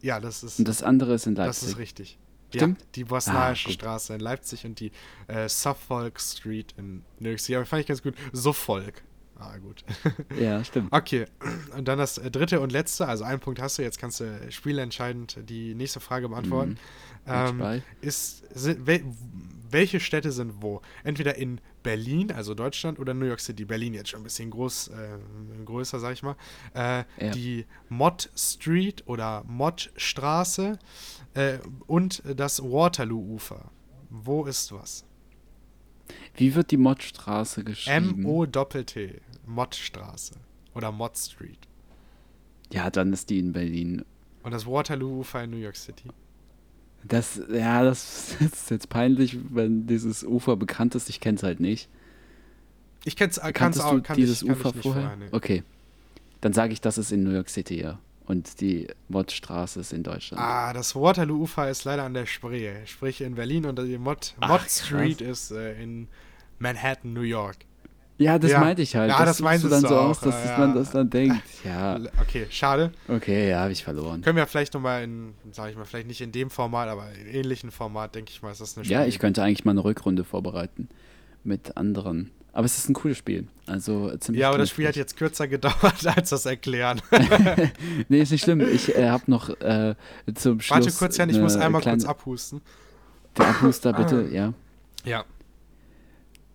Ja, 0.01 0.19
das 0.19 0.43
ist, 0.43 0.59
Und 0.59 0.67
das 0.67 0.81
andere 0.83 1.13
ist 1.13 1.27
in 1.27 1.35
das 1.35 1.47
Leipzig. 1.47 1.67
ist 1.69 1.77
richtig. 1.77 2.17
Stimmt? 2.53 2.79
Ja, 2.81 2.85
die 2.95 3.03
Bosnaische 3.05 3.69
Ah. 3.69 3.71
Straße 3.71 4.13
in 4.13 4.19
Leipzig 4.19 4.65
und 4.65 4.79
die 4.79 4.91
äh, 5.27 5.47
Suffolk 5.47 6.19
Street 6.19 6.73
in 6.77 7.03
New 7.19 7.29
York 7.29 7.39
City. 7.39 7.55
Aber 7.55 7.65
fand 7.65 7.81
ich 7.81 7.87
ganz 7.87 8.01
gut. 8.01 8.15
Suffolk. 8.33 9.03
Ah, 9.37 9.57
gut. 9.57 9.83
Ja, 10.39 10.63
stimmt. 10.63 10.91
Okay, 10.91 11.25
und 11.77 11.87
dann 11.87 11.97
das 11.97 12.17
äh, 12.17 12.29
dritte 12.29 12.59
und 12.59 12.71
letzte, 12.71 13.07
also 13.07 13.23
einen 13.23 13.39
Punkt 13.39 13.59
hast 13.61 13.77
du, 13.77 13.81
jetzt 13.83 13.97
kannst 13.99 14.19
du 14.19 14.51
spielentscheidend 14.51 15.37
die 15.49 15.73
nächste 15.75 15.99
Frage 15.99 16.29
beantworten. 16.29 16.77
Mhm. 17.25 17.57
Ähm, 17.61 17.81
ist, 18.01 18.43
sind, 18.53 18.85
wel, 18.85 19.03
welche 19.69 19.99
Städte 19.99 20.31
sind 20.31 20.61
wo? 20.61 20.81
Entweder 21.03 21.35
in 21.37 21.59
Berlin, 21.83 22.31
also 22.31 22.53
Deutschland, 22.53 22.99
oder 22.99 23.13
New 23.13 23.25
York 23.25 23.39
City. 23.39 23.65
Berlin 23.65 23.93
jetzt 23.93 24.09
schon 24.09 24.21
ein 24.21 24.23
bisschen 24.23 24.49
groß, 24.51 24.89
äh, 24.89 25.17
größer, 25.65 25.99
sag 25.99 26.13
ich 26.13 26.23
mal. 26.23 26.35
Äh, 26.73 27.03
Ja. 27.19 27.31
Die 27.31 27.65
Mott 27.89 28.29
Street 28.35 29.03
oder 29.07 29.43
Mott 29.47 29.91
Straße 29.95 30.77
äh, 31.33 31.57
und 31.87 32.21
das 32.35 32.61
Waterloo-Ufer. 32.61 33.71
Wo 34.09 34.45
ist 34.45 34.71
was? 34.71 35.05
Wie 36.35 36.55
wird 36.55 36.71
die 36.71 36.77
Mottstraße 36.77 37.63
geschrieben? 37.63 38.23
M-O-T-T. 38.23 39.21
Mott 39.45 39.75
Straße. 39.75 40.35
Oder 40.73 40.91
Mott 40.91 41.17
Street. 41.17 41.67
Ja, 42.71 42.89
dann 42.89 43.11
ist 43.13 43.29
die 43.29 43.39
in 43.39 43.51
Berlin. 43.53 44.05
Und 44.43 44.51
das 44.51 44.65
Waterloo-Ufer 44.65 45.43
in 45.43 45.51
New 45.51 45.57
York 45.57 45.75
City. 45.75 46.09
Das, 47.03 47.41
ja, 47.51 47.83
das 47.83 48.35
ist 48.39 48.69
jetzt 48.69 48.89
peinlich, 48.89 49.37
wenn 49.49 49.87
dieses 49.87 50.23
Ufer 50.23 50.55
bekannt 50.55 50.95
ist. 50.95 51.09
Ich 51.09 51.19
kenne 51.19 51.37
es 51.37 51.43
halt 51.43 51.59
nicht. 51.59 51.89
Ich 53.03 53.15
kenn's, 53.15 53.37
äh, 53.37 53.51
kann's 53.51 53.77
Kanntest 53.77 53.85
auch, 53.85 53.93
du 53.93 54.01
kann 54.01 54.15
dieses 54.15 54.41
ich, 54.41 54.47
kann 54.47 54.57
Ufer 54.57 54.69
ich 54.69 54.75
nicht 54.75 54.83
vorher? 54.83 55.01
vorher, 55.03 55.17
nee. 55.17 55.29
Okay. 55.31 55.63
Dann 56.41 56.53
sage 56.53 56.73
ich, 56.73 56.81
das 56.81 56.97
ist 56.97 57.11
in 57.11 57.23
New 57.23 57.31
York 57.31 57.49
City, 57.49 57.81
ja. 57.81 57.99
Und 58.25 58.61
die 58.61 58.87
Mottstraße 59.09 59.79
ist 59.79 59.93
in 59.93 60.03
Deutschland. 60.03 60.41
Ah, 60.41 60.73
das 60.73 60.95
Waterloo-Ufer 60.95 61.69
ist 61.69 61.83
leider 61.83 62.03
an 62.03 62.13
der 62.13 62.25
Spree. 62.25 62.85
Sprich 62.85 63.21
in 63.21 63.35
Berlin 63.35 63.65
und 63.65 63.77
die 63.79 63.97
Mott, 63.97 64.35
Ach, 64.39 64.49
Mott 64.49 64.59
krass. 64.61 64.85
Street 64.85 65.21
ist 65.21 65.51
äh, 65.51 65.81
in 65.81 66.07
Manhattan, 66.59 67.13
New 67.13 67.21
York. 67.21 67.57
Ja, 68.21 68.39
das 68.39 68.51
ja. 68.51 68.59
meinte 68.59 68.81
ich 68.81 68.95
halt. 68.95 69.09
Ja, 69.09 69.19
das 69.19 69.37
suchst 69.37 69.43
meintest 69.43 69.65
du 69.65 69.69
dann 69.69 69.81
so 69.81 69.97
aus, 69.97 70.19
dass 70.19 70.45
ja, 70.45 70.57
man 70.57 70.69
ja. 70.69 70.75
das 70.75 70.91
dann 70.91 71.09
denkt. 71.09 71.43
Ja, 71.63 71.99
Okay, 72.21 72.47
schade. 72.49 72.91
okay, 73.07 73.49
ja, 73.49 73.61
habe 73.61 73.71
ich 73.71 73.83
verloren. 73.83 74.21
Können 74.21 74.37
wir 74.37 74.45
vielleicht 74.47 74.73
nochmal 74.73 75.03
in, 75.03 75.33
sag 75.51 75.69
ich 75.69 75.75
mal, 75.75 75.85
vielleicht 75.85 76.07
nicht 76.07 76.21
in 76.21 76.31
dem 76.31 76.49
Format, 76.49 76.87
aber 76.89 77.07
in 77.13 77.27
ähnlichen 77.27 77.71
Format, 77.71 78.15
denke 78.15 78.31
ich 78.31 78.41
mal, 78.41 78.51
ist 78.51 78.61
das 78.61 78.77
eine 78.77 78.85
Ja, 78.85 78.99
schöne 78.99 79.09
ich 79.09 79.19
könnte 79.19 79.43
eigentlich 79.43 79.65
mal 79.65 79.71
eine 79.71 79.83
Rückrunde 79.83 80.23
vorbereiten 80.23 80.89
mit 81.43 81.77
anderen. 81.77 82.31
Aber 82.53 82.65
es 82.65 82.77
ist 82.77 82.89
ein 82.89 82.93
cooles 82.93 83.17
Spiel. 83.17 83.47
Also 83.65 84.11
Ja, 84.31 84.49
aber 84.49 84.57
das 84.57 84.69
Spiel 84.69 84.87
hat 84.87 84.95
jetzt 84.95 85.15
kürzer 85.15 85.47
gedauert 85.49 86.05
als 86.05 86.29
das 86.29 86.45
Erklären. 86.45 87.01
Nee, 88.09 88.21
ist 88.21 88.31
nicht 88.31 88.43
schlimm. 88.43 88.61
Ich 88.61 88.95
äh, 88.95 89.09
habe 89.09 89.23
noch 89.27 89.49
äh, 89.61 89.95
zum 90.35 90.59
Schluss. 90.59 90.85
Warte 90.85 90.91
kurz, 90.91 91.17
Jan, 91.17 91.29
ich 91.29 91.39
muss 91.39 91.55
einmal 91.55 91.81
kurz 91.81 92.05
abhusten. 92.05 92.61
Der 93.37 93.47
Abhuster, 93.47 93.93
bitte, 93.93 94.27
ja. 94.31 94.53
Ja. 95.05 95.23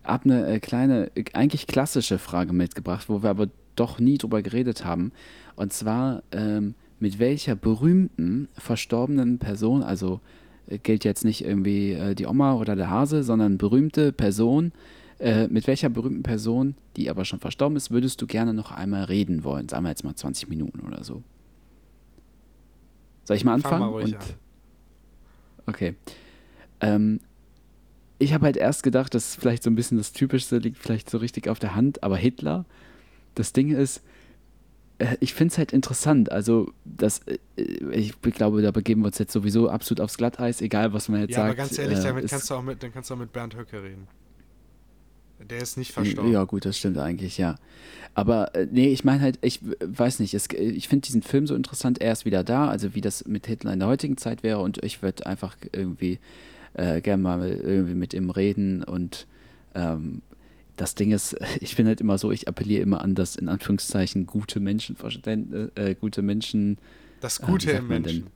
Hab 0.06 0.24
eine 0.24 0.46
äh, 0.46 0.60
kleine, 0.60 1.10
äh, 1.16 1.24
eigentlich 1.32 1.66
klassische 1.66 2.18
Frage 2.18 2.52
mitgebracht, 2.52 3.08
wo 3.08 3.22
wir 3.22 3.30
aber 3.30 3.48
doch 3.74 3.98
nie 3.98 4.18
drüber 4.18 4.40
geredet 4.42 4.84
haben. 4.84 5.12
Und 5.56 5.72
zwar, 5.72 6.22
ähm, 6.32 6.74
mit 7.00 7.18
welcher 7.18 7.56
berühmten 7.56 8.48
verstorbenen 8.54 9.38
Person, 9.38 9.82
also 9.82 10.20
äh, 10.68 10.78
gilt 10.78 11.04
jetzt 11.04 11.24
nicht 11.24 11.44
irgendwie 11.44 11.92
äh, 11.92 12.14
die 12.14 12.26
Oma 12.26 12.54
oder 12.54 12.76
der 12.76 12.88
Hase, 12.90 13.22
sondern 13.22 13.58
berühmte 13.58 14.12
Person, 14.12 14.72
äh, 15.18 15.48
mit 15.48 15.66
welcher 15.66 15.88
berühmten 15.88 16.22
Person, 16.22 16.74
die 16.96 17.10
aber 17.10 17.24
schon 17.24 17.40
verstorben 17.40 17.76
ist, 17.76 17.90
würdest 17.90 18.20
du 18.22 18.26
gerne 18.26 18.54
noch 18.54 18.70
einmal 18.70 19.04
reden 19.04 19.44
wollen? 19.44 19.68
Sagen 19.68 19.84
wir 19.84 19.90
jetzt 19.90 20.04
mal 20.04 20.14
20 20.14 20.48
Minuten 20.48 20.80
oder 20.80 21.02
so. 21.04 21.22
Soll 23.24 23.36
ich 23.36 23.44
mal 23.44 23.58
Fang 23.60 23.72
anfangen? 23.72 23.80
mal 23.80 23.88
ruhig 24.00 24.14
Und- 24.14 24.20
an. 24.20 24.26
Okay. 25.68 25.94
Ähm, 26.80 27.20
ich 28.18 28.32
habe 28.32 28.46
halt 28.46 28.56
erst 28.56 28.82
gedacht, 28.82 29.14
dass 29.14 29.34
vielleicht 29.36 29.62
so 29.62 29.70
ein 29.70 29.74
bisschen 29.76 29.98
das 29.98 30.12
Typischste 30.12 30.58
liegt 30.58 30.78
vielleicht 30.78 31.10
so 31.10 31.18
richtig 31.18 31.48
auf 31.48 31.58
der 31.58 31.74
Hand, 31.74 32.02
aber 32.02 32.16
Hitler, 32.16 32.64
das 33.34 33.52
Ding 33.52 33.70
ist, 33.70 34.02
äh, 34.98 35.16
ich 35.20 35.34
finde 35.34 35.52
es 35.52 35.58
halt 35.58 35.72
interessant. 35.72 36.32
Also, 36.32 36.72
das, 36.84 37.20
äh, 37.26 37.38
ich 37.92 38.14
glaube, 38.22 38.62
da 38.62 38.70
begeben 38.70 39.02
wir 39.02 39.08
uns 39.08 39.18
jetzt 39.18 39.32
sowieso 39.32 39.68
absolut 39.68 40.00
aufs 40.00 40.16
Glatteis, 40.16 40.60
egal 40.60 40.92
was 40.92 41.08
man 41.08 41.20
jetzt 41.20 41.32
Ja, 41.32 41.36
sagt. 41.38 41.48
aber 41.50 41.56
ganz 41.56 41.78
ehrlich, 41.78 41.98
äh, 41.98 42.02
damit 42.02 42.24
ist- 42.24 42.30
kannst 42.30 42.50
du 42.50 42.54
auch 42.54 42.62
mit, 42.62 42.82
dann 42.82 42.92
kannst 42.92 43.10
du 43.10 43.14
auch 43.14 43.18
mit 43.18 43.32
Bernd 43.32 43.56
Höcke 43.56 43.82
reden. 43.82 44.08
Der 45.38 45.58
ist 45.58 45.76
nicht 45.76 45.92
verstorben. 45.92 46.32
Ja, 46.32 46.44
gut, 46.44 46.64
das 46.64 46.78
stimmt 46.78 46.96
eigentlich, 46.96 47.36
ja. 47.36 47.56
Aber 48.14 48.50
nee, 48.70 48.88
ich 48.88 49.04
meine 49.04 49.20
halt, 49.20 49.38
ich 49.42 49.60
weiß 49.80 50.20
nicht, 50.20 50.32
es, 50.32 50.48
ich 50.50 50.88
finde 50.88 51.04
diesen 51.06 51.20
Film 51.22 51.46
so 51.46 51.54
interessant, 51.54 52.00
er 52.00 52.12
ist 52.12 52.24
wieder 52.24 52.42
da, 52.42 52.68
also 52.68 52.94
wie 52.94 53.02
das 53.02 53.26
mit 53.26 53.46
Hitler 53.46 53.74
in 53.74 53.80
der 53.80 53.88
heutigen 53.88 54.16
Zeit 54.16 54.42
wäre 54.42 54.60
und 54.60 54.82
ich 54.82 55.02
würde 55.02 55.26
einfach 55.26 55.54
irgendwie 55.72 56.18
äh, 56.76 57.00
gerne 57.00 57.22
mal 57.22 57.48
irgendwie 57.48 57.94
mit 57.94 58.14
ihm 58.14 58.30
reden 58.30 58.82
und 58.84 59.26
ähm, 59.74 60.22
das 60.76 60.94
Ding 60.94 61.10
ist, 61.12 61.36
ich 61.60 61.74
bin 61.76 61.86
halt 61.86 62.00
immer 62.00 62.18
so, 62.18 62.30
ich 62.30 62.48
appelliere 62.48 62.82
immer 62.82 63.00
an 63.02 63.14
das 63.14 63.36
in 63.36 63.48
Anführungszeichen 63.48 64.26
gute 64.26 64.60
Menschenverständnis, 64.60 65.70
äh, 65.74 65.94
gute 65.94 66.22
Menschen, 66.22 66.78
Das 67.20 67.40
Ah, 67.40 67.46
Gute 67.46 67.66
sagt 67.70 67.78
im 67.78 67.88
man 67.88 68.02
denn? 68.02 68.14
Menschen. 68.14 68.30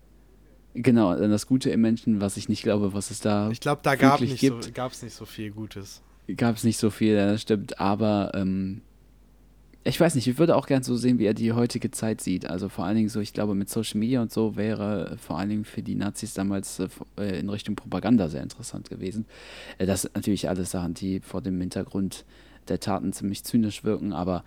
genau, 0.74 1.14
das 1.16 1.46
Gute 1.46 1.70
im 1.70 1.80
Menschen, 1.82 2.20
was 2.20 2.36
ich 2.36 2.48
nicht 2.48 2.62
glaube, 2.62 2.94
was 2.94 3.10
es 3.10 3.20
da 3.20 3.50
Ich 3.50 3.60
glaube, 3.60 3.80
da 3.84 3.94
gab 3.94 4.20
wirklich 4.20 4.42
nicht 4.42 4.52
so, 4.52 4.56
nicht 5.02 5.14
so 5.14 5.24
viel 5.26 5.50
Gutes. 5.50 6.02
gab 6.36 6.56
es 6.56 6.64
nicht 6.64 6.78
so 6.78 6.90
viel, 6.90 7.16
das 7.16 7.42
stimmt, 7.42 7.78
aber 7.80 8.32
ähm, 8.34 8.80
ich 9.82 9.98
weiß 9.98 10.14
nicht, 10.14 10.26
ich 10.26 10.38
würde 10.38 10.56
auch 10.56 10.66
gern 10.66 10.82
so 10.82 10.96
sehen, 10.96 11.18
wie 11.18 11.24
er 11.24 11.32
die 11.32 11.52
heutige 11.52 11.90
Zeit 11.90 12.20
sieht. 12.20 12.46
Also 12.46 12.68
vor 12.68 12.84
allen 12.84 12.96
Dingen 12.96 13.08
so, 13.08 13.20
ich 13.20 13.32
glaube, 13.32 13.54
mit 13.54 13.70
Social 13.70 13.98
Media 13.98 14.20
und 14.20 14.30
so 14.30 14.56
wäre 14.56 15.16
vor 15.18 15.38
allen 15.38 15.48
Dingen 15.48 15.64
für 15.64 15.82
die 15.82 15.94
Nazis 15.94 16.34
damals 16.34 16.78
äh, 16.80 16.88
äh, 17.18 17.38
in 17.40 17.48
Richtung 17.48 17.76
Propaganda 17.76 18.28
sehr 18.28 18.42
interessant 18.42 18.90
gewesen. 18.90 19.24
Äh, 19.78 19.86
das 19.86 20.02
sind 20.02 20.14
natürlich 20.14 20.48
alles 20.48 20.70
Sachen, 20.70 20.92
die 20.94 21.20
vor 21.20 21.40
dem 21.40 21.58
Hintergrund 21.60 22.26
der 22.68 22.78
Taten 22.78 23.12
ziemlich 23.14 23.42
zynisch 23.42 23.82
wirken, 23.82 24.12
aber 24.12 24.44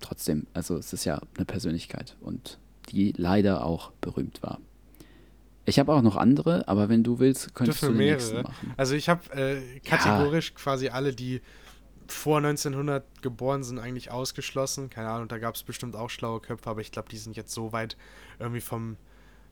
trotzdem, 0.00 0.46
also 0.52 0.76
es 0.76 0.92
ist 0.92 1.06
ja 1.06 1.20
eine 1.36 1.46
Persönlichkeit 1.46 2.16
und 2.20 2.58
die 2.90 3.14
leider 3.16 3.64
auch 3.64 3.90
berühmt 4.00 4.42
war. 4.42 4.60
Ich 5.64 5.78
habe 5.78 5.92
auch 5.92 6.02
noch 6.02 6.16
andere, 6.16 6.66
aber 6.68 6.88
wenn 6.88 7.02
du 7.02 7.18
willst, 7.18 7.54
könntest 7.54 7.82
Dürfen 7.82 7.94
du 7.94 7.98
den 7.98 8.06
wir 8.06 8.12
nächsten 8.12 8.34
mehrere. 8.36 8.50
machen. 8.50 8.74
Also 8.76 8.94
ich 8.94 9.08
habe 9.08 9.34
äh, 9.34 9.80
kategorisch 9.80 10.54
quasi 10.54 10.88
alle, 10.88 11.14
die 11.14 11.40
vor 12.12 12.38
1900 12.38 13.22
geboren 13.22 13.62
sind, 13.62 13.78
eigentlich 13.78 14.10
ausgeschlossen. 14.10 14.90
Keine 14.90 15.10
Ahnung, 15.10 15.28
da 15.28 15.38
gab 15.38 15.54
es 15.54 15.62
bestimmt 15.62 15.96
auch 15.96 16.10
schlaue 16.10 16.40
Köpfe, 16.40 16.70
aber 16.70 16.80
ich 16.80 16.92
glaube, 16.92 17.08
die 17.08 17.18
sind 17.18 17.36
jetzt 17.36 17.52
so 17.52 17.72
weit 17.72 17.96
irgendwie 18.38 18.60
vom, 18.60 18.96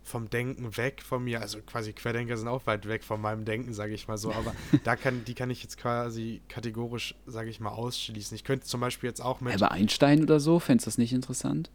vom 0.02 0.30
Denken 0.30 0.76
weg 0.76 1.02
von 1.02 1.24
mir. 1.24 1.40
Also 1.40 1.61
quasi 1.61 1.92
Querdenker 1.92 2.36
sind 2.36 2.48
auch 2.48 2.66
weit 2.66 2.86
weg 2.86 3.04
von 3.04 3.20
meinem 3.20 3.44
Denken, 3.44 3.74
sage 3.74 3.94
ich 3.94 4.09
mal 4.09 4.18
so. 4.18 4.32
Aber 4.32 4.54
da 4.84 4.96
kann, 4.96 5.24
die 5.24 5.34
kann 5.34 5.50
ich 5.50 5.62
jetzt 5.62 5.78
quasi 5.78 6.40
kategorisch, 6.48 7.14
sage 7.26 7.50
ich 7.50 7.61
mal, 7.61 7.70
ausschließen. 7.70 8.34
Ich 8.34 8.44
könnte 8.44 8.66
zum 8.66 8.80
Beispiel 8.80 9.09
jetzt 9.09 9.20
auch 9.20 9.40
mit. 9.40 9.54
Aber 9.54 9.72
Einstein 9.72 10.22
oder 10.22 10.40
so, 10.40 10.59
fändest 10.59 10.86
du 10.86 10.88
das 10.88 10.98
nicht 10.98 11.12
interessant? 11.12 11.70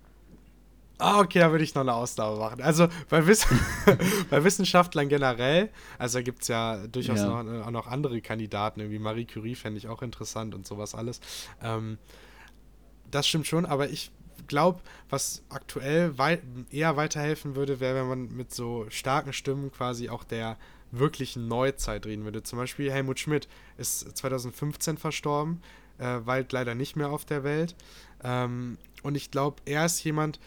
Ah, 1.02 1.20
okay, 1.20 1.40
da 1.40 1.52
würde 1.52 1.64
ich 1.64 1.74
noch 1.74 1.82
eine 1.82 1.94
Ausnahme 1.94 2.38
machen. 2.38 2.62
Also 2.62 2.88
bei, 3.10 3.26
Wiss 3.26 3.48
bei 4.30 4.44
Wissenschaftlern 4.44 5.10
generell, 5.10 5.70
also 5.98 6.20
da 6.20 6.24
gibt 6.24 6.44
es 6.44 6.48
ja 6.48 6.86
durchaus 6.88 7.20
Ja. 7.20 7.44
Noch, 7.44 7.66
auch 7.68 7.72
noch 7.72 7.88
andere 7.88 8.22
Kandidaten, 8.22 8.80
irgendwie 8.80 9.00
Marie 9.00 9.26
Curie 9.26 9.56
fände 9.56 9.78
ich 9.78 9.88
auch 9.88 10.02
interessant 10.02 10.54
und 10.54 10.68
sowas 10.68 10.94
alles. 10.96 11.20
Ähm, 11.62 11.98
das 13.10 13.28
stimmt 13.28 13.48
schon, 13.48 13.66
aber 13.66 13.90
ich 13.90 14.12
glaube, 14.48 14.82
was 15.10 15.44
aktuell 15.50 16.18
wei 16.18 16.40
eher 16.72 16.98
weiterhelfen 16.98 17.56
würde, 17.56 17.80
wäre, 17.80 18.02
wenn 18.02 18.08
man 18.08 18.36
mit 18.36 18.54
so 18.54 18.86
starken 18.90 19.34
Stimmen 19.34 19.72
quasi 19.72 20.10
auch 20.10 20.24
der 20.24 20.58
wirklichen 20.92 21.48
Neuzeit 21.48 22.06
reden 22.06 22.26
würde. 22.26 22.44
Zum 22.44 22.60
Beispiel 22.60 22.92
Helmut 22.92 23.20
Schmidt 23.20 23.48
ist 23.78 24.18
2015 24.18 24.98
verstorben, 24.98 25.62
äh, 25.98 26.20
weilt 26.26 26.52
leider 26.52 26.76
nicht 26.76 26.96
mehr 26.96 27.10
auf 27.10 27.26
der 27.26 27.44
Welt. 27.44 27.76
Ähm, 28.24 28.78
und 29.04 29.16
ich 29.16 29.32
glaube, 29.32 29.62
er 29.66 29.86
ist 29.86 30.04
jemand, 30.04 30.40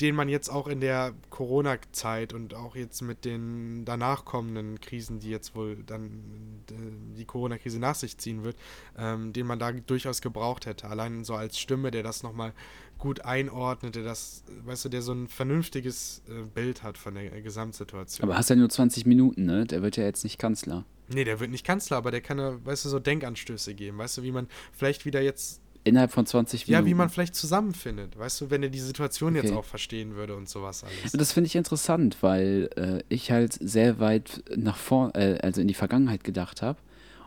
den 0.00 0.14
man 0.14 0.28
jetzt 0.28 0.50
auch 0.50 0.66
in 0.68 0.80
der 0.80 1.14
Corona-Zeit 1.30 2.32
und 2.32 2.54
auch 2.54 2.76
jetzt 2.76 3.00
mit 3.00 3.24
den 3.24 3.84
danach 3.84 4.24
kommenden 4.24 4.78
Krisen, 4.80 5.20
die 5.20 5.30
jetzt 5.30 5.54
wohl 5.54 5.76
dann 5.86 6.62
äh, 6.70 7.16
die 7.16 7.24
Corona-Krise 7.24 7.78
nach 7.78 7.94
sich 7.94 8.18
ziehen 8.18 8.44
wird, 8.44 8.56
ähm, 8.98 9.32
den 9.32 9.46
man 9.46 9.58
da 9.58 9.72
durchaus 9.72 10.20
gebraucht 10.20 10.66
hätte. 10.66 10.88
Allein 10.88 11.24
so 11.24 11.34
als 11.34 11.58
Stimme, 11.58 11.90
der 11.90 12.02
das 12.02 12.22
nochmal 12.22 12.52
gut 12.98 13.22
einordnet, 13.22 13.94
der 13.94 14.04
das, 14.04 14.44
weißt 14.64 14.86
du, 14.86 14.88
der 14.90 15.02
so 15.02 15.12
ein 15.12 15.28
vernünftiges 15.28 16.22
äh, 16.28 16.42
Bild 16.54 16.82
hat 16.82 16.98
von 16.98 17.14
der 17.14 17.32
äh, 17.32 17.40
Gesamtsituation. 17.40 18.28
Aber 18.28 18.38
hast 18.38 18.50
ja 18.50 18.56
nur 18.56 18.68
20 18.68 19.06
Minuten, 19.06 19.46
ne? 19.46 19.64
Der 19.64 19.82
wird 19.82 19.96
ja 19.96 20.04
jetzt 20.04 20.24
nicht 20.24 20.38
Kanzler. 20.38 20.84
nee, 21.08 21.24
der 21.24 21.40
wird 21.40 21.50
nicht 21.50 21.64
Kanzler, 21.64 21.96
aber 21.96 22.10
der 22.10 22.20
kann, 22.20 22.38
ja, 22.38 22.64
weißt 22.64 22.84
du, 22.84 22.88
so 22.90 22.98
Denkanstöße 22.98 23.74
geben. 23.74 23.98
Weißt 23.98 24.18
du, 24.18 24.22
wie 24.22 24.32
man 24.32 24.48
vielleicht 24.72 25.06
wieder 25.06 25.22
jetzt 25.22 25.60
Innerhalb 25.86 26.10
von 26.10 26.26
20 26.26 26.66
Minuten. 26.66 26.84
Ja, 26.84 26.90
wie 26.90 26.94
man 26.94 27.08
vielleicht 27.08 27.36
zusammenfindet, 27.36 28.18
weißt 28.18 28.40
du, 28.40 28.50
wenn 28.50 28.62
er 28.62 28.70
die 28.70 28.80
Situation 28.80 29.36
jetzt 29.36 29.46
Okay. 29.46 29.54
auch 29.54 29.64
verstehen 29.64 30.16
würde 30.16 30.34
und 30.34 30.48
sowas 30.48 30.82
alles. 30.82 31.12
Das 31.12 31.32
finde 31.32 31.46
ich 31.46 31.54
interessant, 31.54 32.16
weil 32.22 32.68
äh, 32.76 33.02
ich 33.08 33.30
halt 33.30 33.52
sehr 33.52 34.00
weit 34.00 34.42
nach 34.56 34.76
vorn, 34.76 35.12
äh, 35.14 35.38
also 35.42 35.60
in 35.60 35.68
die 35.68 35.74
Vergangenheit 35.74 36.24
gedacht 36.24 36.60
habe. 36.60 36.78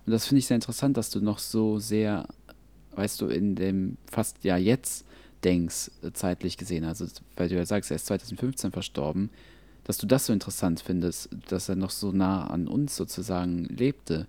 Und 0.05 0.11
das 0.11 0.27
finde 0.27 0.39
ich 0.39 0.47
sehr 0.47 0.55
interessant, 0.55 0.97
dass 0.97 1.09
du 1.09 1.21
noch 1.21 1.39
so 1.39 1.79
sehr, 1.79 2.27
weißt 2.95 3.21
du, 3.21 3.27
in 3.27 3.55
dem 3.55 3.97
fast 4.11 4.43
ja 4.43 4.57
jetzt 4.57 5.05
denkst, 5.45 5.91
äh, 6.03 6.11
zeitlich 6.11 6.57
gesehen. 6.57 6.83
Also, 6.83 7.05
weil 7.37 7.47
du 7.47 7.55
ja 7.55 7.65
sagst, 7.65 7.91
er 7.91 7.95
ist 7.95 8.07
2015 8.07 8.71
verstorben, 8.73 9.29
dass 9.85 9.97
du 9.97 10.05
das 10.05 10.25
so 10.25 10.33
interessant 10.33 10.81
findest, 10.85 11.29
dass 11.47 11.69
er 11.69 11.75
noch 11.75 11.91
so 11.91 12.11
nah 12.11 12.45
an 12.47 12.67
uns 12.67 12.97
sozusagen 12.97 13.63
lebte. 13.65 14.27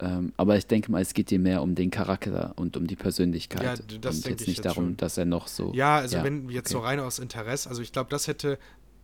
Ähm, 0.00 0.32
aber 0.36 0.56
ich 0.56 0.66
denke 0.66 0.90
mal, 0.90 1.00
es 1.00 1.14
geht 1.14 1.30
dir 1.30 1.38
mehr 1.38 1.62
um 1.62 1.74
den 1.74 1.90
Charakter 1.90 2.52
und 2.56 2.76
um 2.76 2.86
die 2.86 2.96
Persönlichkeit. 2.96 3.62
Ja, 3.62 3.98
das 4.00 4.16
und 4.16 4.26
jetzt 4.26 4.42
ich 4.42 4.48
nicht 4.48 4.58
jetzt 4.58 4.64
darum, 4.64 4.84
schon. 4.84 4.96
dass 4.96 5.16
er 5.16 5.24
noch 5.24 5.46
so. 5.46 5.72
Ja, 5.74 5.96
also 5.96 6.22
wenn 6.22 6.48
jetzt 6.50 6.70
so 6.70 6.78
okay. 6.78 6.88
rein 6.88 7.00
aus 7.00 7.18
Interesse, 7.18 7.68
also 7.68 7.80
ich 7.82 7.92
glaube, 7.92 8.10
das 8.10 8.26
hätte 8.26 8.58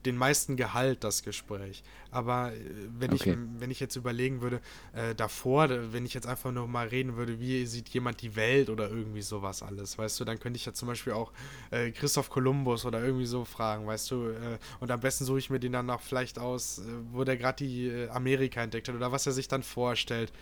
den 0.06 0.16
meisten 0.16 0.56
Gehalt, 0.56 1.04
das 1.04 1.22
Gespräch. 1.22 1.82
Aber 2.10 2.52
äh, 2.52 2.56
wenn, 2.98 3.12
Okay. 3.12 3.32
ich, 3.32 3.38
wenn 3.58 3.70
ich 3.70 3.80
jetzt 3.80 3.96
überlegen 3.96 4.40
würde, 4.40 4.60
äh, 4.92 5.14
davor, 5.14 5.68
da- 5.68 5.92
wenn 5.92 6.06
ich 6.06 6.14
jetzt 6.14 6.26
einfach 6.26 6.52
nur 6.52 6.66
mal 6.68 6.88
reden 6.88 7.16
würde, 7.16 7.38
wie 7.40 7.66
sieht 7.66 7.88
jemand 7.90 8.22
die 8.22 8.34
Welt 8.36 8.70
oder 8.70 8.88
irgendwie 8.90 9.22
sowas 9.22 9.62
alles, 9.62 9.98
weißt 9.98 10.18
du, 10.20 10.24
dann 10.24 10.38
könnte 10.40 10.56
ich 10.56 10.66
ja 10.66 10.72
zum 10.72 10.88
Beispiel 10.88 11.12
auch 11.12 11.32
äh, 11.70 11.90
Christoph 11.90 12.30
Kolumbus 12.30 12.84
oder 12.84 13.02
irgendwie 13.04 13.26
so 13.26 13.44
fragen, 13.44 13.86
weißt 13.86 14.10
du, 14.10 14.28
äh, 14.30 14.58
und 14.80 14.90
am 14.90 15.00
besten 15.00 15.24
suche 15.24 15.38
ich 15.38 15.50
mir 15.50 15.60
den 15.60 15.72
dann 15.72 15.86
noch 15.86 16.00
vielleicht 16.00 16.38
aus, 16.38 16.78
äh, 16.78 16.82
wo 17.12 17.24
der 17.24 17.36
gerade 17.36 17.64
die 17.64 17.88
äh, 17.88 18.08
Amerika 18.08 18.62
entdeckt 18.62 18.88
hat 18.88 18.94
oder 18.94 19.12
was 19.12 19.26
er 19.26 19.32
sich 19.32 19.48
dann 19.48 19.62
vorstellt 19.62 20.32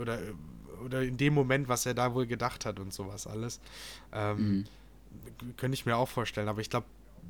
oder, 0.00 0.18
oder 0.84 1.02
in 1.02 1.16
dem 1.16 1.34
Moment, 1.34 1.68
was 1.68 1.86
er 1.86 1.94
da 1.94 2.14
wohl 2.14 2.26
gedacht 2.26 2.64
hat 2.66 2.78
und 2.78 2.92
sowas 2.92 3.26
alles. 3.26 3.60
Ähm, 4.12 4.54
könnte 5.56 5.74
ich 5.74 5.86
mir 5.86 5.96
auch 5.96 6.08
vorstellen, 6.08 6.48
aber 6.48 6.60
ich 6.60 6.70
glaube, 6.70 6.86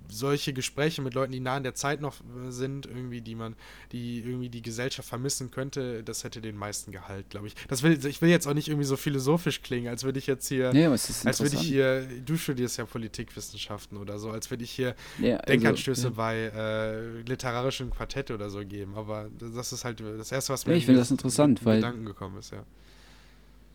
solche 0.08 0.52
Gespräche 0.52 1.02
mit 1.02 1.14
Leuten, 1.14 1.32
die 1.32 1.40
nah 1.40 1.56
an 1.56 1.62
der 1.62 1.74
Zeit 1.74 2.00
noch 2.00 2.14
äh, 2.20 2.50
sind, 2.50 2.86
irgendwie, 2.86 3.20
die 3.20 3.34
man, 3.34 3.54
die 3.92 4.20
irgendwie 4.20 4.48
die 4.48 4.62
Gesellschaft 4.62 5.08
vermissen 5.08 5.50
könnte, 5.50 6.02
das 6.04 6.24
hätte 6.24 6.40
den 6.40 6.56
meisten 6.56 6.92
Gehalt, 6.92 7.28
glaube 7.30 7.48
ich. 7.48 7.54
Das 7.68 7.82
will, 7.82 7.98
ich 8.06 8.22
will 8.22 8.28
jetzt 8.30 8.46
auch 8.46 8.54
nicht 8.54 8.68
irgendwie 8.68 8.86
so 8.86 8.96
philosophisch 8.96 9.62
klingen, 9.62 9.88
als 9.88 10.04
würde 10.04 10.18
ich 10.18 10.26
jetzt 10.26 10.46
hier, 10.48 10.72
Nee, 10.72 10.86
als 10.86 11.40
würde 11.40 11.56
ich 11.56 11.62
hier, 11.62 12.06
du 12.24 12.36
studierst 12.36 12.78
ja 12.78 12.84
Politikwissenschaften 12.84 13.98
oder 13.98 14.18
so, 14.18 14.30
als 14.30 14.50
würde 14.50 14.64
ich 14.64 14.70
hier 14.70 14.94
Ja, 15.20 15.36
also, 15.36 15.46
Denkanstöße 15.46 16.04
ja. 16.04 16.10
bei 16.10 16.36
äh, 16.54 17.20
literarischen 17.22 17.90
Quartett 17.90 18.30
oder 18.30 18.48
so 18.50 18.64
geben. 18.64 18.94
Aber 18.94 19.28
das 19.38 19.72
ist 19.72 19.84
halt 19.84 20.00
das 20.00 20.30
Erste, 20.32 20.52
was 20.52 20.64
Ja, 20.64 20.70
mir 20.70 20.76
ich 20.76 20.84
finde 20.86 20.98
in 20.98 21.02
das 21.02 21.10
interessant, 21.10 21.64
weil- 21.64 21.76
Gedanken 21.76 22.04
gekommen 22.04 22.38
ist, 22.38 22.52
ja. 22.52 22.62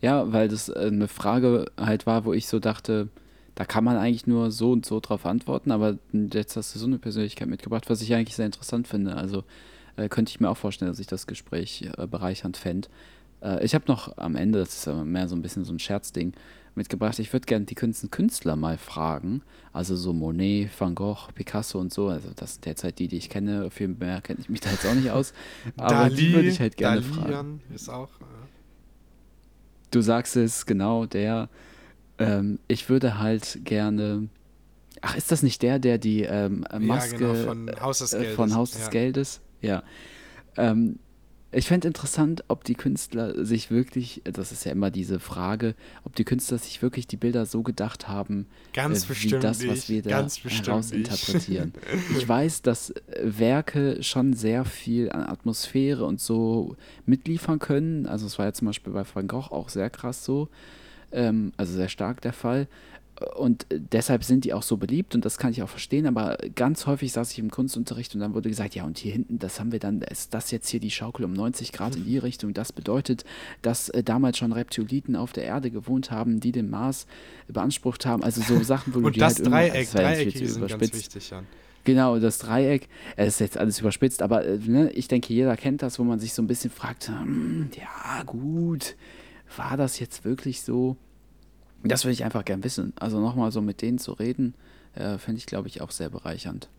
Ja, 0.02 0.32
weil 0.34 0.48
das 0.48 0.68
äh, 0.70 0.74
eine 0.88 1.08
Frage 1.08 1.66
halt 1.78 2.06
war, 2.08 2.26
wo 2.26 2.34
ich 2.34 2.48
so 2.48 2.60
dachte, 2.60 3.10
da 3.56 3.66
kann 3.66 3.84
man 3.84 3.98
eigentlich 3.98 4.28
nur 4.28 4.52
so 4.52 4.72
und 4.72 4.86
so 4.86 5.00
drauf 5.00 5.26
antworten, 5.26 5.72
aber 5.72 5.98
jetzt 6.14 6.56
hast 6.56 6.74
du 6.74 6.80
so 6.80 6.86
eine 6.86 7.00
Persönlichkeit 7.00 7.48
mitgebracht, 7.48 7.90
was 7.90 8.02
ich 8.02 8.14
eigentlich 8.14 8.36
sehr 8.36 8.46
interessant 8.46 8.88
finde. 8.88 9.16
Also 9.16 9.44
äh, 9.98 10.10
könnte 10.10 10.30
ich 10.30 10.40
mir 10.40 10.50
auch 10.50 10.58
vorstellen, 10.58 10.90
dass 10.90 11.00
ich 11.00 11.08
das 11.08 11.28
Gespräch 11.28 11.90
äh, 11.98 12.08
bereichernd 12.08 12.58
fände. 12.58 12.88
Äh, 13.42 13.64
ich 13.66 13.76
habe 13.76 13.86
noch 13.88 14.18
am 14.18 14.36
Ende, 14.36 14.60
das 14.60 14.76
ist 14.76 14.88
aber 14.88 15.04
mehr 15.04 15.28
so 15.28 15.36
ein 15.36 15.42
bisschen 15.42 15.66
so 15.66 15.74
ein 15.74 15.80
Scherzding, 15.80 16.34
mitgebracht. 16.76 17.20
Ich 17.20 17.32
würde 17.34 17.46
gerne 17.46 17.66
die 17.66 17.76
Künstler 17.76 18.56
mal 18.56 18.78
fragen. 18.78 19.42
Also 19.74 19.96
so 19.96 20.14
Monet, 20.14 20.70
Van 20.80 20.96
Gogh, 20.96 21.28
Picasso 21.34 21.80
und 21.80 21.94
so. 21.94 22.08
Also 22.08 22.30
das 22.36 22.54
sind 22.54 22.66
derzeit 22.66 23.00
die, 23.00 23.08
die 23.08 23.18
ich 23.18 23.30
kenne. 23.30 23.70
Viel 23.72 23.90
mehr 23.90 24.22
kenne 24.22 24.40
ich 24.40 24.50
mich 24.50 24.62
da 24.62 24.72
jetzt 24.72 24.86
auch 24.86 24.94
nicht 24.94 25.12
aus. 25.12 25.34
Aber 25.78 26.10
die 26.10 26.34
würde 26.34 26.48
ich 26.48 26.60
halt 26.60 26.78
gerne 26.78 27.02
fragen. 27.02 27.24
Dalian 27.24 27.62
ist 27.74 27.90
auch. 27.90 28.10
Äh, 28.22 28.26
Du 29.92 30.00
sagst 30.02 30.38
es, 30.38 30.66
genau, 30.66 31.06
der. 31.06 31.50
Ähm, 32.22 32.60
ich 32.68 32.90
würde 32.90 33.20
halt 33.20 33.60
gerne. 33.64 34.30
Ach, 35.02 35.16
ist 35.16 35.32
das 35.32 35.42
nicht 35.42 35.62
der, 35.62 35.80
der 35.80 35.98
die 35.98 36.24
ähm, 36.24 36.66
Maske 36.80 37.18
genau, 37.18 37.34
von 37.34 37.72
Haus 37.82 38.00
des 38.00 38.14
äh, 38.14 38.20
Geldes, 38.20 38.36
von 38.36 38.54
Haus 38.54 38.72
des 38.72 38.84
ja. 38.84 38.90
Geldes? 38.90 39.42
Ja. 39.62 39.84
Ähm, 40.58 41.00
ich 41.54 41.68
fände 41.68 41.88
interessant, 41.88 42.46
ob 42.48 42.64
die 42.64 42.76
Künstler 42.76 43.44
sich 43.44 43.72
wirklich, 43.72 44.22
das 44.24 44.54
ist 44.54 44.64
ja 44.64 44.72
immer 44.72 44.90
diese 44.90 45.20
Frage, 45.20 45.76
ob 46.06 46.16
die 46.16 46.24
Künstler 46.24 46.58
sich 46.58 46.82
wirklich 46.82 47.08
die 47.08 47.18
Bilder 47.18 47.46
so 47.46 47.62
gedacht 47.62 48.08
haben, 48.08 48.48
Ganz 48.74 49.10
äh, 49.10 49.16
wie 49.22 49.30
das, 49.32 49.68
was 49.68 49.90
wir 49.90 50.02
da 50.02 50.28
herausinterpretieren. 50.28 51.74
ich 52.18 52.28
weiß, 52.28 52.62
dass 52.62 52.92
äh, 52.92 53.22
Werke 53.24 54.02
schon 54.02 54.32
sehr 54.32 54.64
viel 54.64 55.12
an 55.12 55.24
Atmosphäre 55.24 56.06
und 56.06 56.22
so 56.22 56.78
mitliefern 57.06 57.60
können. 57.60 58.06
Also 58.06 58.28
es 58.28 58.40
war 58.40 58.46
ja 58.46 58.54
zum 58.54 58.68
Beispiel 58.68 58.94
bei 58.94 59.04
Van 59.14 59.28
Gogh 59.28 59.52
auch 59.52 59.68
sehr 59.68 59.90
krass 59.90 60.24
so, 60.24 60.48
ähm, 61.12 61.52
also 61.58 61.74
sehr 61.74 61.90
stark 61.90 62.22
der 62.22 62.34
Fall. 62.34 62.68
Und 63.36 63.68
deshalb 63.70 64.24
sind 64.24 64.46
die 64.46 64.54
auch 64.54 64.64
so 64.64 64.78
beliebt 64.78 65.14
und 65.14 65.26
das 65.26 65.38
kann 65.38 65.52
ich 65.52 65.62
auch 65.62 65.70
verstehen, 65.70 66.08
aber 66.08 66.38
ganz 66.56 66.88
häufig 66.88 67.12
saß 67.12 67.32
ich 67.32 67.40
im 67.40 67.52
Kunstunterricht 67.52 68.16
und 68.16 68.22
dann 68.22 68.34
wurde 68.34 68.50
gesagt, 68.50 68.74
ja 68.74 68.84
und 68.84 68.98
hier 68.98 69.12
hinten, 69.12 69.38
das 69.38 69.60
haben 69.60 69.72
wir 69.72 69.80
dann, 69.80 70.02
ist 70.02 70.34
das 70.34 70.50
jetzt 70.50 70.70
hier 70.70 70.80
die 70.80 70.90
Schaukel 70.90 71.26
um 71.26 71.34
90 71.34 71.72
Grad 71.72 71.96
in 71.96 72.06
die 72.06 72.18
Richtung, 72.18 72.56
das 72.56 72.74
bedeutet, 72.74 73.24
dass 73.62 73.90
äh, 73.90 74.02
damals 74.02 74.40
schon 74.40 74.52
Reptiliten 74.52 75.16
auf 75.16 75.34
der 75.34 75.44
Erde 75.44 75.70
gewohnt 75.70 76.10
haben, 76.10 76.40
die 76.40 76.52
den 76.52 76.70
Mars 76.70 77.06
beansprucht 77.48 78.08
haben, 78.08 78.24
also 78.24 78.42
so 78.42 78.64
Sachen, 78.64 78.96
wo 78.96 79.02
du 79.02 79.08
Und 79.08 79.16
die 79.16 79.20
das 79.20 79.38
halt 79.38 79.48
Dreieck, 79.48 80.36
zu 80.36 80.48
sind 80.48 80.68
ganz 80.68 80.94
wichtig, 80.94 81.30
Jan. 81.30 81.46
Genau, 81.84 82.20
das 82.20 82.38
Dreieck, 82.38 82.88
es 83.16 83.36
ist 83.36 83.40
jetzt 83.40 83.58
alles 83.58 83.80
überspitzt, 83.80 84.22
aber 84.22 84.46
äh, 84.46 84.58
ne, 84.58 84.92
ich 84.92 85.08
denke, 85.08 85.34
jeder 85.34 85.56
kennt 85.58 85.82
das, 85.82 86.00
wo 86.00 86.04
man 86.04 86.20
sich 86.20 86.34
so 86.34 86.42
ein 86.42 86.48
bisschen 86.48 86.70
fragt, 86.70 87.08
hm, 87.08 87.70
ja 87.76 88.24
gut, 88.24 88.96
war 89.58 89.78
das 89.78 90.00
jetzt 90.00 90.24
wirklich 90.26 90.62
so? 90.62 90.98
Das 91.84 92.04
würde 92.04 92.14
ich 92.14 92.24
einfach 92.24 92.46
gern 92.46 92.64
wissen. 92.64 92.94
Also 92.98 93.20
nochmal 93.20 93.52
so 93.52 93.62
mit 93.62 93.82
denen 93.82 93.98
zu 93.98 94.14
reden, 94.14 94.54
äh, 94.94 95.18
fände 95.18 95.40
ich, 95.40 95.46
glaube 95.46 95.68
ich, 95.68 95.82
auch 95.82 95.92
sehr 95.92 96.10
bereichernd. 96.10 96.70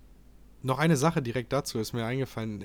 Noch 0.63 0.79
eine 0.79 0.97
Sache 0.97 1.23
direkt 1.23 1.53
dazu 1.53 1.81
ist 1.81 1.93
mir 1.93 2.05
eingefallen. 2.05 2.63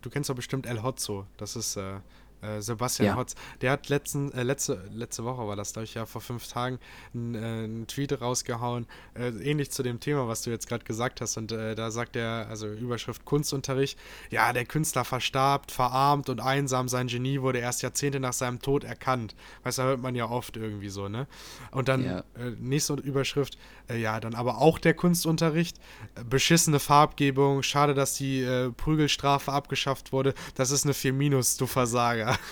Du 0.00 0.10
kennst 0.10 0.30
doch 0.30 0.36
bestimmt 0.36 0.66
El 0.66 0.84
Hotzo. 0.84 1.26
Das 1.36 1.56
ist 1.56 1.76
äh, 1.76 1.96
äh, 2.44 2.60
Sebastian 2.62 3.06
Ja. 3.08 3.16
Hotz, 3.16 3.34
der 3.60 3.72
hat 3.72 3.88
letzten, 3.88 4.32
äh, 4.32 4.42
letzte, 4.42 4.82
letzte 4.92 5.24
Woche 5.24 5.46
war 5.46 5.56
das, 5.56 5.72
glaube 5.72 5.84
ich, 5.84 5.94
ja, 5.94 6.06
vor 6.06 6.20
fünf 6.20 6.46
Tagen, 6.48 6.78
einen, 7.14 7.34
äh, 7.34 7.38
einen 7.38 7.86
Tweet 7.86 8.20
rausgehauen, 8.20 8.86
äh, 9.14 9.28
ähnlich 9.28 9.70
zu 9.70 9.82
dem 9.82 10.00
Thema, 10.00 10.28
was 10.28 10.42
du 10.42 10.50
jetzt 10.50 10.68
gerade 10.68 10.84
gesagt 10.84 11.20
hast. 11.20 11.36
Und 11.36 11.52
äh, 11.52 11.74
da 11.74 11.90
sagt 11.90 12.16
er, 12.16 12.46
also 12.48 12.66
Überschrift 12.68 13.24
Kunstunterricht, 13.24 13.98
ja, 14.30 14.52
der 14.52 14.64
Künstler 14.64 15.04
verstarb, 15.04 15.70
verarmt 15.70 16.28
und 16.28 16.40
einsam, 16.40 16.88
sein 16.88 17.06
Genie 17.06 17.40
wurde 17.40 17.58
erst 17.58 17.82
Jahrzehnte 17.82 18.20
nach 18.20 18.32
seinem 18.32 18.60
Tod 18.60 18.84
erkannt. 18.84 19.34
Weißt 19.62 19.78
du, 19.78 19.82
hört 19.82 20.00
man 20.00 20.14
ja 20.14 20.28
oft 20.28 20.56
irgendwie 20.56 20.88
so, 20.88 21.08
ne? 21.08 21.26
Und 21.70 21.88
dann 21.88 22.04
Ja. 22.04 22.24
nächste 22.60 22.94
Überschrift, 22.94 23.58
äh, 23.88 23.98
ja, 23.98 24.20
dann 24.20 24.34
aber 24.34 24.58
auch 24.58 24.78
der 24.78 24.94
Kunstunterricht, 24.94 25.78
äh, 26.14 26.24
beschissene 26.24 26.78
Farbgebung, 26.78 27.62
schade, 27.62 27.94
dass 27.94 28.14
die 28.14 28.40
äh, 28.40 28.70
Prügelstrafe 28.70 29.52
abgeschafft 29.52 30.12
wurde, 30.12 30.34
das 30.54 30.70
ist 30.70 30.84
eine 30.84 30.94
4 30.94 31.12
minus, 31.12 31.56
du 31.56 31.66
Versager. 31.66 32.38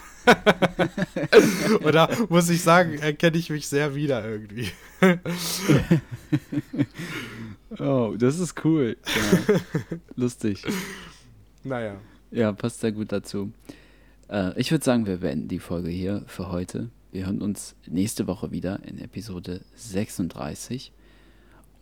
Da 1.92 2.08
muss 2.28 2.48
ich 2.48 2.62
sagen, 2.62 2.98
erkenne 2.98 3.36
ich 3.36 3.50
mich 3.50 3.66
sehr 3.66 3.96
wieder 3.96 4.24
irgendwie. 4.24 4.70
Oh, 7.78 8.14
das 8.18 8.38
ist 8.38 8.64
cool. 8.64 8.96
Ja. 9.06 9.60
Lustig. 10.14 10.62
Naja. 11.64 11.96
Ja, 12.30 12.52
passt 12.52 12.80
sehr 12.80 12.92
gut 12.92 13.12
dazu. 13.12 13.52
Äh, 14.28 14.58
ich 14.60 14.70
würde 14.70 14.84
sagen, 14.84 15.06
wir 15.06 15.18
beenden 15.18 15.48
die 15.48 15.58
Folge 15.58 15.88
hier 15.88 16.22
für 16.26 16.50
heute. 16.50 16.90
Wir 17.12 17.26
hören 17.26 17.40
uns 17.40 17.74
nächste 17.86 18.26
Woche 18.26 18.50
wieder 18.52 18.80
in 18.84 18.98
Episode 18.98 19.62
36. 19.76 20.92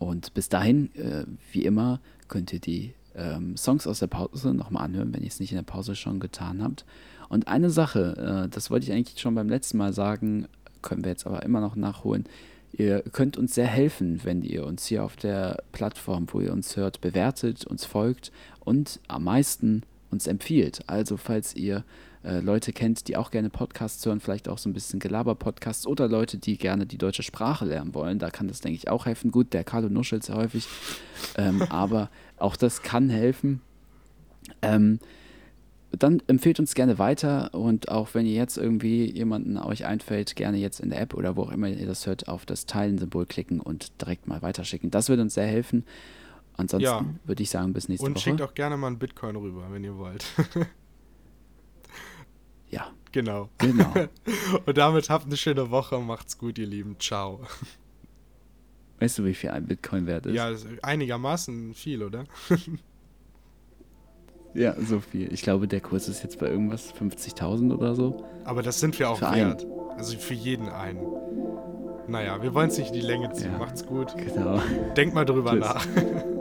Und 0.01 0.33
bis 0.33 0.49
dahin, 0.49 0.89
äh, 0.95 1.25
wie 1.51 1.63
immer, 1.63 1.99
könnt 2.27 2.51
ihr 2.51 2.59
die 2.59 2.95
ähm, 3.15 3.55
Songs 3.55 3.85
aus 3.85 3.99
der 3.99 4.07
Pause 4.07 4.51
nochmal 4.51 4.85
anhören, 4.85 5.13
wenn 5.13 5.21
ihr 5.21 5.27
es 5.27 5.39
nicht 5.39 5.51
in 5.51 5.57
der 5.57 5.63
Pause 5.63 5.95
schon 5.95 6.19
getan 6.19 6.63
habt. 6.63 6.85
Und 7.29 7.47
eine 7.47 7.69
Sache, 7.69 8.45
äh, 8.47 8.49
das 8.49 8.71
wollte 8.71 8.87
ich 8.87 8.91
eigentlich 8.91 9.21
schon 9.21 9.35
beim 9.35 9.47
letzten 9.47 9.77
Mal 9.77 9.93
sagen, 9.93 10.47
können 10.81 11.03
wir 11.03 11.11
jetzt 11.11 11.27
aber 11.27 11.43
immer 11.43 11.61
noch 11.61 11.75
nachholen. 11.75 12.25
Ihr 12.71 13.03
könnt 13.11 13.37
uns 13.37 13.53
sehr 13.53 13.67
helfen, 13.67 14.21
wenn 14.23 14.41
ihr 14.41 14.65
uns 14.65 14.87
hier 14.87 15.03
auf 15.03 15.17
der 15.17 15.61
Plattform, 15.71 16.25
wo 16.31 16.39
ihr 16.39 16.51
uns 16.51 16.75
hört, 16.77 16.99
bewertet, 17.01 17.67
uns 17.67 17.85
folgt 17.85 18.31
und 18.59 18.99
am 19.07 19.25
meisten 19.25 19.83
uns 20.09 20.25
empfiehlt. 20.25 20.81
Also 20.87 21.15
falls 21.15 21.55
ihr 21.55 21.83
äh, 22.23 22.39
Leute 22.39 22.71
kennt, 22.73 23.07
die 23.07 23.17
auch 23.17 23.31
gerne 23.31 23.49
Podcasts 23.49 24.05
hören, 24.05 24.19
vielleicht 24.19 24.47
auch 24.47 24.57
so 24.57 24.69
ein 24.69 24.73
bisschen 24.73 24.99
Gelaber-Podcasts 24.99 25.87
oder 25.87 26.07
Leute, 26.07 26.37
die 26.37 26.57
gerne 26.57 26.85
die 26.85 26.97
deutsche 26.97 27.23
Sprache 27.23 27.65
lernen 27.65 27.93
wollen, 27.95 28.19
da 28.19 28.29
kann 28.29 28.47
das, 28.47 28.61
denke 28.61 28.77
ich, 28.77 28.89
auch 28.89 29.05
helfen. 29.05 29.31
Gut, 29.31 29.53
der 29.53 29.63
Carlo 29.63 29.89
nuschelt 29.89 30.23
sehr 30.23 30.35
häufig, 30.35 30.67
ähm, 31.37 31.61
aber 31.69 32.09
auch 32.37 32.55
das 32.55 32.81
kann 32.83 33.09
helfen. 33.09 33.61
Ähm, 34.61 34.99
dann 35.91 36.21
empfehlt 36.27 36.59
uns 36.59 36.73
gerne 36.73 36.99
weiter 36.99 37.53
und 37.53 37.89
auch 37.89 38.13
wenn 38.13 38.25
ihr 38.25 38.33
jetzt 38.35 38.57
irgendwie 38.57 39.11
jemanden 39.11 39.57
euch 39.57 39.85
einfällt, 39.85 40.35
gerne 40.37 40.57
jetzt 40.57 40.79
in 40.79 40.89
der 40.89 41.01
App 41.01 41.13
oder 41.13 41.35
wo 41.35 41.43
auch 41.43 41.51
immer 41.51 41.67
ihr 41.67 41.85
das 41.85 42.07
hört, 42.07 42.29
auf 42.29 42.45
das 42.45 42.65
Teilen-Symbol 42.65 43.25
klicken 43.25 43.59
und 43.59 43.99
direkt 44.01 44.25
mal 44.27 44.41
weiterschicken. 44.41 44.89
Das 44.89 45.09
würde 45.09 45.23
uns 45.23 45.33
sehr 45.33 45.47
helfen. 45.47 45.83
Ansonsten 46.55 46.85
Ja. 46.85 47.05
würde 47.25 47.43
ich 47.43 47.49
sagen, 47.49 47.73
bis 47.73 47.89
nächste 47.89 48.05
Und 48.05 48.15
Woche. 48.15 48.23
schickt 48.23 48.41
auch 48.41 48.53
gerne 48.53 48.77
mal 48.77 48.87
einen 48.87 48.99
Bitcoin 48.99 49.35
rüber, 49.35 49.67
wenn 49.71 49.83
ihr 49.83 49.97
wollt. 49.97 50.23
ja, 52.71 52.87
genau. 53.11 53.49
genau. 53.57 53.93
Und 54.65 54.77
damit 54.77 55.09
habt 55.09 55.25
eine 55.25 55.37
schöne 55.37 55.69
Woche. 55.69 55.99
Macht's 55.99 56.37
gut, 56.37 56.57
ihr 56.57 56.67
Lieben. 56.67 56.95
Ciao. 56.99 57.41
weißt 58.99 59.19
du, 59.19 59.25
wie 59.25 59.33
viel 59.33 59.51
ein 59.51 59.65
Bitcoin 59.67 60.07
wert 60.07 60.25
ist? 60.25 60.33
Ja, 60.33 60.51
einigermaßen 60.81 61.73
viel, 61.73 62.03
oder? 62.03 62.25
Ja, 64.53 64.75
so 64.81 64.99
viel. 64.99 65.31
Ich 65.31 65.43
glaube, 65.43 65.67
der 65.67 65.79
Kurs 65.79 66.09
ist 66.09 66.23
jetzt 66.23 66.37
bei 66.39 66.47
irgendwas 66.49 66.93
50.000 66.93 67.73
oder 67.73 67.95
so. 67.95 68.25
Aber 68.43 68.61
das 68.61 68.79
sind 68.79 68.99
wir 68.99 69.09
auch 69.09 69.19
Für 69.19 69.29
einen. 69.29 69.51
wert. 69.51 69.65
Also 69.97 70.17
für 70.17 70.33
jeden 70.33 70.67
einen. 70.67 70.99
Naja, 72.07 72.41
wir 72.41 72.53
wollen 72.53 72.69
es 72.69 72.77
nicht 72.77 72.89
in 72.89 72.95
die 72.95 72.99
Länge 72.99 73.31
ziehen. 73.31 73.53
Ja. 73.53 73.57
Macht's 73.59 73.85
gut. 73.85 74.13
Genau. 74.17 74.61
Denkt 74.97 75.15
mal 75.15 75.23
drüber 75.23 75.51
Tschüss. 75.51 75.61
nach. 75.61 75.87